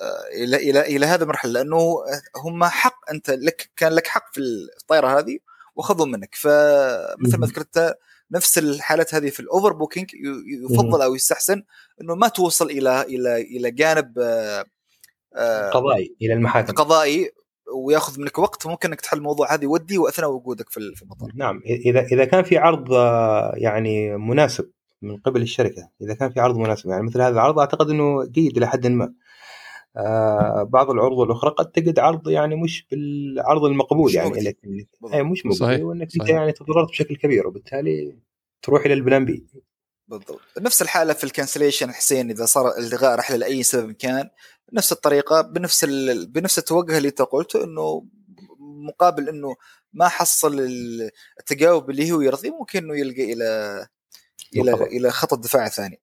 آه، 0.00 0.44
إلى 0.44 0.56
إلى 0.56 0.80
إلى 0.80 1.06
هذا 1.06 1.22
المرحلة 1.22 1.52
لأنه 1.52 1.96
هم 2.36 2.64
حق 2.64 3.10
أنت 3.10 3.30
لك 3.30 3.70
كان 3.76 3.92
لك 3.92 4.06
حق 4.06 4.34
في 4.34 4.40
الطائرة 4.80 5.18
هذه 5.18 5.38
واخذوا 5.76 6.06
منك. 6.06 6.34
فمثل 6.34 7.38
ما. 7.38 7.46
ذكرت 7.46 7.96
نفس 8.32 8.58
الحالات 8.58 9.14
هذه 9.14 9.30
في 9.30 9.40
ال 9.40 9.72
overbooking 9.72 10.10
يفضل 10.70 11.02
أو 11.02 11.14
يستحسن 11.14 11.62
إنه 12.00 12.14
ما 12.14 12.28
توصل 12.28 12.70
إلى 12.70 13.02
إلى 13.02 13.40
إلى 13.40 13.70
جانب 13.70 14.18
آه، 14.18 14.64
آه، 15.34 15.70
قضائي 15.70 16.16
إلى 16.22 16.32
المحاكم. 16.32 16.72
قضائي 16.72 17.30
وياخذ 17.74 18.20
منك 18.20 18.38
وقت 18.38 18.66
ممكن 18.66 18.88
إنك 18.88 19.00
تحل 19.00 19.16
الموضوع 19.18 19.54
هذه 19.54 19.66
وديا 19.66 19.98
وأثناء 19.98 20.30
وجودك 20.30 20.70
في 20.70 20.76
ال- 20.76 20.96
في 20.96 21.02
المطار 21.02 21.30
نعم 21.34 21.62
إذا 21.66 22.00
إذا 22.00 22.24
كان 22.24 22.42
في 22.44 22.58
عرض 22.58 22.92
آه، 22.92 23.52
يعني 23.56 24.16
مناسب 24.16 24.70
من 25.02 25.16
قبل 25.16 25.42
الشركة 25.42 25.88
إذا 26.00 26.14
كان 26.14 26.30
في 26.30 26.40
عرض 26.40 26.56
مناسب 26.56 26.90
يعني 26.90 27.02
مثل 27.02 27.20
هذا 27.20 27.34
العرض 27.34 27.58
أعتقد 27.58 27.90
إنه 27.90 28.24
جيد 28.24 28.56
إلى 28.56 28.66
حد 28.68 28.86
ما 28.86 29.12
آه 29.96 30.62
بعض 30.62 30.90
العروض 30.90 31.20
الأخرى 31.20 31.50
قد 31.50 31.70
تجد 31.70 31.98
عرض 31.98 32.28
يعني 32.28 32.56
مش 32.56 32.86
بالعرض 32.90 33.64
المقبول 33.64 34.04
مش 34.06 34.14
يعني. 34.14 34.40
لك 34.40 34.58
بالضبط. 34.64 35.14
اي 35.14 35.22
مش 35.22 35.42
صحيح. 35.52 35.80
وإنك 35.80 36.08
أنت. 36.20 36.28
يعني 36.28 36.52
تضررت 36.52 36.88
بشكل 36.88 37.16
كبير 37.16 37.46
وبالتالي 37.46 38.16
تروح 38.62 38.84
إلى 38.84 38.94
ال 38.94 39.00
plan 39.00 39.24
B 39.24 39.46
بالضبط 40.08 40.40
نفس 40.60 40.82
الحالة 40.82 41.12
في 41.12 41.24
ال 41.24 41.29
cancellation 41.29 41.92
حسين 41.92 42.30
إذا 42.30 42.44
صار 42.44 42.78
الغاء 42.78 43.18
رحله 43.18 43.36
لأي 43.36 43.62
سبب 43.62 43.92
كان 43.92 44.28
نفس 44.72 44.92
الطريقة 44.92 45.40
بنفس 45.40 45.84
ال... 45.84 46.26
بنفس 46.26 46.58
التوجه 46.58 46.98
اللي 46.98 47.08
أنت 47.08 47.22
قلته 47.22 47.64
إنه 47.64 48.06
مقابل 48.88 49.28
إنه 49.28 49.56
ما 49.92 50.08
حصل 50.08 50.60
التجاوب 51.40 51.90
اللي 51.90 52.12
هو 52.12 52.20
يرضيه 52.20 52.50
ممكن 52.50 52.84
إنه 52.84 52.96
يلجأ 52.98 53.32
إلى 53.32 53.86
إلى 54.56 54.72
إلى 54.72 55.10
خط 55.10 55.32
الدفاع 55.32 55.66
الثاني 55.66 56.00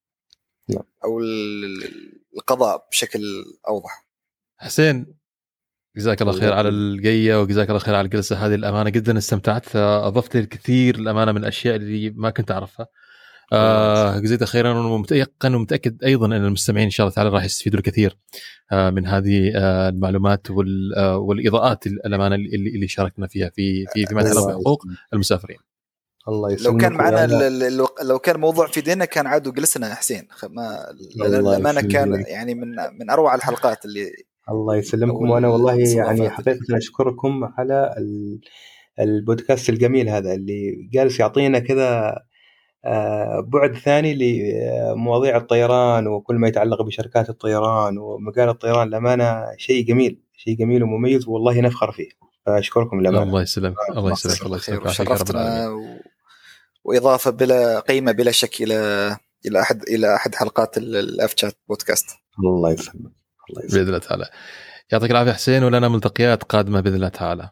نعم. 0.69 0.83
أو 1.03 1.19
ال- 1.19 2.19
القضاء 2.37 2.87
بشكل 2.91 3.21
أوضح. 3.67 4.05
حسين 4.57 5.15
جزاك 5.97 6.21
الله 6.21 6.39
خير 6.39 6.53
على 6.53 6.69
الجية 6.69 7.41
وجزاك 7.41 7.69
الله 7.69 7.79
خير 7.79 7.95
على 7.95 8.05
الجلسة 8.05 8.35
هذه. 8.45 8.55
الأمانة 8.55 8.89
جدا 8.89 9.17
استمتعت 9.17 9.75
أضفت 9.75 10.35
لي 10.35 10.41
الكثير 10.41 10.95
الأمانة 10.95 11.31
من 11.31 11.37
الأشياء 11.37 11.75
اللي 11.75 12.09
ما 12.09 12.29
كنت 12.29 12.51
أعرفها. 12.51 12.87
آه 13.53 14.19
جزيت 14.19 14.43
خيرا 14.43 14.73
ومتيقن 14.73 15.55
ومتأكد 15.55 16.03
أيضا 16.03 16.25
أن 16.25 16.33
المستمعين 16.45 16.85
إن 16.85 16.91
شاء 16.91 17.05
الله 17.07 17.15
تعالى 17.15 17.29
راح 17.29 17.43
يستفيدوا 17.43 17.79
الكثير 17.79 18.17
آه 18.71 18.89
من 18.89 19.07
هذه 19.07 19.51
آه 19.55 19.89
المعلومات 19.89 20.51
وال- 20.51 20.95
آه 20.97 21.17
والإضاءات 21.17 21.87
الامانه 21.87 22.35
اللي, 22.35 22.69
اللي 22.75 22.87
شاركنا 22.87 23.27
فيها 23.27 23.49
في 23.55 23.85
في 23.93 24.05
فيما 24.05 24.21
يتعلق 24.21 24.47
بحقوق. 24.47 24.83
المسافرين. 25.13 25.57
الله 26.27 26.49
لو 26.49 26.53
يسلمك 26.55 26.81
كان 26.81 26.93
معنا 26.93 27.27
لو 28.03 28.19
كان 28.19 28.39
موضوع 28.39 28.67
في 28.67 28.81
ديننا 28.81 29.05
كان 29.05 29.27
عادوا 29.27 29.53
جلسنا 29.53 29.95
حسين 29.95 30.27
خ- 30.31 30.45
ما 30.45 30.85
الله 31.25 31.39
الأمانة 31.39 31.81
كان. 31.81 32.23
يعني 32.27 32.55
من 32.55 32.67
من 32.99 33.09
أروع 33.09 33.35
الحلقات 33.35 33.85
اللي 33.85 34.11
الله 34.51 34.75
يسلمكم 34.75 35.29
وأنا 35.29 35.47
والله. 35.47 35.73
يعني 35.79 36.29
حقيقه 36.29 36.77
أشكركم 36.77 37.43
على 37.57 37.95
ال- 37.97 38.39
البودكاست 38.99 39.69
الجميل 39.69 40.09
هذا 40.09 40.33
اللي 40.33 40.89
جالس 40.93 41.19
يعطينا 41.19 41.59
كذا 41.59 42.15
بعد 43.43 43.75
ثاني 43.85 44.13
لمواضيع 44.13 45.37
الطيران 45.37 46.07
وكل 46.07 46.35
ما 46.35 46.47
يتعلق 46.47 46.81
بشركات 46.81 47.29
الطيران 47.29 47.97
ومجال 47.97 48.49
الطيران 48.49 48.87
للأمانة 48.87 49.45
شيء 49.57 49.85
جميل 49.85 50.21
شيء 50.33 50.57
جميل 50.57 50.83
ومميز 50.83 51.27
والله 51.27 51.61
نفخر 51.61 51.91
فيه. 51.91 52.09
فأشكركم 52.45 53.01
للأمانة. 53.01 53.23
الله 53.23 53.41
يسلمك 53.41 53.75
الله 53.89 54.11
يسلمك 54.11 54.45
الله 54.45 54.57
يسلمك. 54.57 54.89
شرفتنا 54.89 55.69
و... 55.69 55.81
وإضافة 56.83 57.31
بلا 57.31 57.79
قيمة 57.79 58.11
بلا 58.11 58.31
شك 58.31 58.61
إلى 58.61 59.17
إلى 59.45 59.61
أحد 59.61 59.83
إلى 59.83 60.15
أحد 60.15 60.35
حلقات 60.35 60.77
ال- 60.77 60.95
الاف 60.95 61.33
شات 61.35 61.53
بودكاست 61.69 62.09
الله 62.39 62.71
يسلمك 62.71 62.95
الله 63.49 63.65
يسلمك. 63.65 63.73
بإذن 63.73 63.87
الله 63.87 63.99
تعالى. 63.99 64.29
يعطيك 64.91 65.11
العافية 65.11 65.31
حسين 65.31 65.63
ولنا 65.63 65.87
ملتقيات 65.87 66.43
قادمة 66.43 66.81
بإذن 66.81 66.95
الله 66.95 67.09
تعالى. 67.09 67.49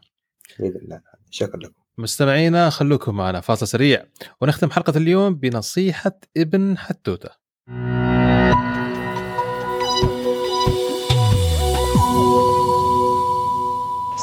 بإذن 0.58 0.76
الله 0.76 1.00
شكرا 1.30 1.56
لكم. 1.56 1.72
مستمعينا 1.98 2.70
خلوكم 2.70 3.16
معنا 3.16 3.40
فاصل 3.40 3.68
سريع 3.68 4.04
ونختم 4.40 4.70
حلقة 4.70 4.96
اليوم 4.96 5.34
بنصيحة 5.34 6.20
ابن 6.36 6.78
حتوتة. 6.78 7.28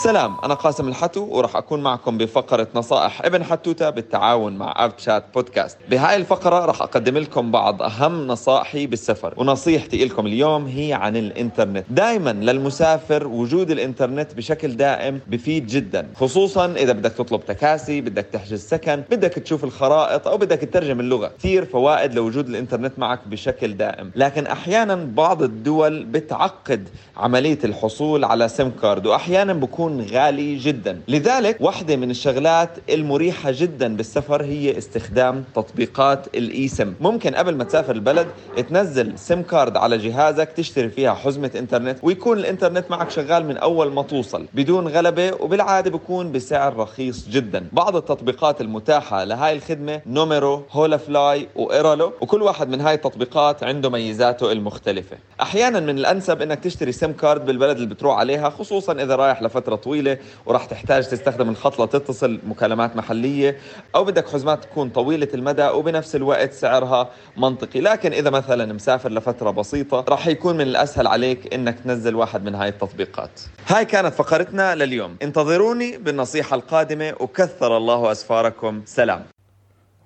سلام 0.06 0.38
أنا 0.44 0.54
قاسم 0.54 0.88
الحتو 0.88 1.28
وراح 1.32 1.56
أكون 1.56 1.84
معكم 1.84 2.18
بفقرة 2.18 2.68
نصائح 2.76 3.26
ابن 3.26 3.44
حتوتة 3.44 3.90
بالتعاون 3.90 4.58
مع 4.58 4.74
أب 4.78 4.92
شات 4.98 5.24
بودكاست 5.34 5.78
بهاي 5.90 6.16
الفقرة 6.16 6.66
راح 6.66 6.82
أقدم 6.82 7.18
لكم 7.18 7.52
بعض 7.52 7.82
أهم 7.82 8.28
نصائحي 8.28 8.88
بالسفر 8.88 9.34
ونصيحتي 9.38 10.06
لكم 10.06 10.26
اليوم 10.26 10.66
هي 10.66 10.94
عن 10.94 11.18
الإنترنت. 11.18 11.86
دائما 11.90 12.30
للمسافر 12.34 13.28
وجود 13.28 13.72
الإنترنت 13.72 14.34
بشكل 14.34 14.78
دائم 14.78 15.20
بفيد 15.28 15.68
جدا 15.68 16.08
خصوصا 16.16 16.66
إذا 16.66 16.94
بدك 16.94 17.12
تطلب 17.12 17.46
تكاسي 17.46 18.02
بدك 18.02 18.26
تحجز 18.34 18.68
سكن 18.68 19.04
بدك 19.12 19.34
تشوف 19.34 19.64
الخرائط 19.64 20.28
أو 20.28 20.38
بدك 20.38 20.58
تترجم 20.58 21.00
اللغة. 21.00 21.32
كثير 21.40 21.66
فوائد 21.66 22.14
لوجود 22.14 22.50
الإنترنت 22.50 23.00
معك 23.00 23.28
بشكل 23.28 23.78
دائم. 23.78 24.12
لكن 24.16 24.48
أحيانا 24.48 24.96
بعض 24.96 25.44
الدول 25.44 26.06
بتعقد 26.06 26.90
عملية 27.18 27.60
الحصول 27.64 28.24
على 28.24 28.48
SIM 28.50 28.72
card 28.82 29.06
وأحيانا 29.06 29.54
بكون 29.54 29.95
غالي 30.02 30.56
جدا. 30.58 31.02
لذلك 31.08 31.58
واحدة 31.62 31.96
من 31.96 32.12
الشغلات 32.12 32.70
المريحة 32.90 33.52
جدا 33.52 33.96
بالسفر 33.96 34.44
هي 34.44 34.78
استخدام 34.78 35.44
تطبيقات 35.56 36.28
الاي 36.36 36.68
سم 36.68 36.94
ممكن 37.02 37.36
قبل 37.36 37.56
ما 37.56 37.64
تسافر 37.64 37.96
البلد 37.96 38.28
تنزل 38.70 39.20
SIM 39.20 39.42
card 39.42 39.78
على 39.78 39.98
جهازك 39.98 40.50
تشتري 40.58 40.90
فيها 40.90 41.14
حزمة 41.14 41.52
إنترنت 41.56 41.98
ويكون 42.04 42.38
الإنترنت 42.38 42.92
معك 42.92 43.10
شغال 43.10 43.46
من 43.46 43.58
أول 43.58 43.92
ما 43.92 44.02
توصل. 44.02 44.46
بدون 44.54 44.88
غلبة 44.88 45.32
وبالعادة 45.40 45.92
بكون 45.92 46.32
بسعر 46.32 46.78
رخيص 46.78 47.28
جدا. 47.30 47.68
بعض 47.72 47.96
التطبيقات 47.96 48.62
المتاحة 48.62 49.24
لهاي 49.24 49.56
الخدمة 49.56 50.02
Numero 50.08 50.64
Holafly 50.72 50.98
و 50.98 51.48
Airalo 51.56 52.14
وكل 52.22 52.42
واحد 52.42 52.70
من 52.70 52.82
هاي 52.82 52.94
التطبيقات 52.94 53.64
عنده 53.64 53.90
ميزاته 53.90 54.52
المختلفة. 54.52 55.18
أحيانا 55.42 55.80
من 55.80 55.98
الأنسب 55.98 56.42
إنك 56.42 56.60
تشتري 56.60 56.92
SIM 56.92 57.14
card 57.14 57.46
بالبلد 57.46 57.76
اللي 57.76 57.88
بتروح 57.90 58.18
عليها 58.18 58.50
خصوصا 58.50 58.94
إذا 58.94 59.16
رايح 59.16 59.42
لفترة 59.42 59.76
طويلة 59.86 60.18
وراح 60.46 60.66
تحتاج 60.66 61.08
تستخدم 61.08 61.50
الخط 61.50 61.82
لتتصل 61.82 62.40
مكالمات 62.48 62.96
محلية 62.96 63.58
أو 63.96 64.04
بدك 64.04 64.30
حزمات 64.30 64.64
تكون 64.64 64.90
طويلة 64.90 65.28
المدى 65.34 65.68
وبنفس 65.68 66.16
الوقت 66.16 66.54
سعرها 66.54 67.10
منطقي. 67.38 67.82
لكن 67.82 68.14
إذا 68.14 68.30
مثلا 68.30 68.74
مسافر 68.74 69.12
لفترة 69.12 69.52
بسيطة 69.52 70.06
راح 70.10 70.28
يكون 70.28 70.56
من 70.56 70.62
الأسهل 70.62 71.08
عليك 71.08 71.54
إنك 71.54 71.80
تنزل 71.80 72.16
واحد 72.16 72.44
من 72.44 72.56
هاي 72.56 72.70
التطبيقات. 72.70 73.42
هاي 73.68 73.86
كانت 73.86 74.14
فقرتنا 74.14 74.76
لليوم. 74.76 75.16
انتظروني 75.22 75.98
بالنصيحة 75.98 76.56
القادمة 76.56 77.14
وكثر 77.20 77.78
الله 77.78 78.12
أسفاركم. 78.12 78.82
سلام. 78.86 79.24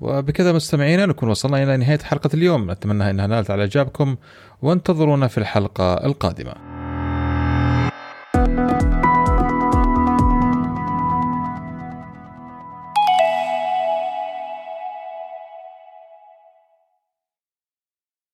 وبكذا 0.01 0.51
مستمعينا 0.51 1.05
نكون 1.05 1.29
وصلنا 1.29 1.63
إلى 1.63 1.77
نهاية 1.77 1.99
حلقة 1.99 2.29
اليوم. 2.33 2.71
نتمنى 2.71 3.09
إنها 3.09 3.27
نالت 3.27 3.51
على 3.51 3.61
إعجابكم 3.61 4.15
وانتظرونا 4.61 5.27
في 5.27 5.37
الحلقة 5.37 5.93
القادمة. 5.93 6.68